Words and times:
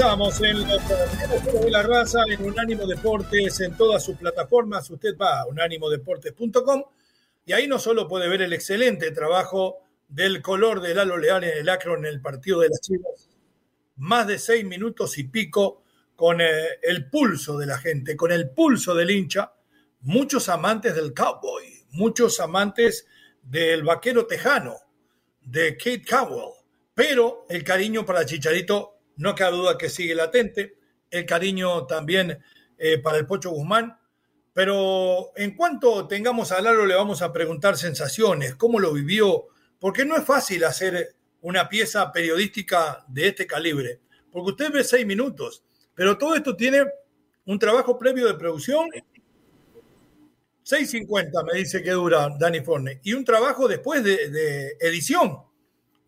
En 0.00 0.18
los 0.20 0.38
de 0.38 1.70
la 1.72 1.82
raza, 1.82 2.20
en 2.28 2.44
Unánimo 2.44 2.86
Deportes, 2.86 3.58
en 3.62 3.76
todas 3.76 4.04
sus 4.04 4.16
plataformas. 4.16 4.88
Usted 4.88 5.16
va 5.20 5.40
a 5.40 5.46
unánimodeportes.com 5.46 6.84
y 7.44 7.52
ahí 7.52 7.66
no 7.66 7.80
solo 7.80 8.06
puede 8.06 8.28
ver 8.28 8.42
el 8.42 8.52
excelente 8.52 9.10
trabajo 9.10 9.78
del 10.06 10.40
color 10.40 10.80
de 10.80 10.94
Lalo 10.94 11.18
Leal 11.18 11.42
en 11.42 11.58
el 11.58 11.68
Acro 11.68 11.96
en 11.96 12.04
el 12.04 12.20
partido 12.20 12.60
de 12.60 12.68
las 12.68 12.80
Chivas, 12.80 13.28
más 13.96 14.28
de 14.28 14.38
seis 14.38 14.64
minutos 14.64 15.18
y 15.18 15.24
pico 15.24 15.82
con 16.14 16.40
eh, 16.40 16.78
el 16.80 17.10
pulso 17.10 17.58
de 17.58 17.66
la 17.66 17.78
gente, 17.78 18.14
con 18.14 18.30
el 18.30 18.50
pulso 18.50 18.94
del 18.94 19.10
hincha, 19.10 19.52
muchos 20.02 20.48
amantes 20.48 20.94
del 20.94 21.12
cowboy, 21.12 21.64
muchos 21.90 22.38
amantes 22.38 23.04
del 23.42 23.82
vaquero 23.82 24.28
tejano, 24.28 24.76
de 25.40 25.76
Kate 25.76 26.04
Cowell, 26.08 26.52
pero 26.94 27.46
el 27.48 27.64
cariño 27.64 28.06
para 28.06 28.24
Chicharito 28.24 28.97
no 29.18 29.34
cabe 29.34 29.56
duda 29.56 29.76
que 29.76 29.90
sigue 29.90 30.14
latente, 30.14 30.78
el 31.10 31.26
cariño 31.26 31.86
también 31.86 32.38
eh, 32.78 32.98
para 32.98 33.18
el 33.18 33.26
Pocho 33.26 33.50
Guzmán, 33.50 33.98
pero 34.52 35.32
en 35.36 35.54
cuanto 35.54 36.08
tengamos 36.08 36.52
a 36.52 36.60
Lalo 36.60 36.86
le 36.86 36.94
vamos 36.94 37.22
a 37.22 37.32
preguntar 37.32 37.76
sensaciones, 37.76 38.54
cómo 38.54 38.80
lo 38.80 38.92
vivió, 38.92 39.48
porque 39.78 40.04
no 40.04 40.16
es 40.16 40.24
fácil 40.24 40.64
hacer 40.64 41.14
una 41.42 41.68
pieza 41.68 42.10
periodística 42.12 43.04
de 43.08 43.28
este 43.28 43.46
calibre, 43.46 44.00
porque 44.32 44.50
usted 44.50 44.72
ve 44.72 44.84
seis 44.84 45.06
minutos, 45.06 45.62
pero 45.94 46.16
todo 46.16 46.34
esto 46.34 46.56
tiene 46.56 46.84
un 47.46 47.58
trabajo 47.58 47.98
previo 47.98 48.26
de 48.26 48.34
producción. 48.34 48.90
6.50 50.64 51.50
me 51.50 51.58
dice 51.58 51.82
que 51.82 51.90
dura 51.90 52.28
Dani 52.38 52.60
Forne. 52.60 53.00
Y 53.02 53.14
un 53.14 53.24
trabajo 53.24 53.66
después 53.66 54.04
de, 54.04 54.28
de 54.28 54.76
edición. 54.80 55.47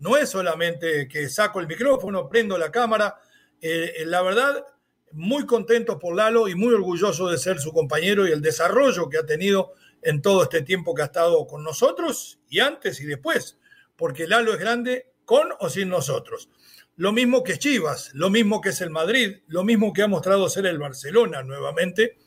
No 0.00 0.16
es 0.16 0.30
solamente 0.30 1.06
que 1.08 1.28
saco 1.28 1.60
el 1.60 1.66
micrófono, 1.66 2.28
prendo 2.28 2.58
la 2.58 2.70
cámara. 2.70 3.20
Eh, 3.60 3.92
eh, 3.98 4.06
la 4.06 4.22
verdad, 4.22 4.64
muy 5.12 5.46
contento 5.46 5.98
por 5.98 6.16
Lalo 6.16 6.48
y 6.48 6.54
muy 6.54 6.72
orgulloso 6.72 7.28
de 7.28 7.38
ser 7.38 7.60
su 7.60 7.72
compañero 7.72 8.26
y 8.26 8.32
el 8.32 8.40
desarrollo 8.40 9.08
que 9.08 9.18
ha 9.18 9.26
tenido 9.26 9.74
en 10.02 10.22
todo 10.22 10.42
este 10.42 10.62
tiempo 10.62 10.94
que 10.94 11.02
ha 11.02 11.06
estado 11.06 11.46
con 11.46 11.62
nosotros 11.62 12.38
y 12.48 12.60
antes 12.60 13.00
y 13.00 13.06
después, 13.06 13.58
porque 13.96 14.26
Lalo 14.26 14.54
es 14.54 14.58
grande 14.58 15.12
con 15.26 15.50
o 15.58 15.68
sin 15.68 15.90
nosotros. 15.90 16.48
Lo 16.96 17.12
mismo 17.12 17.44
que 17.44 17.58
Chivas, 17.58 18.10
lo 18.14 18.30
mismo 18.30 18.60
que 18.60 18.70
es 18.70 18.80
el 18.80 18.90
Madrid, 18.90 19.38
lo 19.48 19.64
mismo 19.64 19.92
que 19.92 20.02
ha 20.02 20.08
mostrado 20.08 20.48
ser 20.48 20.66
el 20.66 20.78
Barcelona 20.78 21.42
nuevamente, 21.42 22.18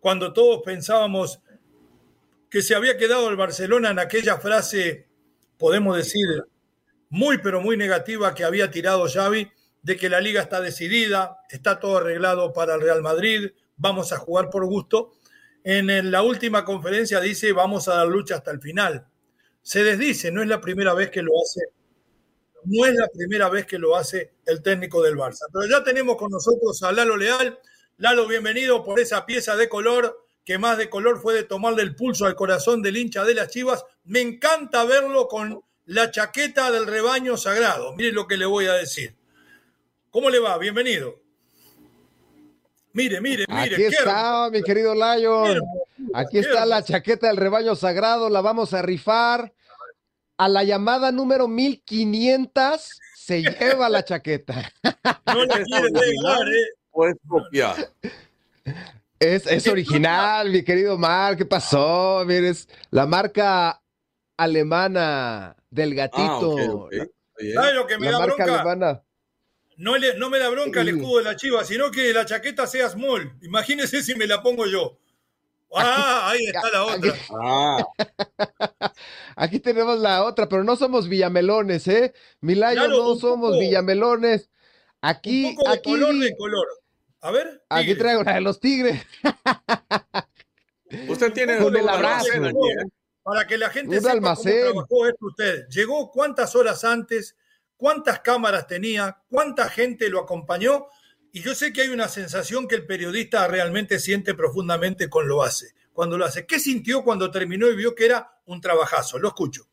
cuando 0.00 0.32
todos 0.32 0.62
pensábamos 0.64 1.40
que 2.50 2.62
se 2.62 2.74
había 2.74 2.96
quedado 2.96 3.28
el 3.28 3.36
Barcelona 3.36 3.90
en 3.90 3.98
aquella 3.98 4.38
frase, 4.38 5.08
podemos 5.58 5.96
decir, 5.96 6.24
muy 7.10 7.38
pero 7.38 7.60
muy 7.60 7.76
negativa 7.76 8.34
que 8.34 8.44
había 8.44 8.70
tirado 8.70 9.08
Xavi 9.08 9.50
de 9.82 9.96
que 9.96 10.08
la 10.08 10.20
liga 10.20 10.42
está 10.42 10.60
decidida, 10.60 11.38
está 11.50 11.78
todo 11.80 11.98
arreglado 11.98 12.52
para 12.52 12.74
el 12.74 12.80
Real 12.80 13.02
Madrid, 13.02 13.50
vamos 13.76 14.12
a 14.12 14.18
jugar 14.18 14.50
por 14.50 14.66
gusto. 14.66 15.12
En 15.64 16.10
la 16.10 16.22
última 16.22 16.64
conferencia 16.64 17.20
dice 17.20 17.52
vamos 17.52 17.88
a 17.88 17.94
dar 17.94 18.06
lucha 18.06 18.36
hasta 18.36 18.50
el 18.50 18.60
final. 18.60 19.06
Se 19.62 19.82
desdice, 19.82 20.30
no 20.30 20.42
es 20.42 20.48
la 20.48 20.60
primera 20.60 20.94
vez 20.94 21.10
que 21.10 21.22
lo 21.22 21.32
hace, 21.42 21.62
no 22.64 22.86
es 22.86 22.94
la 22.94 23.08
primera 23.08 23.48
vez 23.48 23.66
que 23.66 23.78
lo 23.78 23.96
hace 23.96 24.34
el 24.46 24.62
técnico 24.62 25.02
del 25.02 25.16
Barça. 25.16 25.46
Pero 25.52 25.66
ya 25.66 25.84
tenemos 25.84 26.16
con 26.16 26.30
nosotros 26.30 26.82
a 26.82 26.92
Lalo 26.92 27.16
Leal. 27.16 27.58
Lalo, 27.98 28.26
bienvenido 28.26 28.84
por 28.84 29.00
esa 29.00 29.26
pieza 29.26 29.56
de 29.56 29.68
color 29.68 30.24
que 30.44 30.56
más 30.56 30.78
de 30.78 30.88
color 30.88 31.20
fue 31.20 31.34
de 31.34 31.42
tomarle 31.42 31.82
el 31.82 31.94
pulso 31.94 32.24
al 32.24 32.34
corazón 32.34 32.80
del 32.80 32.96
hincha 32.96 33.22
de 33.22 33.34
las 33.34 33.48
Chivas. 33.48 33.84
Me 34.04 34.22
encanta 34.22 34.84
verlo 34.84 35.28
con 35.28 35.60
la 35.88 36.10
chaqueta 36.10 36.70
del 36.70 36.86
rebaño 36.86 37.36
sagrado. 37.38 37.94
Mire 37.96 38.12
lo 38.12 38.26
que 38.26 38.36
le 38.36 38.44
voy 38.44 38.66
a 38.66 38.74
decir. 38.74 39.16
¿Cómo 40.10 40.28
le 40.28 40.38
va? 40.38 40.58
Bienvenido. 40.58 41.18
Mire, 42.92 43.22
mire, 43.22 43.46
mire. 43.48 43.74
Aquí 43.74 43.84
está, 43.84 44.50
mi 44.50 44.62
querido 44.62 44.94
Lion. 44.94 45.60
Aquí 46.12 46.38
está 46.38 46.66
la 46.66 46.82
chaqueta 46.82 47.28
del 47.28 47.38
rebaño 47.38 47.74
sagrado. 47.74 48.28
La 48.28 48.42
vamos 48.42 48.74
a 48.74 48.82
rifar. 48.82 49.54
A 50.36 50.48
la 50.48 50.62
llamada 50.62 51.10
número 51.10 51.48
1500 51.48 52.90
se 53.16 53.42
lleva 53.58 53.88
la 53.88 54.04
chaqueta. 54.04 54.70
No 54.84 55.44
la 55.46 55.64
quiere 55.64 55.90
dejar, 55.90 56.48
¿eh? 56.48 56.74
Puedes 56.90 57.16
copiar. 57.26 57.92
Es, 59.18 59.46
es 59.46 59.66
original, 59.66 60.50
mi 60.50 60.62
querido 60.62 60.98
Mar. 60.98 61.36
¿Qué 61.36 61.46
pasó? 61.46 62.24
Mire, 62.26 62.50
es 62.50 62.68
la 62.90 63.06
marca 63.06 63.80
alemana 64.38 65.56
del 65.68 65.92
ah, 65.92 65.94
gatito. 65.94 66.88
¿Sabes 67.54 67.74
lo 67.74 67.86
que 67.86 67.98
me 67.98 68.10
da 68.10 68.24
bronca? 68.24 69.04
No, 69.76 69.96
no, 70.16 70.30
me 70.30 70.38
da 70.38 70.48
bronca 70.48 70.80
el 70.80 70.88
escudo 70.88 71.18
de 71.18 71.24
la 71.24 71.36
chiva, 71.36 71.64
sino 71.64 71.90
que 71.90 72.12
la 72.12 72.24
chaqueta 72.24 72.66
sea 72.66 72.88
small. 72.88 73.36
Imagínese 73.42 74.02
si 74.02 74.14
me 74.14 74.26
la 74.26 74.42
pongo 74.42 74.66
yo. 74.66 74.98
Ah, 75.70 76.30
ahí 76.30 76.46
está 76.46 76.70
la 76.70 76.84
otra. 76.86 77.14
Ah. 77.38 77.84
Aquí, 79.36 79.60
tenemos 79.60 79.98
la 79.98 80.24
otra, 80.24 80.48
pero 80.48 80.64
no 80.64 80.76
somos 80.76 81.10
villamelones, 81.10 81.86
¿eh? 81.88 82.14
Milayo, 82.40 82.88
no 82.88 83.14
somos 83.16 83.58
villamelones. 83.58 84.48
Aquí, 85.02 85.44
un 85.44 85.56
poco 85.56 85.68
de 85.68 85.76
aquí, 85.76 85.90
color 85.90 86.14
de 86.14 86.36
color. 86.38 86.66
A 87.20 87.30
ver. 87.32 87.62
Aquí 87.68 87.94
traigo 87.96 88.22
la 88.22 88.36
de 88.36 88.40
los 88.40 88.60
tigres. 88.60 89.06
Usted 91.08 91.34
tiene 91.34 91.60
un 91.60 91.76
abrazo 91.86 92.28
para 93.28 93.46
que 93.46 93.58
la 93.58 93.68
gente 93.68 94.00
sepa 94.00 94.34
cómo 94.34 94.42
trabajó 94.42 95.06
esto 95.06 95.26
usted. 95.26 95.68
Llegó 95.68 96.10
cuántas 96.10 96.56
horas 96.56 96.82
antes, 96.82 97.36
cuántas 97.76 98.20
cámaras 98.20 98.66
tenía, 98.66 99.18
cuánta 99.28 99.68
gente 99.68 100.08
lo 100.08 100.20
acompañó. 100.20 100.86
Y 101.30 101.42
yo 101.42 101.54
sé 101.54 101.74
que 101.74 101.82
hay 101.82 101.88
una 101.88 102.08
sensación 102.08 102.66
que 102.66 102.76
el 102.76 102.86
periodista 102.86 103.46
realmente 103.46 103.98
siente 103.98 104.32
profundamente 104.32 105.10
con 105.10 105.28
lo 105.28 105.42
hace, 105.42 105.74
cuando 105.92 106.16
lo 106.16 106.24
hace. 106.24 106.46
¿Qué 106.46 106.58
sintió 106.58 107.04
cuando 107.04 107.30
terminó 107.30 107.68
y 107.68 107.76
vio 107.76 107.94
que 107.94 108.06
era 108.06 108.40
un 108.46 108.62
trabajazo? 108.62 109.18
Lo 109.18 109.28
escucho. 109.28 109.68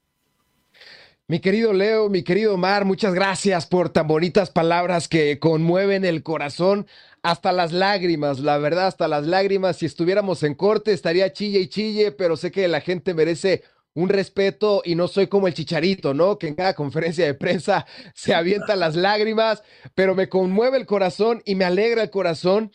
Mi 1.28 1.40
querido 1.40 1.72
Leo, 1.72 2.10
mi 2.10 2.24
querido 2.24 2.58
Mar, 2.58 2.84
muchas 2.84 3.14
gracias 3.14 3.66
por 3.66 3.90
tan 3.90 4.06
bonitas 4.06 4.52
palabras 4.52 5.08
que 5.08 5.40
conmueven 5.40 6.04
el 6.04 6.24
corazón 6.24 6.88
hasta 7.26 7.52
las 7.52 7.72
lágrimas, 7.72 8.40
la 8.40 8.60
verdad, 8.60 8.86
hasta 8.86 9.08
las 9.08 9.26
lágrimas. 9.26 9.78
Si 9.78 9.88
estuviéramos 9.88 10.44
en 10.44 10.54
corte 10.54 10.94
estaría 10.94 11.34
chille 11.34 11.60
y 11.60 11.68
chille, 11.68 12.12
pero 12.12 12.38
sé 12.38 12.52
que 12.52 12.68
la 12.68 12.82
gente 12.82 13.16
merece 13.16 13.64
un 13.96 14.10
respeto 14.10 14.84
y 14.86 14.94
no 14.94 15.08
soy 15.08 15.26
como 15.26 15.48
el 15.48 15.56
chicharito, 15.56 16.14
¿no? 16.14 16.38
Que 16.38 16.50
en 16.50 16.54
cada 16.54 16.76
conferencia 16.76 17.26
de 17.26 17.34
prensa 17.34 17.88
se 18.14 18.36
avienta 18.36 18.76
las 18.76 18.96
lágrimas, 18.96 19.64
pero 19.96 20.14
me 20.14 20.30
conmueve 20.30 20.78
el 20.78 20.86
corazón 20.86 21.42
y 21.46 21.56
me 21.56 21.66
alegra 21.66 22.04
el 22.04 22.12
corazón 22.12 22.72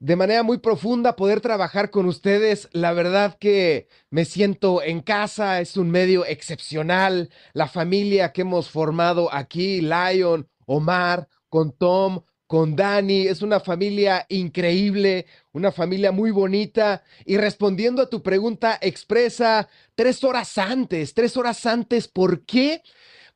de 0.00 0.16
manera 0.16 0.42
muy 0.42 0.58
profunda 0.58 1.16
poder 1.16 1.40
trabajar 1.40 1.90
con 1.90 2.04
ustedes. 2.04 2.68
La 2.72 2.92
verdad 2.92 3.38
que 3.40 3.88
me 4.10 4.26
siento 4.26 4.82
en 4.82 5.00
casa, 5.00 5.62
es 5.62 5.78
un 5.78 5.90
medio 5.90 6.26
excepcional. 6.26 7.30
La 7.54 7.68
familia 7.68 8.32
que 8.32 8.42
hemos 8.42 8.68
formado 8.68 9.32
aquí, 9.32 9.80
Lion, 9.80 10.46
Omar, 10.66 11.26
con 11.48 11.72
Tom, 11.72 12.22
con 12.52 12.76
Dani, 12.76 13.28
es 13.28 13.40
una 13.40 13.60
familia 13.60 14.26
increíble, 14.28 15.24
una 15.52 15.72
familia 15.72 16.12
muy 16.12 16.30
bonita. 16.32 17.02
Y 17.24 17.38
respondiendo 17.38 18.02
a 18.02 18.10
tu 18.10 18.22
pregunta 18.22 18.78
expresa, 18.82 19.70
tres 19.94 20.22
horas 20.22 20.58
antes, 20.58 21.14
tres 21.14 21.38
horas 21.38 21.64
antes, 21.64 22.08
¿por 22.08 22.44
qué? 22.44 22.82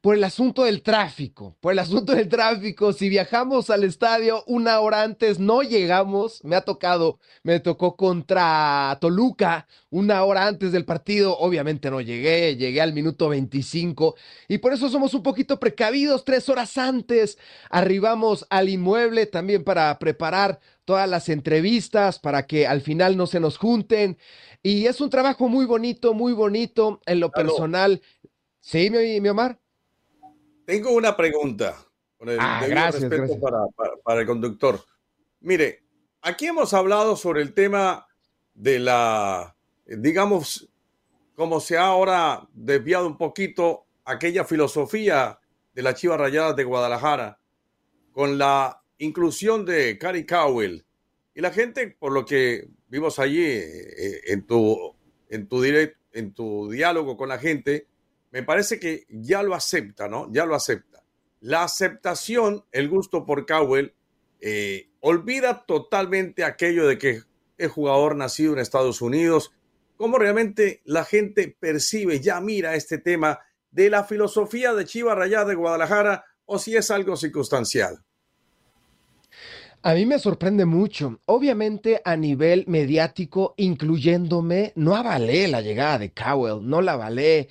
Por 0.06 0.14
el 0.14 0.22
asunto 0.22 0.62
del 0.62 0.82
tráfico, 0.82 1.56
por 1.58 1.72
el 1.72 1.80
asunto 1.80 2.14
del 2.14 2.28
tráfico. 2.28 2.92
Si 2.92 3.08
viajamos 3.08 3.70
al 3.70 3.82
estadio 3.82 4.44
una 4.46 4.78
hora 4.78 5.02
antes, 5.02 5.40
no 5.40 5.62
llegamos. 5.62 6.44
Me 6.44 6.54
ha 6.54 6.60
tocado, 6.60 7.18
me 7.42 7.58
tocó 7.58 7.96
contra 7.96 8.96
Toluca 9.00 9.66
una 9.90 10.22
hora 10.22 10.46
antes 10.46 10.70
del 10.70 10.84
partido. 10.84 11.36
Obviamente 11.36 11.90
no 11.90 12.00
llegué, 12.00 12.54
llegué 12.54 12.80
al 12.80 12.92
minuto 12.92 13.30
25 13.30 14.14
y 14.46 14.58
por 14.58 14.72
eso 14.72 14.88
somos 14.90 15.12
un 15.12 15.24
poquito 15.24 15.58
precavidos. 15.58 16.24
Tres 16.24 16.48
horas 16.48 16.78
antes 16.78 17.36
arribamos 17.68 18.46
al 18.48 18.68
inmueble 18.68 19.26
también 19.26 19.64
para 19.64 19.98
preparar 19.98 20.60
todas 20.84 21.08
las 21.08 21.28
entrevistas, 21.28 22.20
para 22.20 22.46
que 22.46 22.68
al 22.68 22.80
final 22.80 23.16
no 23.16 23.26
se 23.26 23.40
nos 23.40 23.58
junten. 23.58 24.18
Y 24.62 24.86
es 24.86 25.00
un 25.00 25.10
trabajo 25.10 25.48
muy 25.48 25.66
bonito, 25.66 26.14
muy 26.14 26.32
bonito 26.32 27.00
en 27.06 27.18
lo 27.18 27.32
personal. 27.32 28.00
Sí, 28.60 28.88
mi, 28.88 29.20
mi 29.20 29.30
Omar. 29.30 29.65
Tengo 30.66 30.90
una 30.90 31.16
pregunta. 31.16 31.76
ah, 32.40 32.66
gracias, 32.68 33.08
respeto 33.08 33.40
Para, 34.04 34.20
el 34.20 34.26
conductor. 34.26 34.80
Mire, 35.40 35.84
aquí 36.20 36.46
hemos 36.46 36.74
hablado 36.74 37.16
sobre 37.16 37.42
el 37.42 37.54
tema 37.54 38.08
de 38.52 38.80
la, 38.80 39.56
digamos, 39.86 40.68
como 41.36 41.60
se 41.60 41.78
ha 41.78 41.86
ahora 41.86 42.48
desviado 42.52 43.06
un 43.06 43.16
poquito 43.16 43.86
aquella 44.04 44.44
filosofía 44.44 45.38
de 45.72 45.82
la 45.82 45.94
Chiva 45.94 46.16
Rayadas 46.16 46.56
de 46.56 46.64
Guadalajara 46.64 47.38
con 48.10 48.36
la 48.36 48.82
inclusión 48.98 49.64
de 49.64 49.96
Cary 49.98 50.26
Cowell. 50.26 50.84
Y 51.32 51.42
la 51.42 51.52
gente, 51.52 51.94
por 51.96 52.10
lo 52.10 52.24
que 52.24 52.66
vimos 52.88 53.20
allí 53.20 53.44
eh, 53.44 54.20
en, 54.26 54.44
tu, 54.44 54.96
en, 55.28 55.46
tu 55.46 55.62
en 55.62 56.34
tu 56.34 56.68
diálogo 56.70 57.16
con 57.16 57.28
la 57.28 57.38
gente, 57.38 57.86
me 58.36 58.42
parece 58.42 58.78
que 58.78 59.06
ya 59.08 59.42
lo 59.42 59.54
acepta, 59.54 60.08
¿no? 60.08 60.30
Ya 60.30 60.44
lo 60.44 60.54
acepta. 60.54 61.02
La 61.40 61.62
aceptación, 61.62 62.66
el 62.70 62.90
gusto 62.90 63.24
por 63.24 63.46
Cowell, 63.46 63.94
eh, 64.42 64.90
olvida 65.00 65.64
totalmente 65.64 66.44
aquello 66.44 66.86
de 66.86 66.98
que 66.98 67.22
es 67.56 67.72
jugador 67.72 68.14
nacido 68.14 68.52
en 68.52 68.58
Estados 68.58 69.00
Unidos, 69.00 69.52
cómo 69.96 70.18
realmente 70.18 70.82
la 70.84 71.06
gente 71.06 71.56
percibe, 71.58 72.20
ya 72.20 72.38
mira 72.42 72.74
este 72.74 72.98
tema 72.98 73.40
de 73.70 73.88
la 73.88 74.04
filosofía 74.04 74.74
de 74.74 74.84
Chivas 74.84 75.16
Rayadas 75.16 75.48
de 75.48 75.54
Guadalajara 75.54 76.26
o 76.44 76.58
si 76.58 76.76
es 76.76 76.90
algo 76.90 77.16
circunstancial. 77.16 78.04
A 79.80 79.94
mí 79.94 80.04
me 80.04 80.18
sorprende 80.18 80.66
mucho. 80.66 81.20
Obviamente 81.24 82.02
a 82.04 82.16
nivel 82.16 82.64
mediático, 82.66 83.54
incluyéndome, 83.56 84.74
no 84.76 84.94
avalé 84.94 85.48
la 85.48 85.62
llegada 85.62 86.00
de 86.00 86.12
Cowell, 86.12 86.68
no 86.68 86.82
la 86.82 86.92
avalé. 86.92 87.48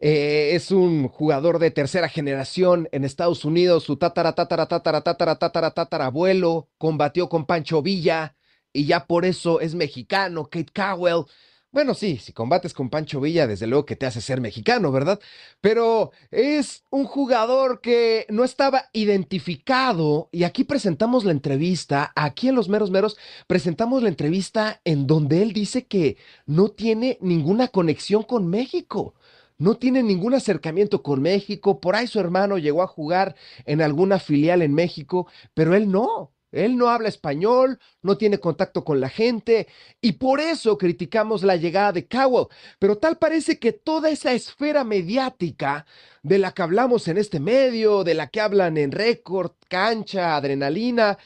Eh, 0.00 0.50
es 0.54 0.70
un 0.70 1.08
jugador 1.08 1.58
de 1.58 1.70
tercera 1.70 2.08
generación 2.08 2.88
en 2.92 3.04
Estados 3.04 3.44
Unidos. 3.44 3.84
Su 3.84 3.96
tatara, 3.96 4.34
tatara, 4.34 4.66
tatara, 4.66 5.00
tatara, 5.02 5.38
tatara, 5.38 5.70
tatara 5.72 6.06
abuelo 6.06 6.68
combatió 6.78 7.28
con 7.28 7.46
Pancho 7.46 7.82
Villa 7.82 8.36
y 8.72 8.86
ya 8.86 9.06
por 9.06 9.24
eso 9.24 9.60
es 9.60 9.74
mexicano. 9.74 10.48
Kate 10.50 10.72
Cowell 10.74 11.24
bueno, 11.70 11.92
sí, 11.92 12.16
si 12.16 12.32
combates 12.32 12.72
con 12.72 12.88
Pancho 12.88 13.20
Villa, 13.20 13.46
desde 13.46 13.66
luego 13.66 13.84
que 13.84 13.94
te 13.94 14.06
hace 14.06 14.22
ser 14.22 14.40
mexicano, 14.40 14.90
¿verdad? 14.90 15.20
Pero 15.60 16.12
es 16.30 16.84
un 16.88 17.04
jugador 17.04 17.82
que 17.82 18.24
no 18.30 18.42
estaba 18.42 18.86
identificado 18.94 20.30
y 20.32 20.44
aquí 20.44 20.64
presentamos 20.64 21.26
la 21.26 21.32
entrevista, 21.32 22.10
aquí 22.16 22.48
en 22.48 22.54
Los 22.54 22.70
Meros 22.70 22.90
Meros 22.90 23.18
presentamos 23.46 24.02
la 24.02 24.08
entrevista 24.08 24.80
en 24.84 25.06
donde 25.06 25.42
él 25.42 25.52
dice 25.52 25.86
que 25.86 26.16
no 26.46 26.70
tiene 26.70 27.18
ninguna 27.20 27.68
conexión 27.68 28.22
con 28.22 28.48
México. 28.48 29.14
No 29.58 29.76
tiene 29.76 30.02
ningún 30.04 30.34
acercamiento 30.34 31.02
con 31.02 31.20
México, 31.20 31.80
por 31.80 31.96
ahí 31.96 32.06
su 32.06 32.20
hermano 32.20 32.58
llegó 32.58 32.82
a 32.82 32.86
jugar 32.86 33.34
en 33.66 33.82
alguna 33.82 34.20
filial 34.20 34.62
en 34.62 34.72
México, 34.72 35.26
pero 35.52 35.74
él 35.74 35.90
no. 35.90 36.32
Él 36.50 36.78
no 36.78 36.88
habla 36.88 37.08
español, 37.08 37.78
no 38.00 38.16
tiene 38.16 38.38
contacto 38.38 38.82
con 38.84 39.00
la 39.00 39.10
gente 39.10 39.68
y 40.00 40.12
por 40.12 40.40
eso 40.40 40.78
criticamos 40.78 41.42
la 41.42 41.56
llegada 41.56 41.92
de 41.92 42.06
Cowell. 42.06 42.46
Pero 42.78 42.96
tal 42.96 43.18
parece 43.18 43.58
que 43.58 43.72
toda 43.72 44.08
esa 44.08 44.32
esfera 44.32 44.82
mediática 44.84 45.84
de 46.22 46.38
la 46.38 46.52
que 46.52 46.62
hablamos 46.62 47.06
en 47.08 47.18
este 47.18 47.38
medio, 47.38 48.02
de 48.02 48.14
la 48.14 48.28
que 48.28 48.40
hablan 48.40 48.78
en 48.78 48.92
récord, 48.92 49.52
cancha, 49.68 50.36
adrenalina, 50.36 51.18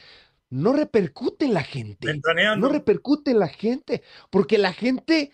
no 0.49 0.73
repercute 0.73 1.45
en 1.45 1.53
la 1.53 1.63
gente. 1.63 2.07
No 2.57 2.69
repercute 2.69 3.31
en 3.31 3.39
la 3.39 3.47
gente, 3.47 4.03
porque 4.29 4.57
la 4.57 4.73
gente 4.73 5.31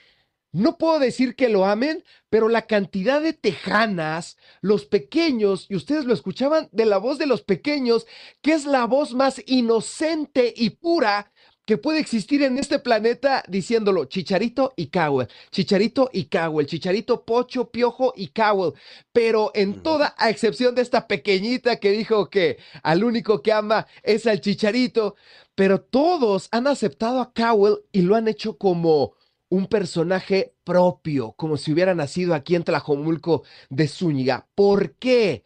no 0.51 0.77
puedo 0.77 0.99
decir 0.99 1.35
que 1.35 1.49
lo 1.49 1.65
amen, 1.65 2.03
pero 2.29 2.49
la 2.49 2.63
cantidad 2.63 3.21
de 3.21 3.33
tejanas, 3.33 4.37
los 4.61 4.85
pequeños, 4.85 5.67
y 5.69 5.75
ustedes 5.75 6.05
lo 6.05 6.13
escuchaban 6.13 6.69
de 6.71 6.85
la 6.85 6.97
voz 6.97 7.17
de 7.17 7.27
los 7.27 7.43
pequeños, 7.43 8.07
que 8.41 8.53
es 8.53 8.65
la 8.65 8.85
voz 8.85 9.13
más 9.13 9.41
inocente 9.45 10.53
y 10.55 10.71
pura 10.71 11.31
que 11.69 11.77
puede 11.77 11.99
existir 11.99 12.41
en 12.41 12.57
este 12.57 12.79
planeta, 12.79 13.43
diciéndolo 13.47 14.05
Chicharito 14.05 14.73
y 14.75 14.87
Cowell, 14.87 15.27
Chicharito 15.51 16.09
y 16.11 16.25
Cowell, 16.25 16.65
Chicharito, 16.65 17.23
Pocho, 17.23 17.69
Piojo 17.69 18.11
y 18.15 18.29
Cowell, 18.29 18.73
pero 19.13 19.51
en 19.53 19.83
toda 19.83 20.15
a 20.17 20.31
excepción 20.31 20.73
de 20.73 20.81
esta 20.81 21.07
pequeñita 21.07 21.75
que 21.75 21.91
dijo 21.91 22.27
que 22.31 22.57
al 22.81 23.03
único 23.03 23.43
que 23.43 23.51
ama 23.51 23.85
es 24.01 24.25
al 24.25 24.41
Chicharito, 24.41 25.15
pero 25.53 25.79
todos 25.79 26.47
han 26.49 26.65
aceptado 26.65 27.21
a 27.21 27.31
Cowell 27.33 27.83
y 27.91 28.01
lo 28.01 28.15
han 28.15 28.27
hecho 28.27 28.57
como 28.57 29.13
un 29.49 29.67
personaje 29.67 30.53
propio, 30.63 31.33
como 31.33 31.57
si 31.57 31.73
hubiera 31.73 31.95
nacido 31.95 32.33
aquí 32.33 32.55
en 32.55 32.63
Tlajomulco 32.63 33.43
de 33.69 33.87
Zúñiga. 33.87 34.47
¿Por 34.55 34.95
qué? 34.95 35.43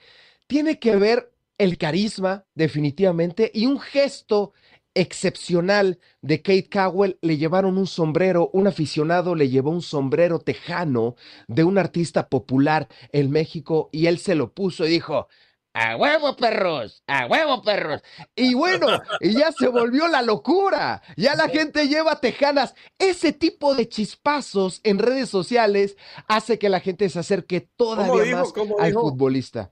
Tiene 0.47 0.79
que 0.79 0.95
ver 0.95 1.31
el 1.57 1.77
carisma, 1.77 2.45
definitivamente, 2.55 3.51
y 3.53 3.65
un 3.65 3.79
gesto 3.79 4.53
excepcional 4.93 5.99
de 6.21 6.41
Kate 6.41 6.69
Cowell. 6.69 7.17
Le 7.21 7.37
llevaron 7.37 7.77
un 7.77 7.87
sombrero, 7.87 8.49
un 8.53 8.67
aficionado 8.67 9.35
le 9.35 9.49
llevó 9.49 9.71
un 9.71 9.81
sombrero 9.81 10.39
tejano 10.39 11.15
de 11.47 11.63
un 11.63 11.77
artista 11.77 12.29
popular 12.29 12.87
en 13.11 13.31
México 13.31 13.89
y 13.91 14.07
él 14.07 14.19
se 14.19 14.35
lo 14.35 14.53
puso 14.53 14.85
y 14.85 14.89
dijo, 14.89 15.27
a 15.73 15.95
huevo, 15.97 16.35
perros, 16.35 17.03
a 17.07 17.25
huevo, 17.25 17.63
perros. 17.63 18.01
Y 18.35 18.53
bueno, 18.53 18.87
y 19.19 19.33
ya 19.33 19.51
se 19.51 19.67
volvió 19.67 20.07
la 20.07 20.21
locura. 20.21 21.01
Ya 21.17 21.35
la 21.35 21.49
gente 21.49 21.87
lleva 21.87 22.19
tejanas. 22.19 22.75
Ese 22.99 23.33
tipo 23.33 23.75
de 23.75 23.89
chispazos 23.89 24.81
en 24.83 24.99
redes 24.99 25.29
sociales 25.29 25.97
hace 26.27 26.59
que 26.59 26.69
la 26.69 26.79
gente 26.79 27.09
se 27.09 27.19
acerque 27.19 27.61
todavía 27.75 28.37
más 28.37 28.53
al 28.79 28.93
futbolista. 28.93 29.71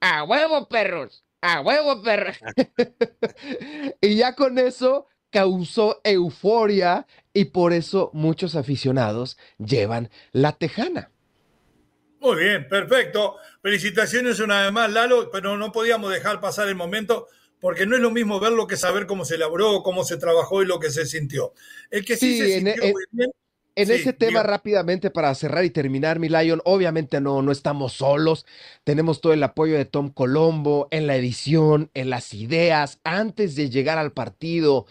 A 0.00 0.24
huevo, 0.24 0.68
perros, 0.68 1.24
a 1.40 1.60
huevo, 1.60 2.02
perros. 2.02 2.36
y 4.00 4.16
ya 4.16 4.34
con 4.34 4.58
eso 4.58 5.06
causó 5.30 6.00
euforia 6.04 7.06
y 7.32 7.46
por 7.46 7.72
eso 7.72 8.10
muchos 8.12 8.54
aficionados 8.54 9.38
llevan 9.58 10.10
la 10.32 10.52
tejana. 10.52 11.11
Muy 12.22 12.36
bien, 12.36 12.68
perfecto. 12.68 13.36
Felicitaciones 13.60 14.38
una 14.38 14.62
vez 14.62 14.72
más, 14.72 14.90
Lalo, 14.92 15.28
pero 15.30 15.56
no 15.56 15.72
podíamos 15.72 16.12
dejar 16.12 16.40
pasar 16.40 16.68
el 16.68 16.76
momento 16.76 17.26
porque 17.60 17.84
no 17.84 17.96
es 17.96 18.02
lo 18.02 18.12
mismo 18.12 18.38
verlo 18.38 18.66
que 18.66 18.76
saber 18.76 19.06
cómo 19.06 19.24
se 19.24 19.34
elaboró, 19.34 19.82
cómo 19.82 20.04
se 20.04 20.16
trabajó 20.16 20.62
y 20.62 20.66
lo 20.66 20.78
que 20.78 20.90
se 20.90 21.04
sintió. 21.04 21.52
El 21.90 22.04
que 22.04 22.16
sí, 22.16 22.38
se 22.38 22.54
sintió 22.54 22.82
en, 22.82 22.92
muy 22.92 23.04
bien. 23.10 23.30
En 23.74 23.90
ese 23.90 24.12
tema 24.12 24.42
rápidamente 24.42 25.10
para 25.10 25.34
cerrar 25.34 25.64
y 25.64 25.70
terminar, 25.70 26.18
mi 26.18 26.28
Lion, 26.28 26.60
obviamente 26.64 27.20
no, 27.20 27.40
no 27.40 27.50
estamos 27.50 27.94
solos, 27.94 28.46
tenemos 28.84 29.20
todo 29.20 29.32
el 29.32 29.42
apoyo 29.42 29.76
de 29.76 29.86
Tom 29.86 30.10
Colombo 30.10 30.88
en 30.90 31.06
la 31.06 31.16
edición, 31.16 31.90
en 31.94 32.10
las 32.10 32.34
ideas, 32.34 33.00
antes 33.02 33.56
de 33.56 33.70
llegar 33.70 33.96
al 33.98 34.12
partido, 34.12 34.86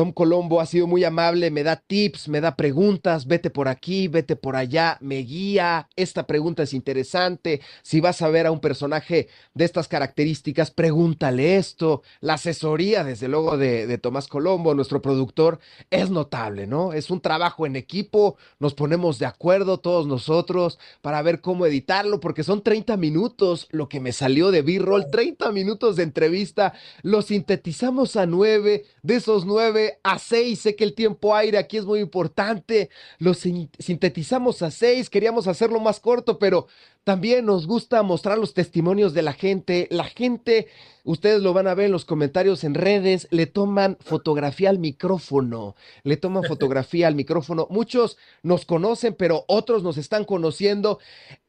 Tom 0.00 0.12
Colombo 0.12 0.62
ha 0.62 0.64
sido 0.64 0.86
muy 0.86 1.04
amable, 1.04 1.50
me 1.50 1.62
da 1.62 1.76
tips, 1.76 2.30
me 2.30 2.40
da 2.40 2.56
preguntas, 2.56 3.26
vete 3.26 3.50
por 3.50 3.68
aquí, 3.68 4.08
vete 4.08 4.34
por 4.34 4.56
allá, 4.56 4.96
me 5.02 5.16
guía, 5.16 5.90
esta 5.94 6.26
pregunta 6.26 6.62
es 6.62 6.72
interesante, 6.72 7.60
si 7.82 8.00
vas 8.00 8.22
a 8.22 8.30
ver 8.30 8.46
a 8.46 8.50
un 8.50 8.60
personaje 8.60 9.28
de 9.52 9.64
estas 9.66 9.88
características, 9.88 10.70
pregúntale 10.70 11.58
esto, 11.58 12.00
la 12.22 12.34
asesoría 12.34 13.04
desde 13.04 13.28
luego 13.28 13.58
de, 13.58 13.98
Tomás 13.98 14.26
Colombo, 14.26 14.72
nuestro 14.74 15.02
productor, 15.02 15.60
es 15.90 16.08
notable, 16.08 16.66
¿no? 16.66 16.94
Es 16.94 17.10
un 17.10 17.20
trabajo 17.20 17.66
en 17.66 17.76
equipo, 17.76 18.38
nos 18.58 18.72
ponemos 18.72 19.18
de 19.18 19.26
acuerdo 19.26 19.80
todos 19.80 20.06
nosotros 20.06 20.78
para 21.02 21.20
ver 21.20 21.42
cómo 21.42 21.66
editarlo, 21.66 22.20
porque 22.20 22.42
son 22.42 22.62
30 22.62 22.96
minutos 22.96 23.68
lo 23.70 23.90
que 23.90 24.00
me 24.00 24.12
salió 24.12 24.50
de 24.50 24.62
B-Roll, 24.62 25.10
30 25.10 25.52
minutos 25.52 25.96
de 25.96 26.04
entrevista, 26.04 26.72
lo 27.02 27.20
sintetizamos 27.20 28.16
a 28.16 28.24
9, 28.24 28.86
de 29.02 29.14
esos 29.14 29.44
9 29.44 29.89
a 30.02 30.18
6. 30.18 30.58
Sé 30.60 30.76
que 30.76 30.84
el 30.84 30.94
tiempo 30.94 31.34
aire 31.34 31.58
aquí 31.58 31.76
es 31.76 31.84
muy 31.84 32.00
importante. 32.00 32.90
Lo 33.18 33.34
sintetizamos 33.34 34.62
a 34.62 34.70
6. 34.70 35.10
Queríamos 35.10 35.46
hacerlo 35.46 35.80
más 35.80 36.00
corto, 36.00 36.38
pero 36.38 36.66
también 37.04 37.46
nos 37.46 37.66
gusta 37.66 38.02
mostrar 38.02 38.38
los 38.38 38.54
testimonios 38.54 39.14
de 39.14 39.22
la 39.22 39.32
gente. 39.32 39.88
La 39.90 40.04
gente, 40.04 40.68
ustedes 41.04 41.42
lo 41.42 41.52
van 41.52 41.66
a 41.66 41.74
ver 41.74 41.86
en 41.86 41.92
los 41.92 42.04
comentarios 42.04 42.64
en 42.64 42.74
redes, 42.74 43.26
le 43.30 43.46
toman 43.46 43.96
fotografía 44.00 44.70
al 44.70 44.78
micrófono. 44.78 45.76
Le 46.04 46.16
toman 46.16 46.44
fotografía 46.44 47.06
al 47.06 47.14
micrófono. 47.14 47.66
Muchos 47.70 48.16
nos 48.42 48.64
conocen, 48.64 49.14
pero 49.14 49.44
otros 49.48 49.82
nos 49.82 49.98
están 49.98 50.24
conociendo. 50.24 50.98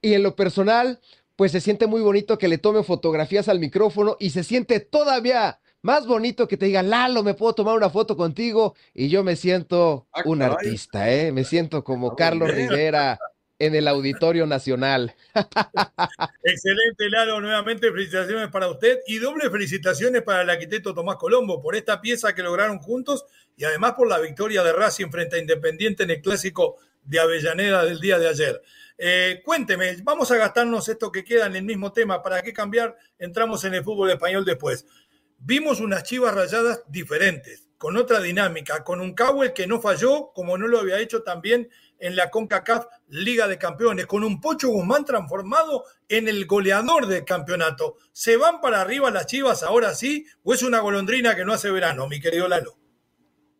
Y 0.01 0.13
en 0.13 0.23
lo 0.23 0.35
personal, 0.35 0.99
pues 1.35 1.51
se 1.53 1.61
siente 1.61 1.87
muy 1.87 2.01
bonito 2.01 2.37
que 2.37 2.47
le 2.47 2.57
tomen 2.57 2.83
fotografías 2.83 3.47
al 3.47 3.59
micrófono 3.59 4.17
y 4.19 4.31
se 4.31 4.43
siente 4.43 4.79
todavía 4.79 5.60
más 5.81 6.05
bonito 6.05 6.47
que 6.47 6.57
te 6.57 6.65
diga, 6.67 6.83
Lalo, 6.83 7.23
me 7.23 7.33
puedo 7.33 7.53
tomar 7.53 7.75
una 7.75 7.89
foto 7.89 8.15
contigo 8.15 8.75
y 8.93 9.09
yo 9.09 9.23
me 9.23 9.35
siento 9.35 10.07
ah, 10.13 10.21
un 10.25 10.41
artista, 10.41 11.11
¿eh? 11.11 11.31
Me 11.31 11.43
siento 11.43 11.83
como 11.83 12.15
Carlos 12.15 12.51
Rivera 12.51 13.17
en 13.61 13.75
el 13.75 13.87
Auditorio 13.87 14.47
Nacional. 14.47 15.15
Excelente, 16.43 17.09
Lalo. 17.09 17.39
Nuevamente 17.41 17.91
felicitaciones 17.91 18.49
para 18.49 18.67
usted 18.67 18.99
y 19.05 19.19
doble 19.19 19.49
felicitaciones 19.49 20.23
para 20.23 20.41
el 20.41 20.49
arquitecto 20.49 20.93
Tomás 20.93 21.17
Colombo 21.17 21.61
por 21.61 21.75
esta 21.75 22.01
pieza 22.01 22.33
que 22.33 22.41
lograron 22.41 22.79
juntos 22.79 23.25
y 23.55 23.63
además 23.63 23.93
por 23.93 24.07
la 24.07 24.19
victoria 24.19 24.63
de 24.63 24.73
Racing 24.73 25.11
frente 25.11 25.35
a 25.35 25.39
Independiente 25.39 26.03
en 26.03 26.09
el 26.09 26.21
clásico 26.21 26.77
de 27.03 27.19
Avellaneda 27.19 27.85
del 27.85 27.99
día 27.99 28.17
de 28.17 28.29
ayer. 28.29 28.61
Eh, 28.97 29.41
cuénteme, 29.43 29.97
vamos 30.03 30.29
a 30.31 30.37
gastarnos 30.37 30.87
esto 30.87 31.11
que 31.11 31.23
queda 31.23 31.47
en 31.47 31.55
el 31.55 31.63
mismo 31.63 31.91
tema. 31.91 32.21
¿Para 32.21 32.41
qué 32.43 32.53
cambiar? 32.53 32.95
Entramos 33.17 33.63
en 33.63 33.73
el 33.73 33.83
fútbol 33.83 34.11
español 34.11 34.45
después. 34.45 34.85
Vimos 35.43 35.79
unas 35.79 36.03
chivas 36.03 36.35
rayadas 36.35 36.83
diferentes, 36.87 37.67
con 37.77 37.97
otra 37.97 38.19
dinámica, 38.19 38.83
con 38.83 39.01
un 39.01 39.15
Cowell 39.15 39.53
que 39.53 39.65
no 39.65 39.81
falló, 39.81 40.31
como 40.33 40.57
no 40.57 40.67
lo 40.67 40.79
había 40.79 40.99
hecho 40.99 41.23
también 41.23 41.69
en 41.97 42.15
la 42.15 42.29
CONCACAF 42.29 42.85
Liga 43.07 43.47
de 43.47 43.57
Campeones, 43.57 44.05
con 44.05 44.23
un 44.23 44.39
Pocho 44.39 44.69
Guzmán 44.69 45.03
transformado 45.03 45.85
en 46.07 46.27
el 46.27 46.45
goleador 46.45 47.07
del 47.07 47.25
campeonato. 47.25 47.97
¿Se 48.11 48.37
van 48.37 48.61
para 48.61 48.81
arriba 48.81 49.09
las 49.09 49.25
chivas 49.25 49.63
ahora 49.63 49.95
sí 49.95 50.25
o 50.43 50.53
es 50.53 50.61
una 50.61 50.79
golondrina 50.79 51.35
que 51.35 51.43
no 51.43 51.53
hace 51.53 51.71
verano, 51.71 52.07
mi 52.07 52.19
querido 52.19 52.47
Lalo? 52.47 52.80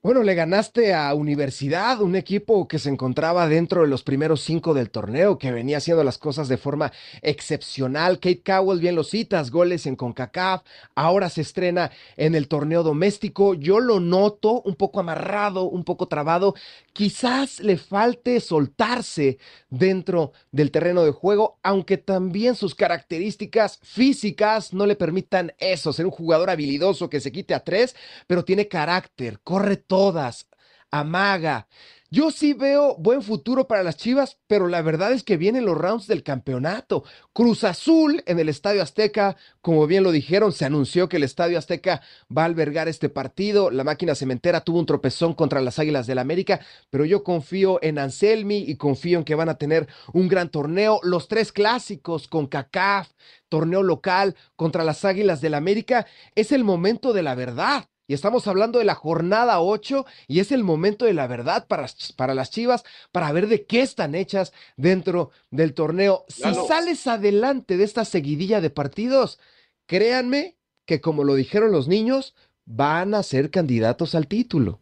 Bueno, 0.04 0.24
le 0.24 0.34
ganaste 0.34 0.96
a 0.96 1.14
Universidad, 1.14 2.02
un 2.02 2.16
equipo 2.16 2.68
que 2.68 2.80
se 2.80 2.90
encontraba 2.90 3.48
dentro 3.48 3.82
de 3.82 3.88
los 3.88 4.02
primeros 4.02 4.42
cinco 4.42 4.74
del 4.74 4.90
torneo, 4.90 5.38
que 5.38 5.52
venía 5.52 5.78
haciendo 5.78 6.04
las 6.04 6.18
cosas 6.18 6.48
de 6.48 6.58
forma 6.58 6.92
excepcional. 7.22 8.16
Kate 8.16 8.42
Cowell, 8.44 8.80
bien 8.80 8.96
lo 8.96 9.04
citas, 9.04 9.52
goles 9.52 9.86
en 9.86 9.96
CONCACAF, 9.96 10.64
ahora 10.96 11.30
se 11.30 11.42
estrena 11.42 11.92
en 12.18 12.34
el 12.34 12.48
torneo 12.48 12.82
doméstico. 12.82 13.54
Yo 13.54 13.80
lo 13.80 14.00
noto 14.00 14.64
un 14.64 14.74
poco 14.74 15.02
amarrado, 15.02 15.66
un 15.66 15.84
poco 15.84 16.08
trabado. 16.08 16.56
Quizás 16.94 17.62
le 17.62 17.78
falte 17.78 18.42
soltarse 18.42 19.38
dentro 19.70 20.34
del 20.52 20.72
terreno 20.72 21.04
de 21.04 21.12
juego, 21.12 21.58
aunque 21.64 21.98
también 21.98 22.56
sus 22.56 22.76
características 22.76 23.80
físicas 23.82 24.74
no 24.74 24.86
le 24.86 24.98
permitan 24.98 25.54
eso, 25.58 25.94
ser 25.94 26.06
un 26.06 26.12
jugador 26.12 26.50
habilidoso 26.50 27.10
que 27.10 27.22
se 27.22 27.32
quite 27.32 27.54
a 27.54 27.64
tres, 27.64 27.96
pero 28.28 28.44
tiene 28.44 28.68
carácter, 28.68 29.40
corre 29.42 29.78
todas, 29.78 30.50
amaga. 30.92 31.68
Yo 32.14 32.30
sí 32.30 32.52
veo 32.52 32.98
buen 32.98 33.22
futuro 33.22 33.70
para 33.70 33.84
las 33.84 33.96
Chivas, 33.96 34.38
pero 34.48 34.68
la 34.68 34.82
verdad 34.82 35.14
es 35.14 35.24
que 35.24 35.38
vienen 35.38 35.64
los 35.64 35.78
rounds 35.78 36.08
del 36.08 36.24
campeonato. 36.24 37.06
Cruz 37.32 37.64
Azul 37.64 38.22
en 38.26 38.38
el 38.38 38.50
Estadio 38.50 38.84
Azteca, 38.84 39.38
como 39.62 39.88
bien 39.88 40.04
lo 40.04 40.12
dijeron, 40.12 40.52
se 40.52 40.66
anunció 40.66 41.08
que 41.08 41.16
el 41.16 41.24
Estadio 41.24 41.58
Azteca 41.58 42.02
va 42.38 42.42
a 42.42 42.46
albergar 42.48 42.90
este 42.90 43.08
partido. 43.08 43.72
La 43.72 43.86
máquina 43.86 44.14
cementera 44.14 44.60
tuvo 44.60 44.80
un 44.80 44.86
tropezón 44.86 45.34
contra 45.34 45.62
las 45.62 45.80
Águilas 45.80 46.06
del 46.06 46.20
América, 46.20 46.60
pero 46.90 47.06
yo 47.06 47.24
confío 47.24 47.80
en 47.82 47.98
Anselmi 47.98 48.58
y 48.58 48.76
confío 48.76 49.20
en 49.20 49.24
que 49.24 49.36
van 49.36 49.48
a 49.48 49.58
tener 49.58 49.88
un 50.12 50.28
gran 50.28 50.50
torneo. 50.50 51.00
Los 51.04 51.30
tres 51.30 51.54
clásicos 51.54 52.28
con 52.28 52.48
CACAF, 52.48 53.08
torneo 53.48 53.84
local 53.84 54.36
contra 54.58 54.84
las 54.84 55.06
Águilas 55.06 55.40
del 55.40 55.54
América, 55.54 56.06
es 56.36 56.52
el 56.52 56.66
momento 56.66 57.14
de 57.14 57.24
la 57.24 57.36
verdad 57.36 57.88
y 58.12 58.14
estamos 58.14 58.46
hablando 58.48 58.80
de 58.80 58.84
la 58.84 58.94
jornada 58.94 59.62
8 59.62 60.06
y 60.28 60.42
es 60.42 60.52
el 60.52 60.66
momento 60.66 61.06
de 61.06 61.14
la 61.14 61.28
verdad 61.28 61.66
para, 61.68 61.88
para 62.18 62.36
las 62.36 62.52
Chivas, 62.52 62.84
para 63.14 63.32
ver 63.32 63.48
de 63.48 63.66
qué 63.66 63.82
están 63.82 64.16
hechas 64.16 64.52
dentro 64.76 65.32
del 65.50 65.74
torneo. 65.74 66.26
Si 66.28 66.54
sales 66.68 67.08
adelante 67.08 67.78
de 67.78 67.86
esta 67.86 68.04
seguidilla 68.04 68.60
de 68.60 68.70
partidos, 68.70 69.40
créanme 69.86 70.58
que 70.86 71.00
como 71.00 71.24
lo 71.24 71.36
dijeron 71.36 71.72
los 71.72 71.88
niños, 71.88 72.36
van 72.66 73.14
a 73.14 73.24
ser 73.24 73.50
candidatos 73.50 74.14
al 74.14 74.28
título. 74.28 74.82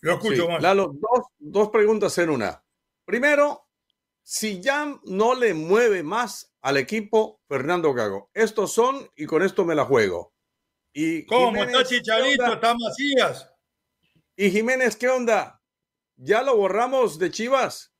Lo 0.00 0.14
escucho 0.14 0.48
más. 0.48 0.60
Lalo, 0.60 0.92
dos, 0.94 1.26
dos 1.38 1.68
preguntas 1.68 2.18
en 2.18 2.30
una. 2.30 2.64
Primero, 3.04 3.68
si 4.24 4.60
ya 4.60 4.98
no 5.04 5.36
le 5.36 5.54
mueve 5.54 6.02
más 6.02 6.52
al 6.60 6.76
equipo 6.76 7.40
Fernando 7.46 7.94
Gago, 7.94 8.30
estos 8.34 8.72
son 8.72 9.08
y 9.14 9.26
con 9.26 9.44
esto 9.44 9.64
me 9.64 9.76
la 9.76 9.84
juego. 9.84 10.32
Y 10.92 11.24
¿Cómo? 11.26 11.62
está 11.62 11.84
Chicharito, 11.84 12.52
está 12.52 12.74
Macías. 12.74 13.50
¿Y 14.36 14.50
Jiménez 14.50 14.96
qué 14.96 15.08
onda? 15.08 15.60
¿Ya 16.16 16.42
lo 16.42 16.56
borramos 16.56 17.18
de 17.18 17.30
Chivas? 17.30 17.92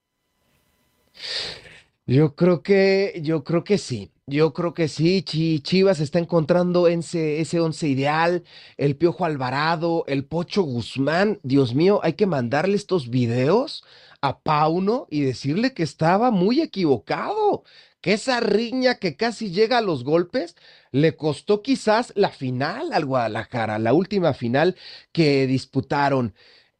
Yo 2.06 2.34
creo 2.34 2.62
que, 2.62 3.20
yo 3.22 3.44
creo 3.44 3.64
que 3.64 3.78
sí. 3.78 4.12
Yo 4.26 4.52
creo 4.52 4.74
que 4.74 4.88
sí, 4.88 5.22
Chivas 5.22 6.00
está 6.00 6.18
encontrando 6.18 6.86
ese, 6.86 7.40
ese 7.40 7.60
once 7.60 7.88
ideal, 7.88 8.44
el 8.76 8.94
Piojo 8.96 9.24
Alvarado, 9.24 10.04
el 10.06 10.26
Pocho 10.26 10.62
Guzmán. 10.62 11.40
Dios 11.42 11.74
mío, 11.74 12.00
hay 12.02 12.12
que 12.12 12.26
mandarle 12.26 12.76
estos 12.76 13.08
videos 13.08 13.84
a 14.20 14.40
Pauno 14.40 15.06
y 15.10 15.22
decirle 15.22 15.72
que 15.72 15.82
estaba 15.82 16.30
muy 16.30 16.60
equivocado, 16.60 17.64
que 18.00 18.12
esa 18.12 18.40
riña 18.40 18.96
que 18.96 19.16
casi 19.16 19.50
llega 19.50 19.78
a 19.78 19.82
los 19.82 20.04
golpes 20.04 20.56
le 20.92 21.16
costó 21.16 21.62
quizás 21.62 22.12
la 22.16 22.30
final 22.30 22.92
al 22.92 23.04
Guadalajara, 23.04 23.78
la 23.78 23.92
última 23.92 24.34
final 24.34 24.76
que 25.12 25.46
disputaron. 25.46 26.34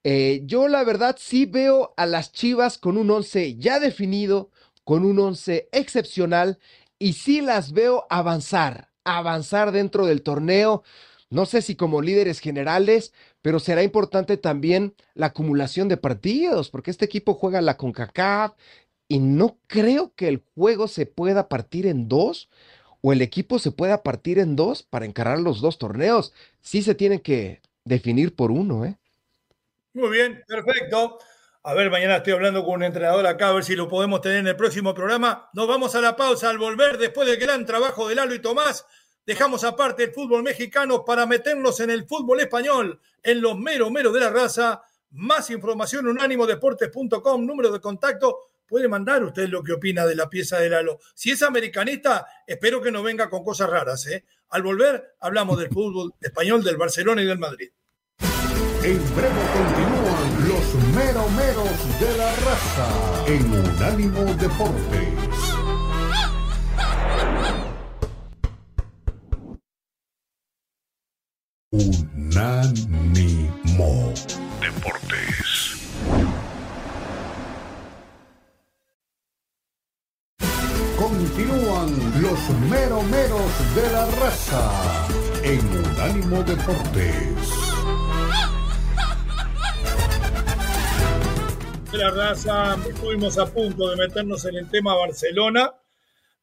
Eh, 0.04 0.42
yo 0.44 0.68
la 0.68 0.84
verdad 0.84 1.16
sí 1.18 1.44
veo 1.46 1.92
a 1.96 2.06
las 2.06 2.32
Chivas 2.32 2.78
con 2.78 2.96
un 2.96 3.10
once 3.10 3.56
ya 3.56 3.80
definido, 3.80 4.50
con 4.84 5.04
un 5.04 5.18
once 5.18 5.68
excepcional 5.72 6.58
y 6.98 7.14
sí 7.14 7.40
las 7.40 7.72
veo 7.72 8.06
avanzar, 8.10 8.90
avanzar 9.04 9.72
dentro 9.72 10.06
del 10.06 10.22
torneo. 10.22 10.82
No 11.30 11.46
sé 11.46 11.60
si 11.62 11.76
como 11.76 12.00
líderes 12.00 12.40
generales, 12.40 13.12
pero 13.42 13.58
será 13.60 13.82
importante 13.82 14.36
también 14.36 14.94
la 15.14 15.26
acumulación 15.26 15.88
de 15.88 15.96
partidos, 15.98 16.70
porque 16.70 16.90
este 16.90 17.04
equipo 17.04 17.34
juega 17.34 17.60
la 17.60 17.76
CONCACAF 17.76 18.52
y 19.08 19.18
no 19.20 19.58
creo 19.66 20.12
que 20.14 20.28
el 20.28 20.42
juego 20.54 20.86
se 20.86 21.06
pueda 21.06 21.48
partir 21.48 21.86
en 21.86 22.08
dos 22.08 22.48
o 23.00 23.12
el 23.12 23.22
equipo 23.22 23.58
se 23.58 23.70
pueda 23.70 24.02
partir 24.02 24.38
en 24.38 24.54
dos 24.54 24.82
para 24.82 25.06
encarar 25.06 25.38
los 25.38 25.60
dos 25.60 25.78
torneos. 25.78 26.34
Sí 26.60 26.82
se 26.82 26.94
tiene 26.94 27.22
que 27.22 27.62
definir 27.84 28.34
por 28.34 28.50
uno, 28.50 28.84
¿eh? 28.84 28.98
Muy 29.94 30.10
bien, 30.10 30.44
perfecto. 30.46 31.18
A 31.62 31.74
ver, 31.74 31.90
mañana 31.90 32.16
estoy 32.16 32.34
hablando 32.34 32.64
con 32.64 32.74
un 32.74 32.82
entrenador 32.84 33.26
acá, 33.26 33.48
a 33.48 33.52
ver 33.52 33.64
si 33.64 33.76
lo 33.76 33.88
podemos 33.88 34.20
tener 34.20 34.38
en 34.38 34.46
el 34.48 34.56
próximo 34.56 34.94
programa. 34.94 35.48
Nos 35.54 35.66
vamos 35.66 35.94
a 35.94 36.00
la 36.00 36.16
pausa 36.16 36.50
al 36.50 36.58
volver 36.58 36.98
después 36.98 37.26
del 37.28 37.38
gran 37.38 37.64
trabajo 37.66 38.08
de 38.08 38.14
Lalo 38.14 38.34
y 38.34 38.40
Tomás. 38.40 38.86
Dejamos 39.26 39.64
aparte 39.64 40.04
el 40.04 40.12
fútbol 40.12 40.42
mexicano 40.42 41.04
para 41.04 41.26
meternos 41.26 41.80
en 41.80 41.90
el 41.90 42.06
fútbol 42.06 42.40
español, 42.40 43.00
en 43.22 43.40
los 43.40 43.58
mero 43.58 43.90
mero 43.90 44.12
de 44.12 44.20
la 44.20 44.30
raza. 44.30 44.82
Más 45.10 45.50
información, 45.50 46.06
unánimodeportes.com, 46.06 47.44
número 47.44 47.70
de 47.70 47.80
contacto 47.80 48.50
puede 48.68 48.86
mandar 48.86 49.24
usted 49.24 49.48
lo 49.48 49.64
que 49.64 49.72
opina 49.72 50.06
de 50.06 50.14
la 50.14 50.28
pieza 50.28 50.58
de 50.58 50.68
Lalo. 50.68 51.00
Si 51.14 51.30
es 51.30 51.42
americanista, 51.42 52.26
espero 52.46 52.80
que 52.80 52.92
no 52.92 53.02
venga 53.02 53.28
con 53.28 53.42
cosas 53.42 53.70
raras. 53.70 54.06
¿eh? 54.06 54.24
Al 54.50 54.62
volver, 54.62 55.16
hablamos 55.20 55.58
del 55.58 55.70
fútbol 55.70 56.14
español, 56.20 56.62
del 56.62 56.76
Barcelona 56.76 57.22
y 57.22 57.26
del 57.26 57.38
Madrid. 57.38 57.70
En 58.82 59.16
breve 59.16 59.42
continúan 59.52 60.48
los 60.48 60.74
meromeros 60.94 62.00
de 62.00 62.16
la 62.16 62.32
raza 62.36 63.24
en 63.26 63.44
Unánimo 63.52 64.24
Deportes. 64.34 65.08
Unánimo 71.70 73.08
Deportes. 74.60 75.47
Continúan 80.98 81.94
los 82.20 82.50
meromeros 82.68 83.74
de 83.76 83.92
la 83.92 84.04
raza 84.20 85.06
en 85.44 85.60
Unánimo 85.60 86.42
Deportes. 86.42 87.36
De 91.92 91.98
la 91.98 92.10
raza, 92.10 92.76
estuvimos 92.90 93.38
a 93.38 93.46
punto 93.46 93.88
de 93.90 93.96
meternos 93.96 94.44
en 94.46 94.56
el 94.56 94.68
tema 94.68 94.96
Barcelona. 94.96 95.72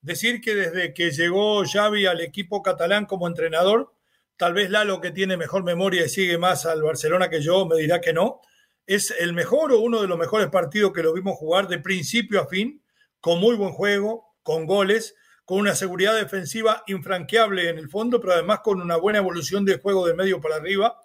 Decir 0.02 0.40
que 0.40 0.56
desde 0.56 0.94
que 0.94 1.12
llegó 1.12 1.66
Xavi 1.66 2.06
al 2.06 2.22
equipo 2.22 2.64
catalán 2.64 3.08
como 3.08 3.28
entrenador, 3.28 3.92
tal 4.38 4.54
vez 4.54 4.70
Lalo 4.70 5.02
que 5.02 5.12
tiene 5.12 5.36
mejor 5.36 5.66
memoria 5.66 6.06
y 6.06 6.10
sigue 6.10 6.38
más 6.38 6.66
al 6.66 6.82
Barcelona 6.82 7.30
que 7.30 7.42
yo, 7.42 7.66
me 7.66 7.76
dirá 7.76 8.00
que 8.00 8.14
no. 8.14 8.40
Es 8.88 9.14
el 9.20 9.34
mejor 9.34 9.74
o 9.74 9.80
uno 9.82 10.02
de 10.02 10.08
los 10.08 10.18
mejores 10.18 10.48
partidos 10.48 10.94
que 10.94 11.04
lo 11.04 11.14
vimos 11.14 11.36
jugar 11.36 11.68
de 11.68 11.80
principio 11.80 12.40
a 12.42 12.48
fin, 12.48 12.82
con 13.20 13.42
muy 13.42 13.58
buen 13.58 13.74
juego, 13.74 14.25
con 14.46 14.68
goles, 14.68 15.16
con 15.44 15.58
una 15.58 15.74
seguridad 15.74 16.16
defensiva 16.16 16.84
infranqueable 16.86 17.68
en 17.68 17.80
el 17.80 17.90
fondo, 17.90 18.22
pero 18.22 18.34
además 18.34 18.60
con 18.64 18.80
una 18.80 18.96
buena 18.96 19.18
evolución 19.18 19.66
de 19.66 19.80
juego 19.80 20.06
de 20.06 20.14
medio 20.14 20.40
para 20.40 20.58
arriba, 20.58 21.02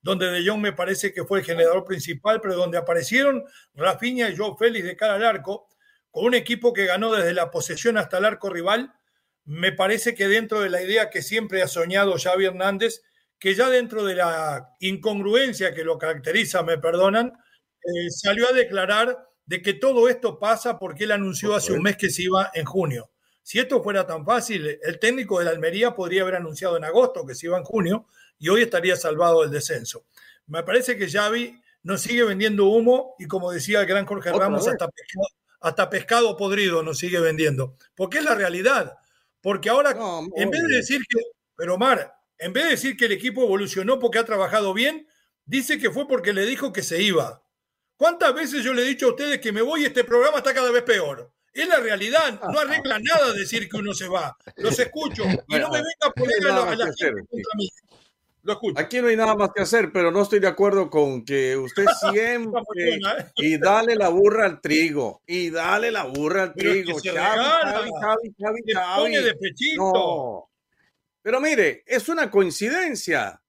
donde 0.00 0.30
De 0.30 0.48
Jong 0.48 0.60
me 0.60 0.72
parece 0.72 1.12
que 1.12 1.24
fue 1.24 1.40
el 1.40 1.44
generador 1.44 1.84
principal, 1.84 2.40
pero 2.40 2.54
donde 2.54 2.78
aparecieron 2.78 3.42
Rafinha 3.74 4.28
y 4.30 4.36
Joe 4.36 4.54
Félix 4.56 4.86
de 4.86 4.96
cara 4.96 5.14
al 5.14 5.24
arco, 5.24 5.66
con 6.12 6.26
un 6.26 6.34
equipo 6.34 6.72
que 6.72 6.86
ganó 6.86 7.10
desde 7.10 7.34
la 7.34 7.50
posesión 7.50 7.98
hasta 7.98 8.18
el 8.18 8.26
arco 8.26 8.48
rival, 8.48 8.94
me 9.44 9.72
parece 9.72 10.14
que 10.14 10.28
dentro 10.28 10.60
de 10.60 10.70
la 10.70 10.80
idea 10.80 11.10
que 11.10 11.20
siempre 11.20 11.62
ha 11.62 11.68
soñado 11.68 12.14
Xavi 12.16 12.44
Hernández, 12.44 13.02
que 13.40 13.56
ya 13.56 13.68
dentro 13.70 14.04
de 14.04 14.14
la 14.14 14.68
incongruencia 14.78 15.74
que 15.74 15.82
lo 15.82 15.98
caracteriza, 15.98 16.62
me 16.62 16.78
perdonan, 16.78 17.32
eh, 17.82 18.10
salió 18.10 18.48
a 18.48 18.52
declarar 18.52 19.18
de 19.46 19.62
que 19.62 19.74
todo 19.74 20.08
esto 20.08 20.38
pasa 20.38 20.78
porque 20.78 21.04
él 21.04 21.12
anunció 21.12 21.54
hace 21.54 21.72
un 21.72 21.82
mes 21.82 21.96
que 21.96 22.10
se 22.10 22.22
iba 22.22 22.50
en 22.54 22.64
junio. 22.64 23.10
Si 23.42 23.58
esto 23.58 23.82
fuera 23.82 24.06
tan 24.06 24.24
fácil, 24.24 24.78
el 24.82 24.98
técnico 24.98 25.38
de 25.38 25.44
la 25.44 25.50
Almería 25.50 25.94
podría 25.94 26.22
haber 26.22 26.36
anunciado 26.36 26.76
en 26.78 26.84
agosto 26.84 27.26
que 27.26 27.34
se 27.34 27.46
iba 27.46 27.58
en 27.58 27.64
junio 27.64 28.06
y 28.38 28.48
hoy 28.48 28.62
estaría 28.62 28.96
salvado 28.96 29.42
del 29.42 29.50
descenso. 29.50 30.06
Me 30.46 30.62
parece 30.62 30.96
que 30.96 31.10
Xavi 31.10 31.60
nos 31.82 32.00
sigue 32.00 32.24
vendiendo 32.24 32.66
humo 32.66 33.14
y 33.18 33.26
como 33.26 33.52
decía 33.52 33.80
el 33.80 33.86
gran 33.86 34.06
Jorge 34.06 34.32
Ramos, 34.32 34.66
hasta 34.66 34.88
pescado, 34.88 35.26
hasta 35.60 35.90
pescado, 35.90 36.36
podrido 36.36 36.82
nos 36.82 36.98
sigue 36.98 37.20
vendiendo. 37.20 37.76
Porque 37.94 38.18
es 38.18 38.24
la 38.24 38.34
realidad. 38.34 38.96
Porque 39.42 39.68
ahora, 39.68 39.94
en 40.36 40.50
vez 40.50 40.62
de 40.62 40.76
decir 40.76 41.02
que, 41.06 41.20
pero 41.54 41.76
Mar, 41.76 42.14
en 42.38 42.54
vez 42.54 42.64
de 42.64 42.70
decir 42.70 42.96
que 42.96 43.04
el 43.04 43.12
equipo 43.12 43.42
evolucionó 43.42 43.98
porque 43.98 44.18
ha 44.18 44.24
trabajado 44.24 44.72
bien, 44.72 45.06
dice 45.44 45.78
que 45.78 45.90
fue 45.90 46.08
porque 46.08 46.32
le 46.32 46.46
dijo 46.46 46.72
que 46.72 46.82
se 46.82 47.02
iba. 47.02 47.43
¿Cuántas 47.96 48.34
veces 48.34 48.64
yo 48.64 48.74
le 48.74 48.82
he 48.82 48.86
dicho 48.86 49.06
a 49.06 49.10
ustedes 49.10 49.40
que 49.40 49.52
me 49.52 49.62
voy 49.62 49.82
y 49.82 49.86
este 49.86 50.04
programa 50.04 50.38
está 50.38 50.52
cada 50.52 50.70
vez 50.70 50.82
peor? 50.82 51.30
Es 51.52 51.68
la 51.68 51.78
realidad, 51.78 52.40
no 52.50 52.58
arregla 52.58 52.98
nada 52.98 53.32
decir 53.32 53.68
que 53.68 53.76
uno 53.76 53.94
se 53.94 54.08
va. 54.08 54.36
Los 54.56 54.76
escucho 54.78 55.22
y 55.24 55.54
no 55.56 55.70
me 55.70 55.78
venga 55.78 56.06
a 56.06 56.10
poner 56.10 56.46
a 56.48 56.74
la, 56.74 56.86
gente 56.86 57.22
contra 57.30 57.52
mí. 57.56 57.68
Aquí 58.76 59.00
no 59.00 59.08
hay 59.08 59.16
nada 59.16 59.34
más 59.34 59.50
que 59.54 59.62
hacer, 59.62 59.90
pero 59.90 60.10
no 60.10 60.22
estoy 60.22 60.38
de 60.38 60.48
acuerdo 60.48 60.90
con 60.90 61.24
que 61.24 61.56
usted 61.56 61.86
siempre 62.12 62.60
¿eh? 62.76 63.00
y 63.36 63.56
dale 63.56 63.96
la 63.96 64.08
burra 64.08 64.44
al 64.44 64.60
trigo 64.60 65.22
y 65.26 65.50
dale 65.50 65.90
la 65.90 66.04
burra 66.04 66.42
al 66.42 66.54
trigo. 66.54 66.98
Pero 71.22 71.40
mire, 71.40 71.84
es 71.86 72.08
una 72.08 72.30
coincidencia. 72.30 73.40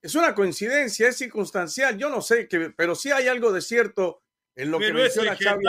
Es 0.00 0.14
una 0.14 0.34
coincidencia, 0.34 1.08
es 1.08 1.16
circunstancial. 1.16 1.98
Yo 1.98 2.08
no 2.08 2.22
sé, 2.22 2.46
que, 2.48 2.70
pero 2.76 2.94
sí 2.94 3.10
hay 3.10 3.28
algo 3.28 3.52
de 3.52 3.60
cierto 3.60 4.22
en 4.54 4.70
lo 4.70 4.78
que 4.78 4.92
menciona 4.92 5.36
Xavi 5.36 5.64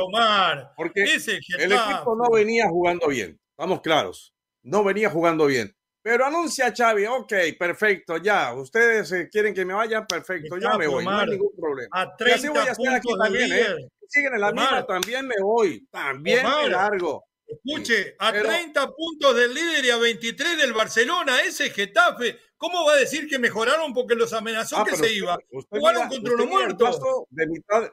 Omar, 0.00 0.72
Porque 0.76 1.04
el 1.04 1.72
equipo 1.72 2.16
no 2.16 2.30
venía 2.32 2.68
jugando 2.68 3.08
bien. 3.08 3.38
Vamos 3.56 3.80
claros. 3.80 4.34
No 4.62 4.82
venía 4.82 5.10
jugando 5.10 5.46
bien. 5.46 5.76
Pero 6.02 6.26
anuncia 6.26 6.72
Xavi, 6.76 7.06
ok, 7.06 7.32
perfecto, 7.58 8.18
ya. 8.18 8.52
Ustedes 8.52 9.10
eh, 9.12 9.28
quieren 9.30 9.54
que 9.54 9.64
me 9.64 9.72
vaya, 9.72 10.06
perfecto, 10.06 10.58
ya 10.58 10.76
me 10.76 10.86
voy, 10.86 11.02
no 11.04 11.18
hay 11.18 11.28
ningún 11.28 11.56
problema. 11.56 11.88
A 11.92 12.14
30 12.14 12.28
y 12.28 12.38
así 12.38 12.48
voy 12.48 12.68
a 12.68 12.72
estar 12.72 12.94
aquí 12.94 13.08
también, 13.18 13.52
¿eh? 13.52 13.88
Siguen 14.06 14.34
en 14.34 14.40
la 14.40 14.52
misma, 14.52 14.84
también 14.84 15.26
me 15.26 15.36
voy, 15.40 15.88
también 15.90 16.44
me 16.44 16.68
largo. 16.68 17.24
Escuche, 17.46 18.16
a 18.18 18.32
30 18.32 18.90
puntos 18.92 19.34
del 19.34 19.54
líder 19.54 19.84
y 19.84 19.90
a 19.90 19.96
23 19.96 20.58
del 20.58 20.72
Barcelona, 20.72 21.40
ese 21.40 21.70
Getafe, 21.70 22.38
¿cómo 22.64 22.86
va 22.86 22.94
a 22.94 22.96
decir 22.96 23.28
que 23.28 23.38
mejoraron 23.38 23.92
porque 23.92 24.14
los 24.14 24.32
amenazó 24.32 24.78
ah, 24.78 24.84
que 24.88 24.96
se 24.96 25.12
iba? 25.12 25.38
Jugaron 25.68 26.08
contra 26.08 26.34
uno 26.34 26.46
muerto. 26.46 27.26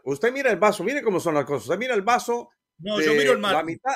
usted 0.05 0.31
mira 0.31 0.49
el 0.49 0.57
vaso, 0.57 0.83
mire 0.83 1.01
cómo 1.03 1.19
son 1.19 1.35
las 1.35 1.43
cosas. 1.43 1.63
Usted 1.63 1.77
mira 1.77 1.93
el 1.93 2.03
vaso 2.03 2.49
no, 2.79 2.99
yo 2.99 3.13
miro 3.13 3.33
el 3.33 3.41
La 3.41 3.63
mitad 3.63 3.93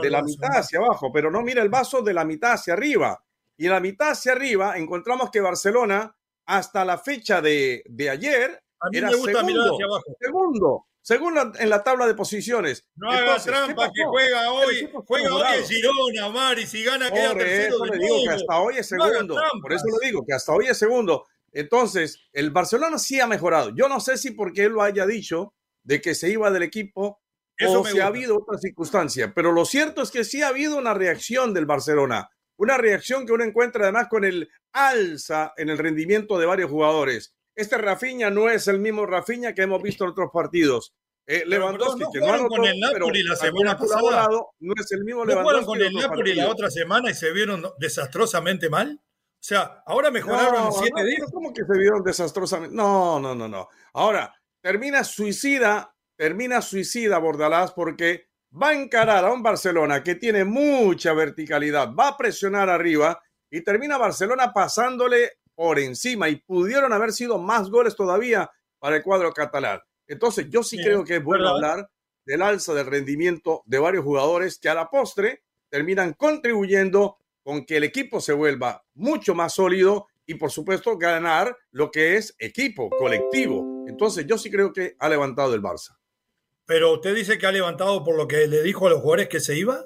de 0.00 0.08
la 0.10 0.22
mitad 0.22 0.56
hacia 0.56 0.78
abajo, 0.78 1.12
pero 1.12 1.30
no 1.30 1.42
mira 1.42 1.62
el 1.62 1.68
vaso 1.68 2.00
de 2.00 2.14
la 2.14 2.24
mitad 2.24 2.52
hacia 2.52 2.74
arriba. 2.74 3.22
Y 3.56 3.66
en 3.66 3.72
la 3.72 3.80
mitad 3.80 4.10
hacia 4.10 4.32
arriba 4.32 4.78
encontramos 4.78 5.30
que 5.30 5.40
Barcelona, 5.40 6.16
hasta 6.46 6.84
la 6.84 6.96
fecha 6.98 7.42
de, 7.42 7.82
de 7.86 8.08
ayer, 8.08 8.62
era 8.92 9.10
segundo, 9.10 9.78
segundo, 10.20 10.86
segundo 11.02 11.52
en 11.58 11.68
la 11.68 11.82
tabla 11.82 12.06
de 12.06 12.14
posiciones. 12.14 12.86
No 12.94 13.10
haga 13.10 13.38
trampa 13.38 13.90
que 13.92 14.04
juega 14.04 14.52
hoy, 14.52 14.90
juega 15.06 15.34
hoy 15.34 15.58
en 15.58 15.64
Girona, 15.66 16.26
Omar, 16.28 16.58
y 16.58 16.66
si 16.66 16.82
gana 16.82 17.10
queda 17.10 17.34
tercero. 17.34 17.78
Por 17.78 17.88
eso 17.88 17.94
le 17.94 17.98
digo 17.98 18.22
que 18.24 18.32
hasta 18.32 18.60
hoy 18.60 18.76
es 18.78 18.88
segundo. 18.88 19.36
por 19.60 19.72
eso 19.72 19.84
lo 19.86 19.98
digo, 19.98 20.24
que 20.26 20.34
hasta 20.34 20.52
hoy 20.52 20.66
es 20.66 20.78
segundo. 20.78 21.26
Entonces, 21.52 22.18
el 22.32 22.50
Barcelona 22.50 22.98
sí 22.98 23.20
ha 23.20 23.26
mejorado. 23.26 23.70
Yo 23.74 23.88
no 23.88 24.00
sé 24.00 24.16
si 24.16 24.30
porque 24.30 24.64
él 24.64 24.72
lo 24.72 24.82
haya 24.82 25.06
dicho 25.06 25.54
de 25.84 26.00
que 26.00 26.14
se 26.14 26.30
iba 26.30 26.50
del 26.50 26.62
equipo 26.62 27.20
eso 27.56 27.80
o 27.80 27.86
si 27.86 28.00
ha 28.00 28.06
habido 28.06 28.38
otra 28.38 28.58
circunstancia. 28.58 29.32
Pero 29.34 29.52
lo 29.52 29.64
cierto 29.64 30.02
es 30.02 30.10
que 30.10 30.24
sí 30.24 30.42
ha 30.42 30.48
habido 30.48 30.78
una 30.78 30.94
reacción 30.94 31.52
del 31.52 31.66
Barcelona. 31.66 32.30
Una 32.56 32.78
reacción 32.78 33.26
que 33.26 33.32
uno 33.32 33.44
encuentra 33.44 33.84
además 33.84 34.08
con 34.08 34.24
el 34.24 34.48
alza 34.72 35.52
en 35.56 35.68
el 35.68 35.78
rendimiento 35.78 36.38
de 36.38 36.46
varios 36.46 36.70
jugadores. 36.70 37.34
Este 37.54 37.78
Rafinha 37.78 38.30
no 38.30 38.48
es 38.48 38.68
el 38.68 38.78
mismo 38.78 39.06
Rafinha 39.06 39.54
que 39.54 39.62
hemos 39.62 39.82
visto 39.82 40.04
en 40.04 40.10
otros 40.10 40.30
partidos. 40.32 40.94
Eh, 41.26 41.44
Lewandowski, 41.46 42.04
que 42.12 42.20
no 42.20 42.48
con 42.48 42.64
el 42.64 42.80
Napoli 42.80 43.22
la 43.22 43.36
semana 43.36 43.78
pasada. 43.78 44.28
no 44.58 44.74
es 44.76 44.92
el 44.92 45.04
mismo 45.04 45.24
¿No 45.24 45.32
Lewandowski. 45.32 45.66
con 45.66 45.80
el 45.80 45.92
Napoli 45.94 46.34
la 46.34 46.48
otra 46.48 46.70
semana 46.70 47.10
y 47.10 47.14
se 47.14 47.32
vieron 47.32 47.64
desastrosamente 47.78 48.68
mal? 48.68 49.00
O 49.00 49.44
sea, 49.44 49.82
ahora 49.86 50.10
mejoraron 50.10 50.72
siete 50.72 51.04
días. 51.04 51.30
¿Cómo 51.32 51.52
que 51.52 51.62
se 51.64 51.78
vieron 51.78 52.02
desastrosamente? 52.02 52.74
No, 52.74 53.20
no, 53.20 53.34
no, 53.34 53.48
no. 53.48 53.68
Ahora, 53.92 54.34
termina 54.60 55.04
suicida 55.04 55.92
termina 56.22 56.62
suicida 56.62 57.18
Bordalás 57.18 57.72
porque 57.72 58.28
va 58.52 58.68
a 58.68 58.74
encarar 58.74 59.24
a 59.24 59.32
un 59.32 59.42
Barcelona 59.42 60.04
que 60.04 60.14
tiene 60.14 60.44
mucha 60.44 61.12
verticalidad, 61.14 61.92
va 61.94 62.08
a 62.08 62.16
presionar 62.16 62.70
arriba 62.70 63.20
y 63.50 63.62
termina 63.64 63.98
Barcelona 63.98 64.52
pasándole 64.52 65.32
por 65.54 65.78
encima 65.78 66.28
y 66.28 66.36
pudieron 66.36 66.92
haber 66.92 67.12
sido 67.12 67.38
más 67.38 67.70
goles 67.70 67.96
todavía 67.96 68.50
para 68.78 68.96
el 68.96 69.02
cuadro 69.02 69.32
catalán. 69.32 69.80
Entonces 70.06 70.46
yo 70.50 70.62
sí 70.62 70.76
creo 70.82 71.04
que 71.04 71.16
es 71.16 71.24
bueno 71.24 71.48
hablar 71.48 71.88
del 72.24 72.42
alza 72.42 72.74
del 72.74 72.86
rendimiento 72.86 73.62
de 73.66 73.78
varios 73.78 74.04
jugadores 74.04 74.58
que 74.58 74.68
a 74.68 74.74
la 74.74 74.88
postre 74.88 75.42
terminan 75.68 76.14
contribuyendo 76.14 77.16
con 77.42 77.64
que 77.64 77.76
el 77.76 77.84
equipo 77.84 78.20
se 78.20 78.32
vuelva 78.32 78.84
mucho 78.94 79.34
más 79.34 79.54
sólido 79.54 80.06
y 80.26 80.34
por 80.34 80.50
supuesto 80.50 80.96
ganar 80.96 81.56
lo 81.70 81.90
que 81.90 82.16
es 82.16 82.34
equipo, 82.38 82.90
colectivo. 82.90 83.84
Entonces 83.88 84.26
yo 84.26 84.38
sí 84.38 84.50
creo 84.50 84.72
que 84.72 84.96
ha 84.98 85.08
levantado 85.08 85.54
el 85.54 85.62
Barça. 85.62 85.96
Pero 86.64 86.92
usted 86.94 87.14
dice 87.14 87.38
que 87.38 87.46
ha 87.46 87.52
levantado 87.52 88.04
por 88.04 88.16
lo 88.16 88.28
que 88.28 88.46
le 88.46 88.62
dijo 88.62 88.86
a 88.86 88.90
los 88.90 89.00
jugadores 89.00 89.28
que 89.28 89.40
se 89.40 89.56
iba. 89.56 89.84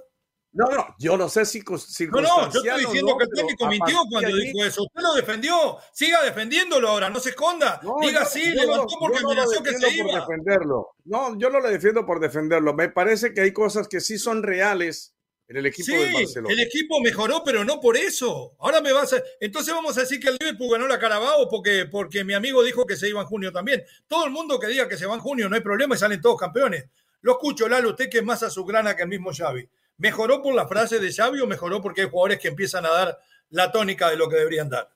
No, 0.57 0.65
no, 0.75 0.87
yo 0.99 1.19
no 1.19 1.29
sé 1.29 1.45
si. 1.45 1.61
No, 1.61 2.21
no, 2.23 2.51
yo 2.51 2.61
estoy 2.65 2.87
diciendo 2.87 3.15
que 3.19 3.25
el 3.25 3.31
técnico 3.31 3.67
mintió 3.67 3.99
cuando 4.09 4.35
dijo 4.35 4.65
eso. 4.65 4.85
Usted 4.85 5.03
lo 5.03 5.13
defendió, 5.13 5.77
siga 5.93 6.23
defendiéndolo 6.23 6.89
ahora, 6.89 7.11
no 7.11 7.21
se 7.21 7.31
esconda. 7.31 7.79
Diga 8.01 8.25
sí, 8.25 8.43
levantó 8.53 8.97
porque 8.99 9.19
amenazó 9.19 9.63
que 9.63 9.75
se 9.75 9.91
iba. 9.91 10.19
defenderlo. 10.19 10.95
No, 11.05 11.39
yo 11.39 11.51
no 11.51 11.61
lo 11.61 11.69
defiendo 11.69 12.07
por 12.07 12.21
defenderlo. 12.21 12.73
Me 12.73 12.89
parece 12.89 13.35
que 13.35 13.43
hay 13.43 13.53
cosas 13.53 13.87
que 13.87 14.01
sí 14.01 14.19
son 14.19 14.43
reales 14.43 15.15
en 15.47 15.59
el 15.59 15.67
equipo 15.67 15.93
de 15.93 16.11
Barcelona. 16.11 16.55
El 16.55 16.61
equipo 16.61 17.03
mejoró, 17.03 17.43
pero 17.45 17.63
no 17.63 17.79
por 17.79 17.99
eso. 17.99 18.57
Ahora 18.59 18.81
me 18.81 18.95
vas 18.95 19.13
a. 19.13 19.23
Entonces 19.41 19.75
vamos 19.75 19.99
a 19.99 20.01
decir 20.01 20.19
que 20.19 20.31
el 20.31 20.39
Liverpool 20.41 20.73
ganó 20.73 20.89
la 20.89 20.99
Carabao 20.99 21.51
porque, 21.51 21.85
porque 21.85 22.25
mi 22.25 22.33
amigo 22.33 22.63
dijo 22.63 22.87
que 22.87 22.97
se 22.97 23.11
iba 23.11 23.21
en 23.21 23.27
junio 23.27 23.53
también. 23.53 23.85
Todo 24.07 24.25
el 24.25 24.31
mundo 24.31 24.59
que 24.59 24.69
diga 24.69 24.89
que 24.89 24.97
se 24.97 25.05
va 25.05 25.17
en 25.17 25.21
junio, 25.21 25.51
no 25.51 25.55
hay 25.55 25.63
problema 25.63 25.95
y 25.95 25.99
salen 25.99 26.23
todos 26.23 26.41
campeones. 26.41 26.87
Lo 27.21 27.33
escucho, 27.33 27.69
Lalo, 27.69 27.91
usted 27.91 28.09
que 28.09 28.19
es 28.19 28.25
más 28.25 28.43
azulgrana 28.43 28.97
que 28.97 29.03
el 29.03 29.09
mismo 29.09 29.33
Xavi. 29.37 29.69
¿Mejoró 29.99 30.43
por 30.43 30.55
la 30.55 30.69
frase 30.69 30.99
de 30.99 31.13
Xavi 31.13 31.41
o 31.41 31.47
mejoró 31.47 31.81
porque 31.81 32.03
hay 32.03 32.11
jugadores 32.11 32.39
que 32.39 32.49
empiezan 32.49 32.85
a 32.85 32.91
dar 32.91 33.19
la 33.51 33.73
tónica 33.73 34.11
de 34.11 34.17
lo 34.17 34.29
que 34.29 34.37
deberían 34.37 34.69
dar? 34.69 34.91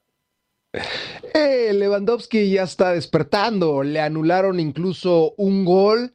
Eh, 1.35 1.73
Lewandowski 1.73 2.51
ya 2.51 2.65
está 2.65 2.93
despertando. 2.93 3.83
Le 3.83 4.01
anularon 4.01 4.61
incluso 4.61 5.35
un 5.37 5.65
gol 5.65 6.15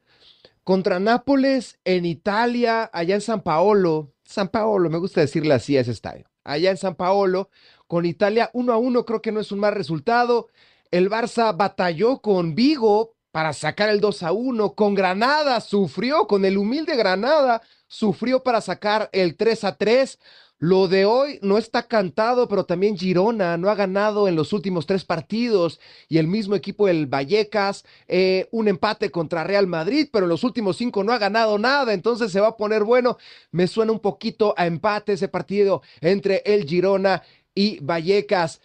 contra 0.63 0.99
Nápoles 0.99 1.79
en 1.83 2.05
Italia, 2.05 2.89
allá 2.93 3.15
en 3.15 3.21
San 3.21 3.41
Paolo. 3.41 4.13
San 4.23 4.49
Paolo, 4.49 4.89
me 4.89 4.97
gusta 4.97 5.21
decirle 5.21 5.53
así 5.53 5.77
a 5.77 5.81
ese 5.81 5.91
estadio. 5.91 6.25
Allá 6.43 6.71
en 6.71 6.77
San 6.77 6.95
Paolo, 6.95 7.49
con 7.87 8.05
Italia 8.05 8.49
1 8.53 8.71
a 8.71 8.77
1, 8.77 9.05
creo 9.05 9.21
que 9.21 9.31
no 9.31 9.39
es 9.39 9.51
un 9.51 9.59
mal 9.59 9.73
resultado. 9.73 10.47
El 10.91 11.09
Barça 11.09 11.55
batalló 11.55 12.19
con 12.19 12.53
Vigo 12.55 13.15
para 13.31 13.53
sacar 13.53 13.89
el 13.89 13.99
2 13.99 14.23
a 14.23 14.31
1. 14.31 14.75
Con 14.75 14.93
Granada 14.93 15.59
sufrió, 15.59 16.27
con 16.27 16.45
el 16.45 16.57
humilde 16.57 16.95
Granada 16.95 17.61
sufrió 17.87 18.43
para 18.43 18.61
sacar 18.61 19.09
el 19.13 19.35
3 19.35 19.63
a 19.63 19.75
3. 19.75 20.19
Lo 20.57 20.87
de 20.87 21.03
hoy 21.03 21.37
no 21.41 21.57
está 21.57 21.85
cantado, 21.85 22.47
pero 22.47 22.63
también 22.65 22.97
Girona 22.97 23.57
no 23.57 23.69
ha 23.69 23.75
ganado 23.75 24.29
en 24.29 24.35
los 24.35 24.53
últimos 24.53 24.85
tres 24.85 25.03
partidos 25.03 25.81
y 26.07 26.17
el 26.17 26.27
mismo 26.27 26.55
equipo 26.55 26.87
del 26.87 27.07
Vallecas, 27.07 27.83
eh, 28.07 28.47
un 28.51 28.69
empate 28.69 29.11
contra 29.11 29.43
Real 29.43 29.67
Madrid, 29.67 30.07
pero 30.13 30.25
en 30.25 30.29
los 30.29 30.45
últimos 30.45 30.77
cinco 30.77 31.03
no 31.03 31.11
ha 31.11 31.17
ganado 31.17 31.59
nada, 31.59 31.91
entonces 31.93 32.31
se 32.31 32.39
va 32.39 32.47
a 32.47 32.57
poner 32.57 32.85
bueno. 32.85 33.17
Me 33.51 33.67
suena 33.67 33.91
un 33.91 33.99
poquito 33.99 34.53
a 34.57 34.65
empate 34.65 35.13
ese 35.13 35.27
partido 35.27 35.81
entre 35.99 36.41
el 36.45 36.63
Girona 36.63 37.21
y 37.53 37.79
Vallecas. 37.81 38.61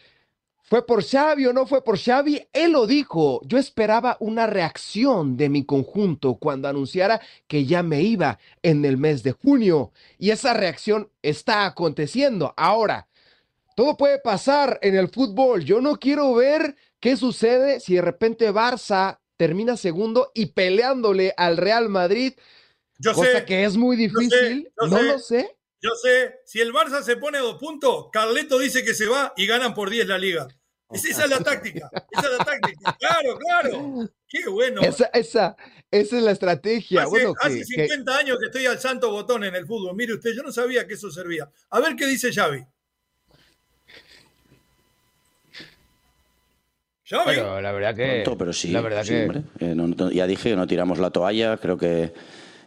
¿Fue 0.70 0.86
por 0.86 1.02
Xavi 1.02 1.46
o 1.46 1.52
no 1.52 1.66
fue 1.66 1.82
por 1.82 1.98
Xavi? 1.98 2.46
Él 2.52 2.70
lo 2.70 2.86
dijo. 2.86 3.40
Yo 3.44 3.58
esperaba 3.58 4.16
una 4.20 4.46
reacción 4.46 5.36
de 5.36 5.48
mi 5.48 5.66
conjunto 5.66 6.36
cuando 6.36 6.68
anunciara 6.68 7.20
que 7.48 7.66
ya 7.66 7.82
me 7.82 8.02
iba 8.02 8.38
en 8.62 8.84
el 8.84 8.96
mes 8.96 9.24
de 9.24 9.32
junio. 9.32 9.90
Y 10.16 10.30
esa 10.30 10.54
reacción 10.54 11.10
está 11.22 11.66
aconteciendo. 11.66 12.54
Ahora, 12.56 13.08
todo 13.74 13.96
puede 13.96 14.20
pasar 14.20 14.78
en 14.80 14.94
el 14.94 15.08
fútbol. 15.08 15.64
Yo 15.64 15.80
no 15.80 15.96
quiero 15.96 16.32
ver 16.34 16.76
qué 17.00 17.16
sucede 17.16 17.80
si 17.80 17.96
de 17.96 18.02
repente 18.02 18.52
Barça 18.52 19.18
termina 19.36 19.76
segundo 19.76 20.30
y 20.34 20.46
peleándole 20.46 21.34
al 21.36 21.56
Real 21.56 21.88
Madrid. 21.88 22.34
Yo 23.00 23.12
cosa 23.14 23.44
que 23.44 23.64
es 23.64 23.76
muy 23.76 23.96
difícil. 23.96 24.70
no 24.88 25.02
lo 25.02 25.18
sé. 25.18 25.56
Yo 25.82 25.90
sé, 26.00 26.42
si 26.44 26.60
el 26.60 26.72
Barça 26.72 27.02
se 27.02 27.16
pone 27.16 27.38
a 27.38 27.40
dos 27.40 27.58
puntos, 27.58 28.06
Carleto 28.12 28.58
dice 28.58 28.84
que 28.84 28.94
se 28.94 29.08
va 29.08 29.32
y 29.36 29.46
ganan 29.48 29.74
por 29.74 29.90
10 29.90 30.06
la 30.06 30.18
liga. 30.18 30.46
Esa 30.92 31.24
es 31.24 31.30
la 31.30 31.40
táctica, 31.40 31.90
esa 32.10 32.26
es 32.26 32.38
la 32.38 32.44
táctica. 32.44 32.96
Claro, 32.98 33.38
claro. 33.38 34.08
Qué 34.28 34.48
bueno. 34.48 34.80
Esa, 34.82 35.06
esa, 35.12 35.56
esa 35.90 36.16
es 36.16 36.22
la 36.22 36.32
estrategia. 36.32 37.02
Hace, 37.02 37.10
bueno, 37.10 37.34
hace 37.40 37.64
50 37.64 38.16
años 38.16 38.38
que 38.38 38.46
estoy 38.46 38.66
al 38.66 38.78
santo 38.78 39.10
botón 39.10 39.44
en 39.44 39.54
el 39.54 39.66
fútbol. 39.66 39.94
Mire 39.96 40.14
usted, 40.14 40.30
yo 40.34 40.42
no 40.42 40.52
sabía 40.52 40.86
que 40.86 40.94
eso 40.94 41.10
servía. 41.10 41.48
A 41.70 41.80
ver 41.80 41.96
qué 41.96 42.06
dice 42.06 42.32
Xavi. 42.32 42.64
Xavi. 47.04 47.36
la 47.36 47.72
verdad 47.72 47.94
que. 47.94 48.24
pero 48.38 48.52
sí, 48.52 48.70
la 48.70 48.80
verdad 48.80 49.04
que... 49.04 49.42
Eh, 49.60 49.76
ya 50.12 50.26
dije 50.26 50.50
que 50.50 50.56
no 50.56 50.66
tiramos 50.66 50.98
la 50.98 51.10
toalla. 51.10 51.56
Creo 51.56 51.76
que 51.76 52.12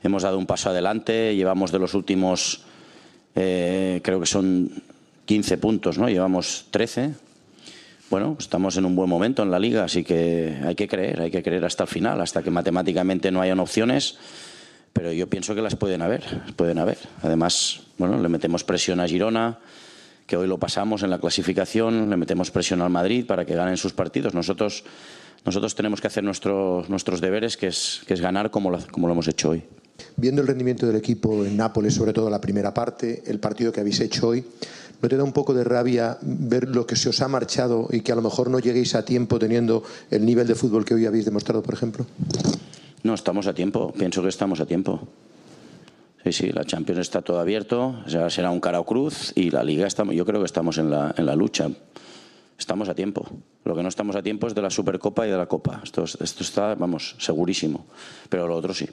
hemos 0.04 0.24
dado 0.24 0.38
un 0.38 0.46
paso 0.46 0.70
adelante. 0.70 1.36
Llevamos 1.36 1.72
de 1.72 1.80
los 1.80 1.94
últimos. 1.94 2.66
Eh, 3.36 4.02
creo 4.04 4.20
que 4.20 4.26
son 4.26 4.70
15 5.26 5.58
puntos, 5.58 5.98
¿no? 5.98 6.10
Llevamos 6.10 6.68
13. 6.72 7.14
Bueno, 8.13 8.38
estamos 8.39 8.78
en 8.78 8.86
un 8.86 8.95
buen 8.95 9.10
momento 9.10 9.41
en 9.41 9.49
la 9.49 9.58
liga, 9.58 9.86
así 9.86 10.04
que 10.04 10.60
hay 10.63 10.76
que 10.76 10.88
creer, 10.88 11.19
hay 11.19 11.32
que 11.32 11.41
creer 11.41 11.65
hasta 11.65 11.86
el 11.86 11.89
final, 11.89 12.21
hasta 12.21 12.43
que 12.43 12.52
matemáticamente 12.52 13.32
no 13.32 13.41
hayan 13.41 13.60
opciones, 13.60 14.17
pero 14.93 15.12
yo 15.12 15.28
pienso 15.28 15.56
que 15.56 15.63
las 15.63 15.76
pueden 15.76 16.04
haber, 16.04 16.23
pueden 16.56 16.78
haber. 16.78 16.99
Además, 17.23 17.82
bueno, 17.97 18.21
le 18.21 18.30
metemos 18.30 18.63
presión 18.63 18.99
a 18.99 19.08
Girona, 19.08 19.58
que 20.28 20.38
hoy 20.38 20.47
lo 20.47 20.60
pasamos 20.60 21.02
en 21.02 21.10
la 21.10 21.17
clasificación, 21.17 22.08
le 22.08 22.15
metemos 22.15 22.52
presión 22.52 22.84
al 22.84 22.91
Madrid 22.91 23.26
para 23.26 23.45
que 23.45 23.56
ganen 23.56 23.78
sus 23.78 23.93
partidos. 23.93 24.36
Nosotros, 24.36 24.84
nosotros 25.43 25.73
tenemos 25.73 25.99
que 25.99 26.06
hacer 26.06 26.23
nuestros 26.23 26.89
nuestros 26.89 27.19
deberes, 27.19 27.58
que 27.58 27.65
es, 27.65 28.04
que 28.06 28.13
es 28.13 28.21
ganar 28.21 28.52
como 28.52 28.69
lo, 28.69 28.78
como 28.91 29.08
lo 29.08 29.13
hemos 29.13 29.28
hecho 29.28 29.49
hoy. 29.49 29.63
Viendo 30.17 30.41
el 30.41 30.47
rendimiento 30.47 30.86
del 30.86 30.97
equipo 30.97 31.43
en 31.43 31.58
Nápoles, 31.58 31.95
sobre 31.95 32.13
todo 32.13 32.30
la 32.30 32.39
primera 32.39 32.73
parte, 32.76 33.23
el 33.26 33.39
partido 33.39 33.71
que 33.71 33.80
habéis 33.80 33.99
hecho 34.02 34.28
hoy, 34.28 34.45
¿no 35.04 35.10
te 35.10 35.18
da 35.18 35.24
un 35.26 35.34
poco 35.34 35.54
de 35.54 35.66
rabia 35.66 36.18
ver 36.22 36.70
lo 36.70 36.88
que 36.88 36.96
se 36.96 37.10
os 37.10 37.22
ha 37.22 37.28
marchado 37.28 37.89
y 37.92 38.00
que 38.00 38.13
a 38.13 38.16
lo 38.16 38.22
mejor 38.22 38.50
no 38.50 38.60
lleguéis 38.60 38.96
a 38.96 39.04
tiempo 39.04 39.38
teniendo 39.38 39.84
el 40.10 40.26
nivel 40.26 40.48
de 40.48 40.56
fútbol 40.56 40.86
que 40.86 40.94
hoy 40.94 41.06
habéis 41.06 41.26
demostrado, 41.26 41.62
por 41.62 41.74
ejemplo? 41.74 42.06
No, 43.04 43.13
estamos 43.13 43.46
a 43.48 43.54
tiempo. 43.54 43.92
Pienso 43.92 44.22
que 44.22 44.30
estamos 44.30 44.62
a 44.62 44.66
tiempo. 44.66 45.06
Sí, 46.24 46.32
sí, 46.32 46.52
la 46.54 46.63
Champions 46.63 47.02
está 47.02 47.22
todo 47.22 47.42
abierto, 47.42 47.98
será 48.30 48.50
un 48.50 48.62
cara 48.62 48.80
o 48.80 48.86
cruz 48.86 49.34
y 49.36 49.52
la 49.52 49.62
Liga 49.62 49.86
estamos, 49.88 50.16
yo 50.16 50.26
creo 50.26 50.39
que 50.39 50.46
estamos 50.46 50.78
en 50.78 50.89
la, 50.89 51.13
en 51.18 51.26
la 51.26 51.36
lucha. 51.36 51.70
Estamos 52.58 52.88
a 52.88 52.96
tiempo. 52.96 53.28
Lo 53.66 53.76
que 53.76 53.84
no 53.84 53.89
estamos 53.89 54.16
a 54.16 54.24
tiempo 54.24 54.48
es 54.48 54.56
de 54.56 54.62
la 54.62 54.70
Supercopa 54.70 55.28
y 55.28 55.32
de 55.32 55.36
la 55.36 55.48
Copa. 55.48 55.82
Esto, 55.84 56.06
esto 56.06 56.44
está, 56.44 56.76
vamos, 56.76 57.18
segurísimo. 57.20 57.88
Pero 58.30 58.48
lo 58.48 58.56
otro 58.56 58.74
sí. 58.74 58.88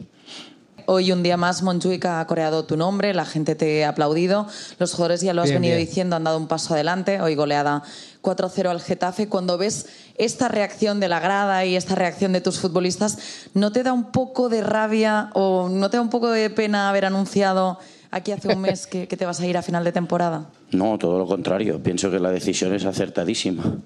Hoy 0.93 1.13
un 1.13 1.23
día 1.23 1.37
más 1.37 1.63
Montjuic 1.63 2.05
ha 2.07 2.27
coreado 2.27 2.65
tu 2.65 2.77
nombre, 2.77 3.15
la 3.15 3.25
gente 3.25 3.55
te 3.55 3.85
ha 3.85 3.91
aplaudido, 3.91 4.49
los 4.81 4.93
jugadores 4.93 5.21
ya 5.21 5.33
lo 5.33 5.41
has 5.41 5.53
venido 5.53 5.77
diciendo, 5.77 6.17
han 6.17 6.25
dado 6.25 6.37
un 6.37 6.49
paso 6.49 6.75
adelante, 6.75 7.21
hoy 7.21 7.37
goleada 7.37 7.85
4-0 8.23 8.69
al 8.69 8.81
Getafe. 8.81 9.29
Cuando 9.29 9.57
ves 9.57 9.87
esta 10.17 10.49
reacción 10.49 10.99
de 10.99 11.07
la 11.07 11.21
grada 11.21 11.65
y 11.65 11.77
esta 11.77 11.95
reacción 11.95 12.33
de 12.33 12.41
tus 12.41 12.59
futbolistas, 12.59 13.19
¿no 13.55 13.71
te 13.71 13.85
da 13.85 13.93
un 13.93 14.11
poco 14.11 14.49
de 14.49 14.63
rabia 14.63 15.31
o 15.35 15.69
no 15.69 15.91
te 15.91 15.97
da 15.97 16.03
un 16.03 16.11
poco 16.11 16.29
de 16.29 16.51
pena 16.51 16.89
haber 16.89 17.05
anunciado 17.05 17.79
aquí 18.11 18.33
hace 18.33 18.49
un 18.49 18.61
mes 18.61 18.87
que, 18.89 19.07
que 19.07 19.17
te 19.17 19.27
vas 19.27 19.39
a 19.39 19.47
ir 19.47 19.57
a 19.57 19.63
final 19.63 19.85
de 19.85 19.93
temporada? 19.93 20.51
No, 20.73 20.99
todo 20.99 21.21
lo 21.21 21.27
contrario. 21.27 21.81
Pienso 21.81 22.11
que 22.11 22.19
la 22.19 22.33
decisión 22.33 22.75
es 22.75 22.85
acertadísima. 22.85 23.77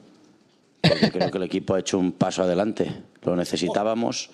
Porque 0.80 1.10
creo 1.10 1.30
que 1.30 1.36
el 1.36 1.44
equipo 1.44 1.74
ha 1.74 1.80
hecho 1.80 1.98
un 1.98 2.12
paso 2.12 2.42
adelante. 2.44 2.90
Lo 3.24 3.36
necesitábamos. 3.36 4.30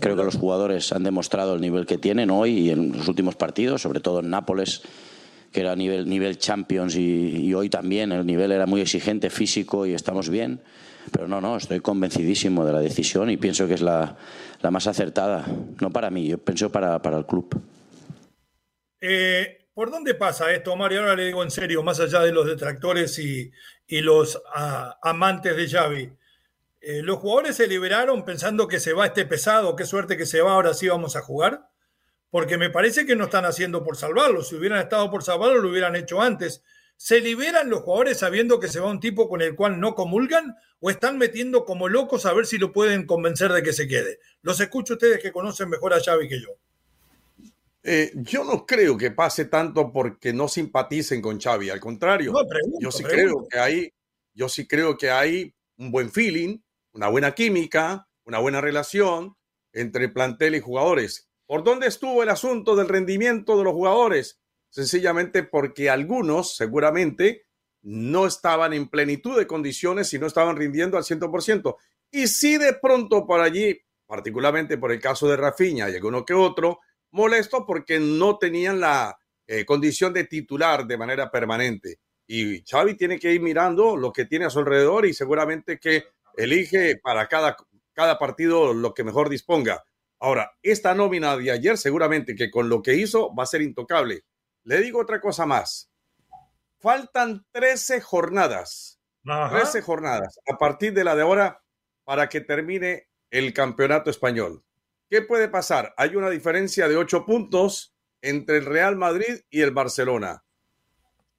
Creo 0.00 0.16
que 0.16 0.24
los 0.24 0.36
jugadores 0.36 0.92
han 0.92 1.02
demostrado 1.02 1.54
el 1.54 1.60
nivel 1.60 1.86
que 1.86 1.98
tienen 1.98 2.30
hoy 2.30 2.58
y 2.58 2.70
en 2.70 2.96
los 2.96 3.08
últimos 3.08 3.36
partidos, 3.36 3.82
sobre 3.82 4.00
todo 4.00 4.20
en 4.20 4.30
Nápoles, 4.30 4.82
que 5.52 5.60
era 5.60 5.74
nivel, 5.76 6.08
nivel 6.08 6.38
Champions 6.38 6.96
y, 6.96 7.52
hoy 7.54 7.68
también 7.68 8.12
el 8.12 8.26
nivel 8.26 8.52
era 8.52 8.66
muy 8.66 8.80
exigente, 8.80 9.30
físico 9.30 9.86
y 9.86 9.94
estamos 9.94 10.28
bien. 10.28 10.60
Pero 11.10 11.26
no, 11.26 11.40
no, 11.40 11.56
estoy 11.56 11.80
convencidísimo 11.80 12.66
de 12.66 12.72
la 12.72 12.80
decisión 12.80 13.30
y 13.30 13.38
pienso 13.38 13.66
que 13.66 13.74
es 13.74 13.80
la, 13.80 14.16
la 14.60 14.70
más 14.70 14.86
acertada. 14.86 15.46
No 15.80 15.90
para 15.90 16.10
mí, 16.10 16.28
yo 16.28 16.38
pienso 16.38 16.70
para, 16.70 17.00
para 17.00 17.16
el 17.16 17.24
club. 17.24 17.60
Eh, 19.00 19.68
¿Por 19.72 19.90
dónde 19.90 20.14
pasa 20.14 20.52
esto, 20.52 20.74
Mario? 20.76 21.00
Ahora 21.00 21.16
le 21.16 21.26
digo 21.26 21.42
en 21.42 21.50
serio, 21.50 21.82
más 21.82 22.00
allá 22.00 22.20
de 22.20 22.32
los 22.32 22.46
detractores 22.46 23.18
y, 23.18 23.50
y 23.86 24.00
los 24.00 24.42
ah, 24.54 24.98
amantes 25.02 25.56
de 25.56 25.68
Xavi. 25.68 26.10
Eh, 26.80 27.02
¿Los 27.02 27.18
jugadores 27.18 27.56
se 27.56 27.66
liberaron 27.66 28.24
pensando 28.24 28.68
que 28.68 28.80
se 28.80 28.92
va 28.92 29.06
este 29.06 29.26
pesado? 29.26 29.74
Qué 29.74 29.84
suerte 29.84 30.16
que 30.16 30.26
se 30.26 30.40
va, 30.40 30.52
ahora 30.52 30.74
sí 30.74 30.88
vamos 30.88 31.16
a 31.16 31.22
jugar. 31.22 31.68
Porque 32.30 32.58
me 32.58 32.70
parece 32.70 33.06
que 33.06 33.16
no 33.16 33.24
están 33.24 33.46
haciendo 33.46 33.82
por 33.82 33.96
salvarlo. 33.96 34.44
Si 34.44 34.54
hubieran 34.54 34.80
estado 34.80 35.10
por 35.10 35.24
salvarlo, 35.24 35.60
lo 35.60 35.70
hubieran 35.70 35.96
hecho 35.96 36.20
antes. 36.20 36.62
¿Se 36.96 37.20
liberan 37.20 37.70
los 37.70 37.82
jugadores 37.82 38.18
sabiendo 38.18 38.60
que 38.60 38.68
se 38.68 38.80
va 38.80 38.90
un 38.90 39.00
tipo 39.00 39.28
con 39.28 39.40
el 39.40 39.54
cual 39.54 39.80
no 39.80 39.94
comulgan? 39.94 40.56
¿O 40.80 40.90
están 40.90 41.16
metiendo 41.16 41.64
como 41.64 41.88
locos 41.88 42.26
a 42.26 42.32
ver 42.32 42.44
si 42.44 42.58
lo 42.58 42.72
pueden 42.72 43.06
convencer 43.06 43.52
de 43.52 43.62
que 43.62 43.72
se 43.72 43.88
quede? 43.88 44.18
Los 44.42 44.60
escucho 44.60 44.94
ustedes 44.94 45.20
que 45.20 45.32
conocen 45.32 45.68
mejor 45.68 45.94
a 45.94 46.00
Xavi 46.00 46.28
que 46.28 46.40
yo. 46.40 46.50
Eh, 47.82 48.12
yo 48.16 48.44
no 48.44 48.66
creo 48.66 48.98
que 48.98 49.10
pase 49.10 49.46
tanto 49.46 49.92
porque 49.92 50.32
no 50.32 50.48
simpaticen 50.48 51.22
con 51.22 51.40
Xavi. 51.40 51.70
Al 51.70 51.80
contrario, 51.80 52.34
yo 52.80 52.90
sí 52.90 53.02
creo 53.04 53.46
que 53.48 53.58
hay, 53.58 53.92
yo 54.34 54.48
sí 54.48 54.66
creo 54.66 54.98
que 54.98 55.10
hay 55.10 55.54
un 55.78 55.90
buen 55.90 56.10
feeling 56.10 56.58
una 56.92 57.08
buena 57.08 57.32
química, 57.32 58.08
una 58.24 58.38
buena 58.38 58.60
relación 58.60 59.36
entre 59.72 60.08
plantel 60.08 60.54
y 60.54 60.60
jugadores. 60.60 61.28
¿Por 61.46 61.64
dónde 61.64 61.86
estuvo 61.86 62.22
el 62.22 62.28
asunto 62.28 62.76
del 62.76 62.88
rendimiento 62.88 63.56
de 63.56 63.64
los 63.64 63.72
jugadores? 63.72 64.40
Sencillamente 64.70 65.42
porque 65.42 65.88
algunos 65.88 66.56
seguramente 66.56 67.46
no 67.82 68.26
estaban 68.26 68.72
en 68.72 68.88
plenitud 68.88 69.38
de 69.38 69.46
condiciones 69.46 70.12
y 70.12 70.18
no 70.18 70.26
estaban 70.26 70.56
rindiendo 70.56 70.98
al 70.98 71.04
100%. 71.04 71.76
Y 72.10 72.26
si 72.26 72.58
de 72.58 72.74
pronto 72.74 73.26
por 73.26 73.40
allí, 73.40 73.80
particularmente 74.06 74.78
por 74.78 74.92
el 74.92 75.00
caso 75.00 75.28
de 75.28 75.36
Rafinha 75.36 75.88
y 75.88 75.96
uno 75.96 76.24
que 76.24 76.34
otro, 76.34 76.80
molesto 77.10 77.64
porque 77.64 77.98
no 77.98 78.38
tenían 78.38 78.80
la 78.80 79.18
eh, 79.46 79.64
condición 79.64 80.12
de 80.12 80.24
titular 80.24 80.86
de 80.86 80.98
manera 80.98 81.30
permanente. 81.30 82.00
Y 82.26 82.62
Xavi 82.62 82.94
tiene 82.94 83.18
que 83.18 83.32
ir 83.32 83.40
mirando 83.40 83.96
lo 83.96 84.12
que 84.12 84.26
tiene 84.26 84.44
a 84.44 84.50
su 84.50 84.58
alrededor 84.58 85.06
y 85.06 85.14
seguramente 85.14 85.78
que 85.78 86.04
elige 86.36 86.96
para 87.02 87.28
cada, 87.28 87.56
cada 87.92 88.18
partido 88.18 88.74
lo 88.74 88.94
que 88.94 89.04
mejor 89.04 89.28
disponga. 89.28 89.84
Ahora, 90.20 90.52
esta 90.62 90.94
nómina 90.94 91.36
de 91.36 91.50
ayer 91.50 91.78
seguramente 91.78 92.34
que 92.34 92.50
con 92.50 92.68
lo 92.68 92.82
que 92.82 92.94
hizo 92.94 93.34
va 93.34 93.44
a 93.44 93.46
ser 93.46 93.62
intocable. 93.62 94.24
Le 94.64 94.80
digo 94.80 95.00
otra 95.00 95.20
cosa 95.20 95.46
más. 95.46 95.90
Faltan 96.80 97.46
13 97.52 98.00
jornadas. 98.00 99.00
13 99.24 99.82
jornadas 99.82 100.38
a 100.50 100.56
partir 100.56 100.94
de 100.94 101.04
la 101.04 101.14
de 101.14 101.22
ahora 101.22 101.62
para 102.04 102.28
que 102.28 102.40
termine 102.40 103.08
el 103.30 103.52
campeonato 103.52 104.10
español. 104.10 104.64
¿Qué 105.10 105.22
puede 105.22 105.48
pasar? 105.48 105.94
Hay 105.96 106.16
una 106.16 106.30
diferencia 106.30 106.88
de 106.88 106.96
8 106.96 107.26
puntos 107.26 107.94
entre 108.22 108.58
el 108.58 108.66
Real 108.66 108.96
Madrid 108.96 109.40
y 109.50 109.60
el 109.60 109.70
Barcelona. 109.70 110.44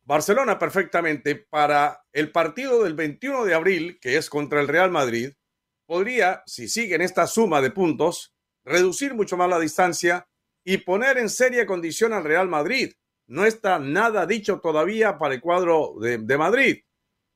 Barcelona 0.09 0.57
perfectamente 0.57 1.35
para 1.35 2.03
el 2.13 2.31
partido 2.31 2.83
del 2.83 2.95
21 2.95 3.45
de 3.45 3.53
abril, 3.53 3.99
que 4.01 4.17
es 4.17 4.27
contra 4.27 4.59
el 4.59 4.67
Real 4.67 4.89
Madrid, 4.89 5.33
podría, 5.85 6.41
si 6.47 6.67
siguen 6.67 7.01
esta 7.01 7.27
suma 7.27 7.61
de 7.61 7.69
puntos, 7.69 8.33
reducir 8.65 9.13
mucho 9.13 9.37
más 9.37 9.47
la 9.47 9.59
distancia 9.59 10.27
y 10.63 10.77
poner 10.77 11.19
en 11.19 11.29
seria 11.29 11.67
condición 11.67 12.11
al 12.13 12.23
Real 12.23 12.49
Madrid. 12.49 12.91
No 13.27 13.45
está 13.45 13.77
nada 13.77 14.25
dicho 14.25 14.59
todavía 14.59 15.19
para 15.19 15.35
el 15.35 15.41
cuadro 15.41 15.93
de, 16.01 16.37
Madrid. 16.39 16.79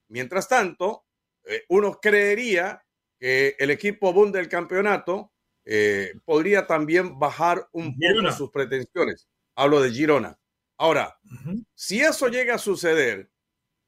Mientras 0.07 0.49
tanto, 0.49 1.05
eh, 1.45 1.65
uno 1.69 1.99
creería 2.01 2.83
que 3.19 3.55
el 3.59 3.69
equipo 3.69 4.11
boom 4.13 4.31
del 4.31 4.49
campeonato 4.49 5.31
eh, 5.63 6.15
podría 6.25 6.65
también 6.65 7.19
bajar 7.19 7.67
un 7.71 7.95
poco 7.95 8.31
sus 8.31 8.49
pretensiones. 8.49 9.27
Hablo 9.55 9.79
de 9.79 9.91
Girona. 9.91 10.39
Ahora, 10.77 11.17
si 11.75 12.01
eso 12.01 12.27
llega 12.27 12.55
a 12.55 12.59
suceder, 12.59 13.31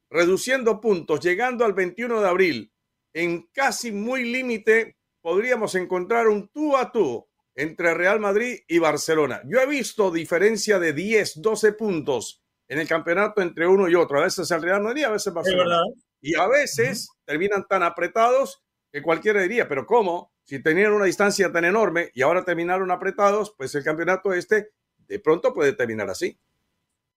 reduciendo 0.10 0.80
puntos, 0.80 1.20
llegando 1.20 1.66
al 1.66 1.74
21 1.74 2.22
de 2.22 2.28
abril, 2.28 2.74
en 3.14 3.48
casi 3.54 3.92
muy 3.92 4.32
límite, 4.32 4.98
podríamos 5.22 5.76
encontrar 5.76 6.28
un 6.28 6.50
tú 6.50 6.78
a 6.78 6.92
tú 6.92 7.28
entre 7.56 7.94
Real 7.94 8.20
Madrid 8.20 8.60
y 8.68 8.80
Barcelona. 8.80 9.42
Yo 9.46 9.60
he 9.60 9.66
visto 9.66 10.12
diferencia 10.12 10.78
de 10.78 10.94
10, 10.94 11.42
12 11.42 11.74
puntos 11.74 12.44
en 12.68 12.80
el 12.80 12.88
campeonato 12.88 13.42
entre 13.42 13.68
uno 13.68 13.88
y 13.88 13.96
otro. 13.96 14.20
A 14.20 14.24
veces 14.24 14.52
el 14.52 14.62
Real 14.62 14.82
Madrid, 14.82 15.06
a 15.06 15.12
veces 15.12 15.34
Barcelona. 15.34 15.82
Y 16.22 16.36
a 16.36 16.48
veces 16.48 17.10
terminan 17.24 17.66
tan 17.68 17.84
apretados 17.84 18.64
que 18.92 19.02
cualquiera 19.02 19.42
diría, 19.42 19.68
pero 19.68 19.86
¿cómo? 19.86 20.34
Si 20.44 20.62
tenían 20.62 20.94
una 20.94 21.06
distancia 21.06 21.52
tan 21.52 21.66
enorme 21.66 22.12
y 22.14 22.22
ahora 22.22 22.44
terminaron 22.44 22.92
apretados, 22.92 23.54
pues 23.58 23.74
el 23.76 23.84
campeonato 23.84 24.34
este 24.34 24.70
de 25.08 25.20
pronto 25.20 25.54
puede 25.54 25.74
terminar 25.74 26.10
así. 26.10 26.40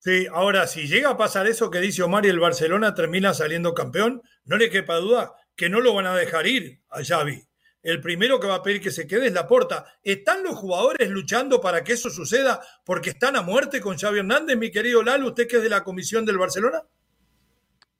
Sí, 0.00 0.26
ahora, 0.32 0.66
si 0.66 0.86
llega 0.86 1.10
a 1.10 1.16
pasar 1.16 1.46
eso 1.46 1.70
que 1.70 1.80
dice 1.80 2.02
Omar 2.02 2.24
y 2.24 2.28
el 2.28 2.38
Barcelona 2.38 2.94
termina 2.94 3.34
saliendo 3.34 3.74
campeón, 3.74 4.22
no 4.44 4.56
le 4.56 4.70
quepa 4.70 4.96
duda 4.96 5.34
que 5.56 5.68
no 5.68 5.80
lo 5.80 5.92
van 5.92 6.06
a 6.06 6.14
dejar 6.14 6.46
ir 6.46 6.80
a 6.88 7.02
Xavi. 7.02 7.42
El 7.82 8.00
primero 8.00 8.38
que 8.38 8.46
va 8.46 8.56
a 8.56 8.62
pedir 8.62 8.80
que 8.80 8.90
se 8.90 9.06
quede 9.06 9.26
es 9.26 9.32
la 9.32 9.48
porta. 9.48 9.86
¿Están 10.02 10.42
los 10.42 10.56
jugadores 10.56 11.10
luchando 11.10 11.60
para 11.60 11.82
que 11.82 11.94
eso 11.94 12.10
suceda 12.10 12.60
porque 12.84 13.10
están 13.10 13.36
a 13.36 13.42
muerte 13.42 13.80
con 13.80 13.96
Xavi 13.96 14.20
Hernández, 14.20 14.56
mi 14.56 14.70
querido 14.70 15.02
Lalo, 15.02 15.28
usted 15.28 15.48
que 15.48 15.56
es 15.56 15.62
de 15.62 15.68
la 15.68 15.82
comisión 15.82 16.24
del 16.24 16.38
Barcelona? 16.38 16.84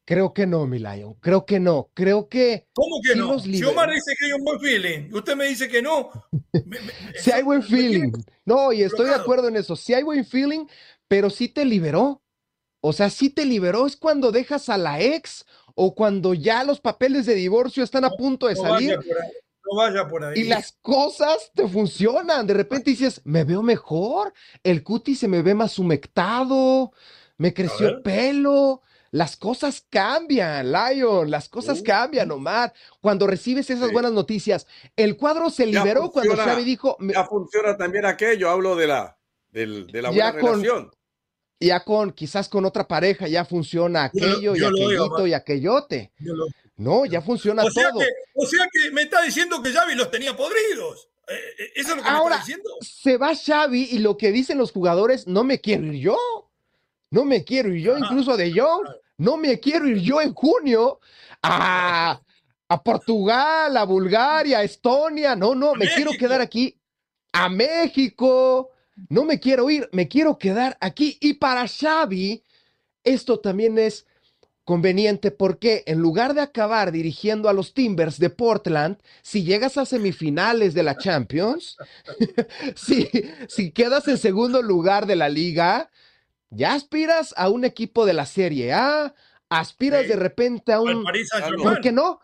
Creo 0.04 0.32
que 0.32 0.46
no, 0.46 0.66
Milayo. 0.66 1.16
Creo 1.20 1.44
que 1.44 1.60
no. 1.60 1.90
Creo 1.92 2.28
que. 2.28 2.66
¿Cómo 2.72 2.96
que 3.02 3.14
no? 3.14 3.38
Si 3.38 3.62
Omar 3.62 3.90
dice 3.90 4.14
que 4.18 4.24
hay 4.24 4.32
un 4.32 4.42
buen 4.42 4.58
feeling, 4.58 5.12
usted 5.12 5.36
me 5.36 5.46
dice 5.46 5.68
que 5.68 5.82
no. 5.82 6.10
si 7.18 7.30
hay 7.30 7.42
buen 7.42 7.62
feeling. 7.62 8.12
No, 8.46 8.72
y 8.72 8.82
estoy 8.82 9.06
de 9.06 9.14
acuerdo 9.14 9.48
en 9.48 9.56
eso. 9.56 9.76
Si 9.76 9.92
hay 9.92 10.02
buen 10.02 10.24
feeling, 10.24 10.64
pero 11.08 11.30
sí 11.30 11.48
te 11.48 11.64
liberó. 11.64 12.22
O 12.80 12.92
sea, 12.92 13.10
sí 13.10 13.30
te 13.30 13.44
liberó. 13.44 13.86
Es 13.86 13.96
cuando 13.96 14.30
dejas 14.30 14.68
a 14.68 14.78
la 14.78 15.00
ex 15.00 15.44
o 15.74 15.94
cuando 15.94 16.34
ya 16.34 16.64
los 16.64 16.80
papeles 16.80 17.26
de 17.26 17.34
divorcio 17.34 17.82
están 17.82 18.04
a 18.04 18.10
punto 18.10 18.46
de 18.46 18.56
salir. 18.56 18.98
no 18.98 19.76
vaya 19.76 20.06
por 20.06 20.24
ahí. 20.24 20.40
Y 20.40 20.44
las 20.44 20.72
cosas 20.80 21.50
te 21.54 21.66
funcionan. 21.66 22.46
De 22.46 22.54
repente 22.54 22.90
dices, 22.90 23.20
me 23.24 23.44
veo 23.44 23.62
mejor. 23.62 24.32
El 24.62 24.82
cutis 24.82 25.18
se 25.18 25.28
me 25.28 25.42
ve 25.42 25.54
más 25.54 25.78
humectado. 25.78 26.92
Me 27.36 27.54
creció 27.54 27.88
el 27.88 28.02
pelo. 28.02 28.82
las 29.10 29.36
cosas 29.36 29.86
cambian, 29.88 30.70
Lion, 30.70 31.30
las 31.30 31.48
cosas 31.48 31.80
cambian, 31.82 32.30
Omar. 32.30 32.74
Cuando 33.00 33.26
recibes 33.26 33.70
esas 33.70 33.90
buenas 33.90 34.12
noticias, 34.12 34.66
el 34.96 35.16
cuadro 35.16 35.48
se 35.48 35.66
liberó 35.66 36.10
cuando 36.10 36.36
Xavi 36.36 36.64
dijo. 36.64 36.96
Ya 37.00 37.24
funciona 37.24 37.76
también 37.76 38.04
aquello, 38.04 38.50
hablo 38.50 38.76
de 38.76 38.86
la, 38.88 39.16
de, 39.50 39.66
la 40.02 40.10
buena 40.10 40.32
relación. 40.32 40.90
Ya 41.60 41.84
con, 41.84 42.12
quizás 42.12 42.48
con 42.48 42.64
otra 42.64 42.86
pareja, 42.86 43.26
ya 43.26 43.44
funciona 43.44 44.04
aquello 44.04 44.54
y 44.54 44.64
aquellito 44.64 45.26
y 45.26 45.32
aquellote. 45.34 46.12
No, 46.76 47.04
ya 47.04 47.20
funciona 47.20 47.64
o 47.64 47.70
sea 47.70 47.90
todo. 47.90 48.00
Que, 48.00 48.06
o 48.34 48.46
sea 48.46 48.68
que 48.72 48.92
me 48.92 49.02
está 49.02 49.22
diciendo 49.22 49.60
que 49.60 49.72
Xavi 49.72 49.96
los 49.96 50.10
tenía 50.10 50.36
podridos. 50.36 51.08
Eh, 51.26 51.34
eh, 51.34 51.72
¿Eso 51.74 51.90
es 51.90 51.96
lo 51.96 52.02
que 52.02 52.08
Ahora, 52.08 52.36
me 52.36 52.40
está 52.42 52.46
diciendo? 52.46 52.70
Se 52.80 53.16
va 53.16 53.34
Xavi 53.34 53.88
y 53.90 53.98
lo 53.98 54.16
que 54.16 54.30
dicen 54.30 54.58
los 54.58 54.70
jugadores, 54.70 55.26
no 55.26 55.42
me 55.42 55.60
quiero 55.60 55.86
ir 55.86 56.00
yo. 56.00 56.16
No 57.10 57.24
me 57.24 57.42
quiero 57.44 57.74
ir 57.74 57.82
yo, 57.82 57.98
incluso 57.98 58.36
de 58.36 58.52
Young. 58.52 58.86
No 59.16 59.36
me 59.36 59.58
quiero 59.58 59.88
ir 59.88 59.98
yo 59.98 60.20
en 60.20 60.34
junio 60.34 61.00
a, 61.42 62.20
a 62.68 62.82
Portugal, 62.82 63.76
a 63.76 63.84
Bulgaria, 63.84 64.58
a 64.58 64.62
Estonia. 64.62 65.34
No, 65.34 65.54
no, 65.54 65.74
me 65.74 65.88
quiero 65.92 66.12
quedar 66.12 66.40
aquí. 66.40 66.78
A 67.32 67.48
México. 67.48 68.70
No 69.08 69.24
me 69.24 69.40
quiero 69.40 69.70
ir, 69.70 69.88
me 69.92 70.08
quiero 70.08 70.38
quedar 70.38 70.76
aquí. 70.80 71.18
Y 71.20 71.34
para 71.34 71.66
Xavi, 71.66 72.42
esto 73.04 73.40
también 73.40 73.78
es 73.78 74.06
conveniente 74.64 75.30
porque 75.30 75.82
en 75.86 75.98
lugar 75.98 76.34
de 76.34 76.42
acabar 76.42 76.92
dirigiendo 76.92 77.48
a 77.48 77.54
los 77.54 77.72
Timbers 77.72 78.18
de 78.18 78.28
Portland, 78.28 78.98
si 79.22 79.42
llegas 79.42 79.78
a 79.78 79.86
semifinales 79.86 80.74
de 80.74 80.82
la 80.82 80.98
Champions, 80.98 81.78
si, 82.76 83.08
si 83.48 83.70
quedas 83.70 84.06
en 84.08 84.18
segundo 84.18 84.60
lugar 84.60 85.06
de 85.06 85.16
la 85.16 85.30
liga, 85.30 85.90
ya 86.50 86.74
aspiras 86.74 87.32
a 87.38 87.48
un 87.48 87.64
equipo 87.64 88.04
de 88.04 88.12
la 88.12 88.26
Serie 88.26 88.74
A, 88.74 89.14
aspiras 89.48 90.06
de 90.06 90.16
repente 90.16 90.72
a 90.72 90.80
un... 90.80 91.04
¿Por 91.62 91.80
qué 91.80 91.92
no? 91.92 92.20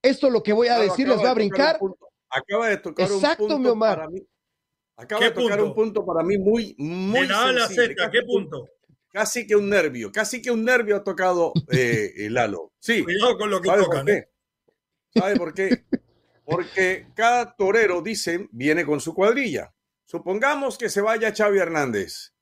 Esto 0.00 0.30
lo 0.30 0.42
que 0.42 0.52
voy 0.52 0.68
a 0.68 0.78
decir 0.78 1.08
les 1.08 1.18
va 1.18 1.30
a 1.30 1.34
brincar. 1.34 1.78
Acaba 2.30 2.68
de 2.68 2.76
tocar 2.78 3.06
Exacto, 3.06 3.44
un 3.44 3.62
punto 3.62 3.78
para 3.78 4.08
mí. 4.08 4.22
Acaba 4.96 5.24
de 5.24 5.30
tocar 5.30 5.62
un 5.62 5.74
punto 5.74 6.04
para 6.04 6.22
mí 6.22 6.38
muy, 6.38 6.74
muy 6.78 7.28
sensible. 7.28 7.96
¿qué 8.10 8.22
punto? 8.22 8.68
Casi 9.12 9.46
que 9.46 9.56
un 9.56 9.68
nervio, 9.68 10.10
casi 10.12 10.42
que 10.42 10.50
un 10.50 10.64
nervio 10.64 10.96
ha 10.96 11.04
tocado 11.04 11.52
eh, 11.70 12.12
Lalo. 12.30 12.72
Sí. 12.78 13.02
Cuidado 13.04 13.36
con 13.38 13.50
lo 13.50 13.60
que 13.60 13.68
¿Sabe 13.68 13.84
por 13.84 14.04
qué? 14.04 14.28
¿Sabe 15.14 15.36
por 15.36 15.54
qué? 15.54 15.84
Porque 16.44 17.06
cada 17.14 17.56
torero, 17.56 18.02
dicen, 18.02 18.48
viene 18.52 18.84
con 18.84 19.00
su 19.00 19.14
cuadrilla. 19.14 19.74
Supongamos 20.04 20.78
que 20.78 20.88
se 20.88 21.00
vaya 21.00 21.34
Xavi 21.34 21.58
Hernández 21.58 22.36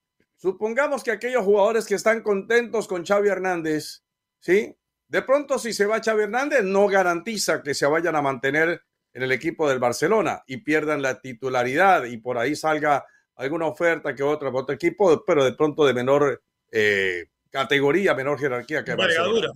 Supongamos 0.44 1.02
que 1.02 1.10
aquellos 1.10 1.42
jugadores 1.42 1.86
que 1.86 1.94
están 1.94 2.22
contentos 2.22 2.86
con 2.86 3.02
Xavi 3.02 3.30
Hernández, 3.30 4.02
¿sí? 4.40 4.76
De 5.08 5.22
pronto 5.22 5.58
si 5.58 5.72
se 5.72 5.86
va 5.86 6.02
Xavi 6.02 6.24
Hernández 6.24 6.62
no 6.64 6.86
garantiza 6.86 7.62
que 7.62 7.72
se 7.72 7.86
vayan 7.86 8.14
a 8.14 8.20
mantener 8.20 8.82
en 9.14 9.22
el 9.22 9.32
equipo 9.32 9.68
del 9.68 9.78
Barcelona 9.78 10.42
y 10.46 10.58
pierdan 10.58 11.00
la 11.00 11.20
titularidad 11.20 12.04
y 12.04 12.18
por 12.18 12.36
ahí 12.36 12.56
salga 12.56 13.06
alguna 13.36 13.66
oferta 13.66 14.14
que 14.14 14.22
otra 14.22 14.50
otro 14.50 14.74
equipo, 14.74 15.24
pero 15.24 15.44
de 15.44 15.52
pronto 15.52 15.86
de 15.86 15.94
menor 15.94 16.42
eh, 16.70 17.26
categoría, 17.48 18.14
menor 18.14 18.38
jerarquía 18.38 18.84
que 18.84 18.90
el 18.90 18.96
Barcelona. 18.96 19.52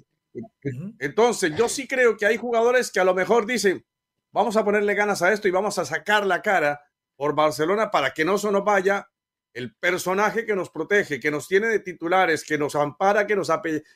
Entonces, 1.01 1.57
yo 1.57 1.69
sí 1.69 1.89
creo 1.89 2.17
que 2.17 2.27
hay 2.27 2.37
jugadores 2.37 2.93
que 2.93 3.01
a 3.01 3.05
lo 3.05 3.15
mejor 3.15 3.47
dicen, 3.47 3.85
vamos 4.31 4.57
a 4.57 4.65
ponerle 4.65 4.95
ganas 4.95 5.23
a 5.23 5.33
esto 5.33 5.49
y 5.49 5.51
vamos 5.51 5.79
a 5.79 5.85
sacar 5.85 6.25
la 6.25 6.41
cara 6.41 6.81
por 7.17 7.35
Barcelona 7.35 7.91
para 7.91 8.13
que 8.13 8.25
no 8.25 8.39
se 8.39 8.53
nos 8.53 8.65
vaya 8.65 9.09
el 9.53 9.75
personaje 9.75 10.47
que 10.47 10.55
nos 10.55 10.71
protege, 10.71 11.19
que 11.19 11.33
nos 11.33 11.49
tiene 11.49 11.67
de 11.67 11.81
titulares, 11.81 12.45
que 12.45 12.57
nos 12.57 12.77
ampara, 12.77 13.27
que 13.27 13.35
nos, 13.35 13.51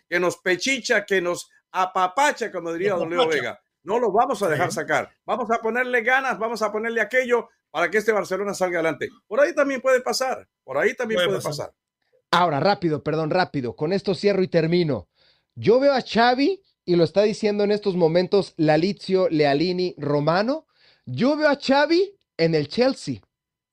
que 0.09 0.18
nos 0.18 0.38
pechicha, 0.38 1.07
que 1.07 1.20
nos 1.20 1.48
apapacha, 1.70 2.51
como 2.51 2.72
diría 2.72 2.94
don 2.94 3.11
Leo 3.11 3.29
Vega. 3.29 3.61
No 3.83 3.99
lo 3.99 4.12
vamos 4.12 4.42
a 4.42 4.49
dejar 4.49 4.73
sacar. 4.73 5.11
Vamos 5.25 5.51
a 5.51 5.59
ponerle 5.59 6.03
ganas, 6.03 6.38
vamos 6.38 6.62
a 6.62 6.71
ponerle 6.71 7.01
aquello 7.01 7.49
para 7.71 7.90
que 7.90 7.99
este 7.99 8.12
Barcelona 8.12 8.55
salga 8.55 8.79
adelante. 8.79 9.09
Por 9.27 9.40
ahí 9.40 9.55
también 9.55 9.81
puede 9.81 10.01
pasar. 10.01 10.47
Por 10.62 10.79
ahí 10.79 10.95
también 10.95 11.21
puede, 11.25 11.40
pasar. 11.40 11.73
Ahora, 12.31 12.61
rápido, 12.61 13.03
perdón, 13.03 13.31
rápido. 13.31 13.75
Con 13.75 13.92
esto 13.92 14.14
cierro 14.14 14.42
y 14.42 14.49
termino. 14.49 15.09
Yo 15.55 15.81
veo 15.81 15.92
a 15.92 16.03
Xavi, 16.03 16.62
y 16.85 16.97
lo 16.97 17.05
está 17.05 17.23
diciendo 17.23 17.64
en 17.64 17.71
estos 17.71 17.97
momentos 17.97 18.55
Lalizio, 18.57 19.29
Lealini, 19.29 19.95
Romano. 19.99 20.66
Yo 21.07 21.37
veo 21.37 21.49
a 21.49 21.59
Xavi 21.61 22.16
en 22.37 22.55
el 22.55 22.68
Chelsea. 22.68 23.21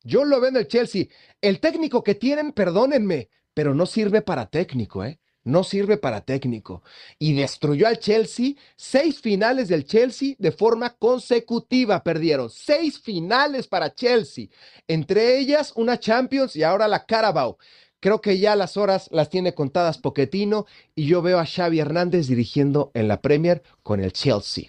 Yo 0.04 0.26
lo 0.26 0.40
veo 0.40 0.50
en 0.50 0.58
el 0.58 0.68
Chelsea. 0.68 1.08
El 1.42 1.60
técnico 1.60 2.04
que 2.04 2.16
tienen, 2.16 2.52
perdónenme, 2.54 3.30
pero 3.54 3.74
no 3.74 3.86
sirve 3.86 4.22
para 4.22 4.50
técnico, 4.50 5.04
¿eh? 5.04 5.20
No 5.44 5.64
sirve 5.64 5.98
para 5.98 6.22
técnico. 6.22 6.84
Y 7.18 7.34
destruyó 7.34 7.88
al 7.88 8.00
Chelsea. 8.00 8.54
Seis 8.76 9.22
finales 9.22 9.68
del 9.68 9.86
Chelsea 9.86 10.36
de 10.38 10.52
forma 10.52 10.92
consecutiva 10.92 12.04
perdieron. 12.04 12.50
Seis 12.50 13.00
finales 13.00 13.68
para 13.68 13.94
Chelsea. 13.94 14.48
Entre 14.88 15.40
ellas 15.40 15.74
una 15.76 16.00
Champions 16.00 16.56
y 16.56 16.64
ahora 16.64 16.88
la 16.88 17.06
Carabao. 17.06 17.58
Creo 18.00 18.22
que 18.22 18.40
ya 18.40 18.56
las 18.56 18.78
horas 18.78 19.10
las 19.12 19.30
tiene 19.30 19.54
contadas 19.54 19.98
Poquetino 19.98 20.66
y 20.96 21.06
yo 21.06 21.22
veo 21.22 21.40
a 21.40 21.46
Xavi 21.46 21.80
Hernández 21.80 22.28
dirigiendo 22.28 22.92
en 22.94 23.08
la 23.08 23.22
Premier 23.22 23.62
con 23.84 24.00
el 24.00 24.14
Chelsea. 24.14 24.66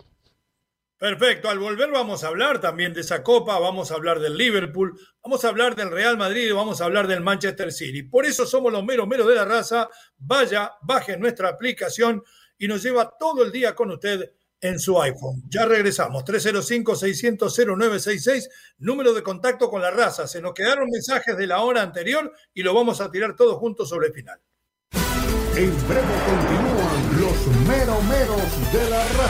Perfecto, 1.00 1.48
al 1.48 1.58
volver 1.58 1.90
vamos 1.90 2.22
a 2.24 2.28
hablar 2.28 2.60
también 2.60 2.92
de 2.92 3.00
esa 3.00 3.22
copa, 3.22 3.58
vamos 3.58 3.90
a 3.90 3.94
hablar 3.94 4.20
del 4.20 4.36
Liverpool, 4.36 5.00
vamos 5.22 5.42
a 5.46 5.48
hablar 5.48 5.74
del 5.74 5.90
Real 5.90 6.18
Madrid 6.18 6.52
vamos 6.52 6.82
a 6.82 6.84
hablar 6.84 7.06
del 7.06 7.22
Manchester 7.22 7.72
City. 7.72 8.02
Por 8.02 8.26
eso 8.26 8.44
somos 8.44 8.70
los 8.70 8.84
meros 8.84 9.08
meros 9.08 9.26
de 9.26 9.34
la 9.34 9.46
raza. 9.46 9.88
Vaya, 10.18 10.72
baje 10.82 11.16
nuestra 11.16 11.48
aplicación 11.48 12.22
y 12.58 12.68
nos 12.68 12.82
lleva 12.82 13.14
todo 13.18 13.42
el 13.42 13.50
día 13.50 13.74
con 13.74 13.90
usted 13.90 14.30
en 14.60 14.78
su 14.78 15.00
iPhone. 15.00 15.42
Ya 15.48 15.64
regresamos, 15.64 16.22
305-600-0966, 16.22 18.50
número 18.76 19.14
de 19.14 19.22
contacto 19.22 19.70
con 19.70 19.80
la 19.80 19.90
raza. 19.90 20.28
Se 20.28 20.42
nos 20.42 20.52
quedaron 20.52 20.90
mensajes 20.90 21.34
de 21.34 21.46
la 21.46 21.62
hora 21.62 21.80
anterior 21.80 22.30
y 22.52 22.62
lo 22.62 22.74
vamos 22.74 23.00
a 23.00 23.10
tirar 23.10 23.34
todos 23.34 23.56
juntos 23.56 23.88
sobre 23.88 24.08
el 24.08 24.12
final. 24.12 24.38
En 25.56 25.88
breve 25.88 26.14
continúan 26.26 27.20
los 27.22 27.46
meromeros 27.66 28.70
de 28.70 28.90
la 28.90 29.02
raza 29.02 29.29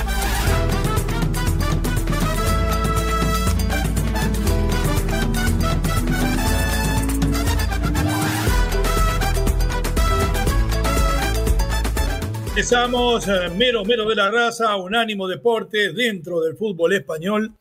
Empezamos, 12.51 13.25
eh, 13.29 13.49
mero, 13.55 13.85
mero 13.85 14.05
de 14.09 14.13
la 14.13 14.29
raza, 14.29 14.75
unánimo 14.75 15.25
deporte 15.25 15.93
dentro 15.93 16.41
del 16.41 16.57
fútbol 16.57 16.91
español. 16.91 17.57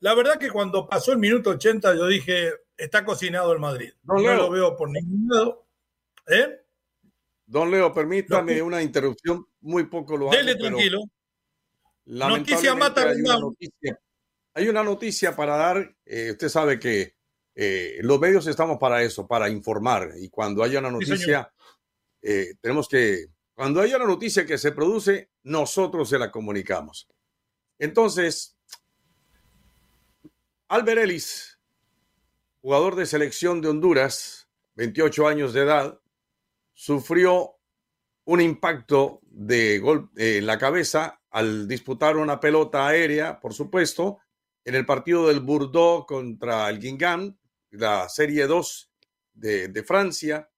La 0.00 0.14
verdad 0.14 0.38
que 0.38 0.50
cuando 0.50 0.86
pasó 0.86 1.12
el 1.12 1.18
minuto 1.18 1.48
80 1.48 1.94
yo 1.94 2.06
dije, 2.08 2.52
está 2.76 3.06
cocinado 3.06 3.54
el 3.54 3.58
Madrid. 3.58 3.90
no 4.02 4.18
lo 4.18 4.50
veo 4.50 4.76
por 4.76 4.90
ningún 4.90 5.28
lado. 5.30 5.64
¿Eh? 6.26 6.60
Don 7.46 7.70
Leo, 7.70 7.90
permítame 7.90 8.60
una 8.60 8.82
interrupción 8.82 9.46
muy 9.62 9.84
poco 9.84 10.14
lo 10.18 10.28
Dele 10.28 10.56
tranquilo. 10.56 11.00
Noticia 12.04 12.74
mata 12.74 13.08
hay 13.08 13.18
una 13.22 13.38
noticia, 13.38 13.98
hay 14.52 14.68
una 14.68 14.82
noticia 14.82 15.34
para 15.34 15.56
dar. 15.56 15.96
Eh, 16.04 16.32
usted 16.32 16.50
sabe 16.50 16.78
que 16.78 17.14
eh, 17.54 17.96
los 18.02 18.20
medios 18.20 18.46
estamos 18.46 18.76
para 18.76 19.02
eso, 19.02 19.26
para 19.26 19.48
informar. 19.48 20.10
Y 20.18 20.28
cuando 20.28 20.62
haya 20.62 20.80
una 20.80 20.90
noticia, 20.90 21.50
tenemos 22.60 22.88
que 22.88 23.31
cuando 23.54 23.80
hay 23.80 23.92
una 23.94 24.06
noticia 24.06 24.46
que 24.46 24.58
se 24.58 24.72
produce, 24.72 25.30
nosotros 25.42 26.08
se 26.08 26.18
la 26.18 26.30
comunicamos. 26.30 27.08
Entonces, 27.78 28.56
Albert 30.68 31.02
Ellis, 31.02 31.58
jugador 32.60 32.96
de 32.96 33.06
selección 33.06 33.60
de 33.60 33.68
Honduras, 33.68 34.48
28 34.76 35.28
años 35.28 35.52
de 35.52 35.62
edad, 35.62 36.00
sufrió 36.72 37.56
un 38.24 38.40
impacto 38.40 39.20
de 39.24 39.78
gol 39.78 40.10
en 40.16 40.46
la 40.46 40.58
cabeza 40.58 41.20
al 41.30 41.66
disputar 41.68 42.16
una 42.16 42.40
pelota 42.40 42.86
aérea, 42.86 43.40
por 43.40 43.52
supuesto, 43.52 44.18
en 44.64 44.74
el 44.76 44.86
partido 44.86 45.26
del 45.26 45.40
Bordeaux 45.40 46.06
contra 46.06 46.68
el 46.70 46.78
Guingamp, 46.78 47.36
la 47.70 48.08
Serie 48.08 48.46
2 48.46 48.90
de, 49.34 49.68
de 49.68 49.82
Francia 49.82 50.51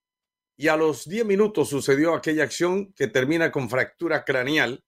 y 0.57 0.69
a 0.69 0.77
los 0.77 1.09
10 1.09 1.27
minutos 1.27 1.69
sucedió 1.69 2.15
aquella 2.15 2.45
acción 2.45 2.93
que 2.93 3.09
termina 3.09 3.51
con 3.51 3.69
fractura 3.69 4.25
craneal 4.25 4.85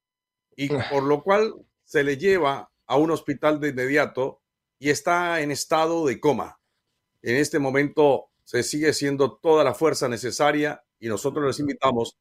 y 0.55 0.69
por 0.69 1.03
lo 1.03 1.23
cual 1.23 1.55
se 1.85 2.05
le 2.05 2.17
lleva 2.17 2.71
a 2.87 2.97
un 2.97 3.11
hospital 3.11 3.61
de 3.61 3.69
inmediato 3.69 4.43
y 4.79 4.91
está 4.91 5.41
en 5.41 5.51
estado 5.51 6.07
de 6.07 6.21
coma. 6.21 6.61
en 7.23 7.37
este 7.37 7.59
momento 7.59 8.31
se 8.45 8.63
sigue 8.63 8.93
siendo 8.93 9.39
toda 9.39 9.65
la 9.65 9.75
fuerza 9.75 10.09
necesaria 10.09 10.85
y 11.01 11.09
nosotros 11.09 11.45
les 11.45 11.59
invitamos 11.59 12.17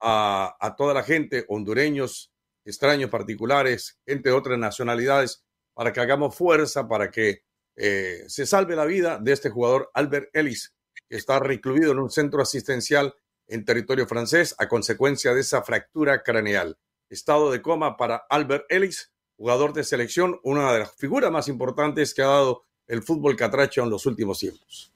a, 0.00 0.56
a 0.58 0.74
toda 0.74 0.94
la 0.94 1.04
gente, 1.04 1.44
hondureños, 1.48 2.32
extraños 2.64 3.10
particulares, 3.10 4.00
gente 4.04 4.30
de 4.30 4.34
otras 4.34 4.58
nacionalidades, 4.58 5.44
para 5.74 5.92
que 5.92 6.00
hagamos 6.00 6.34
fuerza 6.34 6.88
para 6.88 7.10
que 7.10 7.42
eh, 7.76 8.24
se 8.26 8.46
salve 8.46 8.76
la 8.76 8.84
vida 8.84 9.18
de 9.18 9.32
este 9.32 9.50
jugador 9.50 9.90
Albert 9.94 10.28
Ellis, 10.34 10.74
está 11.10 11.38
recluido 11.40 11.92
en 11.92 11.98
un 11.98 12.10
centro 12.10 12.40
asistencial 12.40 13.14
en 13.48 13.64
territorio 13.64 14.06
francés 14.06 14.54
a 14.58 14.68
consecuencia 14.68 15.34
de 15.34 15.40
esa 15.40 15.62
fractura 15.62 16.22
craneal. 16.22 16.78
Estado 17.10 17.50
de 17.50 17.60
coma 17.60 17.96
para 17.96 18.24
Albert 18.30 18.64
Ellis, 18.68 19.12
jugador 19.36 19.72
de 19.72 19.84
selección, 19.84 20.38
una 20.44 20.72
de 20.72 20.78
las 20.80 20.94
figuras 20.96 21.30
más 21.30 21.48
importantes 21.48 22.14
que 22.14 22.22
ha 22.22 22.26
dado 22.26 22.64
el 22.86 23.02
fútbol 23.02 23.36
catracho 23.36 23.82
en 23.82 23.90
los 23.90 24.06
últimos 24.06 24.38
tiempos. 24.38 24.92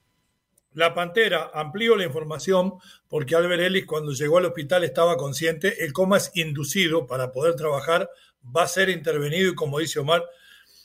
La 0.72 0.94
Pantera 0.94 1.50
amplió 1.54 1.96
la 1.96 2.04
información 2.04 2.74
porque 3.08 3.36
Albert 3.36 3.62
Ellis 3.62 3.86
cuando 3.86 4.12
llegó 4.12 4.38
al 4.38 4.46
hospital 4.46 4.82
estaba 4.84 5.16
consciente, 5.16 5.84
el 5.84 5.92
coma 5.92 6.16
es 6.16 6.32
inducido 6.34 7.06
para 7.06 7.30
poder 7.30 7.54
trabajar, 7.54 8.10
va 8.44 8.64
a 8.64 8.68
ser 8.68 8.88
intervenido 8.88 9.50
y 9.50 9.54
como 9.54 9.78
dice 9.78 10.00
Omar, 10.00 10.24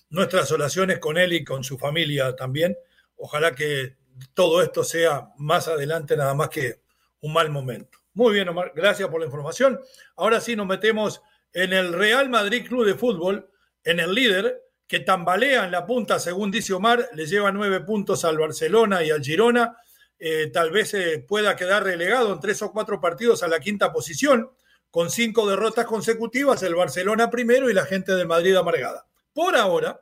nuestras 0.09 0.51
oraciones 0.51 0.99
con 0.99 1.17
él 1.17 1.33
y 1.33 1.43
con 1.43 1.63
su 1.63 1.77
familia 1.77 2.35
también. 2.35 2.77
Ojalá 3.15 3.53
que 3.55 3.97
todo 4.33 4.61
esto 4.61 4.83
sea 4.83 5.29
más 5.37 5.67
adelante 5.67 6.15
nada 6.15 6.33
más 6.33 6.49
que 6.49 6.81
un 7.21 7.33
mal 7.33 7.49
momento. 7.49 7.99
Muy 8.13 8.33
bien, 8.33 8.49
Omar, 8.49 8.73
gracias 8.75 9.07
por 9.09 9.19
la 9.19 9.25
información. 9.25 9.79
Ahora 10.15 10.41
sí 10.41 10.55
nos 10.55 10.67
metemos 10.67 11.21
en 11.53 11.73
el 11.73 11.93
Real 11.93 12.29
Madrid 12.29 12.67
Club 12.67 12.85
de 12.85 12.95
Fútbol, 12.95 13.49
en 13.83 13.99
el 13.99 14.13
líder, 14.13 14.61
que 14.87 14.99
tambalea 14.99 15.65
en 15.65 15.71
la 15.71 15.85
punta, 15.85 16.19
según 16.19 16.49
dice 16.49 16.73
Omar, 16.73 17.09
le 17.13 17.27
lleva 17.27 17.51
nueve 17.51 17.79
puntos 17.81 18.25
al 18.25 18.37
Barcelona 18.37 19.03
y 19.03 19.11
al 19.11 19.23
Girona. 19.23 19.77
Eh, 20.17 20.49
tal 20.51 20.71
vez 20.71 20.93
eh, 20.95 21.23
pueda 21.25 21.55
quedar 21.55 21.83
relegado 21.83 22.33
en 22.33 22.39
tres 22.39 22.61
o 22.61 22.71
cuatro 22.71 22.99
partidos 22.99 23.43
a 23.43 23.47
la 23.47 23.59
quinta 23.59 23.93
posición, 23.93 24.49
con 24.89 25.11
cinco 25.11 25.47
derrotas 25.47 25.85
consecutivas, 25.85 26.63
el 26.63 26.75
Barcelona 26.75 27.29
primero 27.29 27.69
y 27.69 27.73
la 27.73 27.85
gente 27.85 28.15
de 28.15 28.25
Madrid 28.25 28.55
amargada. 28.55 29.05
Por 29.31 29.55
ahora, 29.55 30.01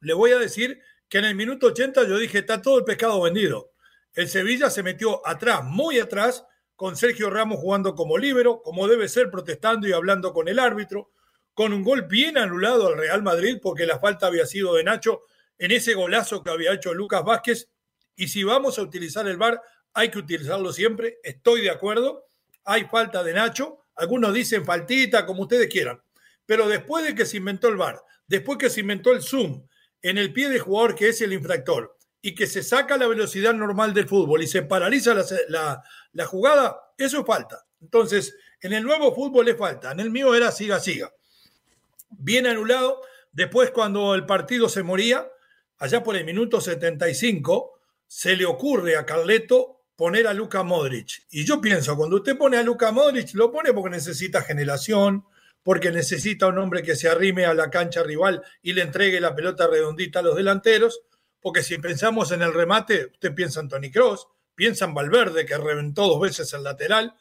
le 0.00 0.14
voy 0.14 0.30
a 0.30 0.38
decir 0.38 0.80
que 1.10 1.18
en 1.18 1.26
el 1.26 1.34
minuto 1.34 1.66
80 1.66 2.08
yo 2.08 2.16
dije, 2.16 2.38
está 2.38 2.62
todo 2.62 2.78
el 2.78 2.84
pescado 2.84 3.20
vendido. 3.20 3.72
El 4.14 4.28
Sevilla 4.28 4.70
se 4.70 4.82
metió 4.82 5.26
atrás, 5.26 5.62
muy 5.64 5.98
atrás, 5.98 6.44
con 6.74 6.96
Sergio 6.96 7.28
Ramos 7.28 7.58
jugando 7.58 7.94
como 7.94 8.16
líbero, 8.16 8.62
como 8.62 8.88
debe 8.88 9.08
ser, 9.08 9.30
protestando 9.30 9.86
y 9.86 9.92
hablando 9.92 10.32
con 10.32 10.48
el 10.48 10.58
árbitro 10.58 11.10
con 11.60 11.74
un 11.74 11.84
gol 11.84 12.06
bien 12.06 12.38
anulado 12.38 12.88
al 12.88 12.96
Real 12.96 13.22
Madrid 13.22 13.58
porque 13.62 13.84
la 13.84 13.98
falta 13.98 14.26
había 14.26 14.46
sido 14.46 14.74
de 14.74 14.84
Nacho 14.84 15.24
en 15.58 15.72
ese 15.72 15.92
golazo 15.92 16.42
que 16.42 16.50
había 16.50 16.72
hecho 16.72 16.94
Lucas 16.94 17.22
Vázquez. 17.22 17.68
Y 18.16 18.28
si 18.28 18.44
vamos 18.44 18.78
a 18.78 18.82
utilizar 18.82 19.28
el 19.28 19.36
VAR, 19.36 19.60
hay 19.92 20.10
que 20.10 20.18
utilizarlo 20.18 20.72
siempre. 20.72 21.18
Estoy 21.22 21.60
de 21.60 21.68
acuerdo. 21.68 22.24
Hay 22.64 22.84
falta 22.84 23.22
de 23.22 23.34
Nacho. 23.34 23.80
Algunos 23.96 24.32
dicen 24.32 24.64
faltita, 24.64 25.26
como 25.26 25.42
ustedes 25.42 25.68
quieran. 25.68 26.00
Pero 26.46 26.66
después 26.66 27.04
de 27.04 27.14
que 27.14 27.26
se 27.26 27.36
inventó 27.36 27.68
el 27.68 27.76
VAR, 27.76 28.00
después 28.26 28.56
que 28.56 28.70
se 28.70 28.80
inventó 28.80 29.12
el 29.12 29.20
Zoom 29.20 29.66
en 30.02 30.18
el 30.18 30.32
pie 30.32 30.48
del 30.48 30.60
jugador 30.60 30.94
que 30.94 31.08
es 31.08 31.20
el 31.20 31.32
infractor 31.32 31.96
y 32.22 32.34
que 32.34 32.46
se 32.46 32.62
saca 32.62 32.96
la 32.96 33.06
velocidad 33.06 33.54
normal 33.54 33.94
del 33.94 34.08
fútbol 34.08 34.42
y 34.42 34.46
se 34.46 34.62
paraliza 34.62 35.14
la, 35.48 35.82
la 36.12 36.26
jugada, 36.26 36.92
eso 36.98 37.20
es 37.20 37.26
falta. 37.26 37.66
Entonces, 37.80 38.34
en 38.60 38.72
el 38.72 38.82
nuevo 38.82 39.14
fútbol 39.14 39.48
es 39.48 39.56
falta. 39.56 39.92
En 39.92 40.00
el 40.00 40.10
mío 40.10 40.34
era 40.34 40.52
siga, 40.52 40.80
siga 40.80 41.10
bien 42.10 42.46
anulado. 42.46 43.00
Después, 43.32 43.70
cuando 43.70 44.14
el 44.14 44.26
partido 44.26 44.68
se 44.68 44.82
moría, 44.82 45.28
allá 45.78 46.02
por 46.02 46.16
el 46.16 46.24
minuto 46.24 46.60
75, 46.60 47.78
se 48.06 48.36
le 48.36 48.44
ocurre 48.44 48.96
a 48.96 49.06
Carleto 49.06 49.82
poner 49.96 50.26
a 50.26 50.34
Luca 50.34 50.62
Modric. 50.62 51.26
Y 51.30 51.44
yo 51.44 51.60
pienso, 51.60 51.96
cuando 51.96 52.16
usted 52.16 52.36
pone 52.36 52.56
a 52.56 52.62
Luca 52.62 52.90
Modric, 52.90 53.34
lo 53.34 53.52
pone 53.52 53.72
porque 53.72 53.90
necesita 53.90 54.42
generación, 54.42 55.24
porque 55.62 55.90
necesita 55.90 56.46
un 56.46 56.58
hombre 56.58 56.82
que 56.82 56.96
se 56.96 57.08
arrime 57.08 57.44
a 57.44 57.54
la 57.54 57.70
cancha 57.70 58.02
rival 58.02 58.42
y 58.62 58.72
le 58.72 58.82
entregue 58.82 59.20
la 59.20 59.34
pelota 59.34 59.66
redondita 59.66 60.20
a 60.20 60.22
los 60.22 60.36
delanteros, 60.36 61.02
porque 61.40 61.62
si 61.62 61.78
pensamos 61.78 62.32
en 62.32 62.42
el 62.42 62.52
remate, 62.52 63.06
usted 63.12 63.34
piensa 63.34 63.60
en 63.60 63.68
Tony 63.68 63.90
Cross, 63.90 64.28
piensa 64.54 64.84
en 64.84 64.94
Valverde, 64.94 65.46
que 65.46 65.56
reventó 65.56 66.06
dos 66.06 66.20
veces 66.20 66.52
el 66.52 66.62
lateral, 66.62 67.14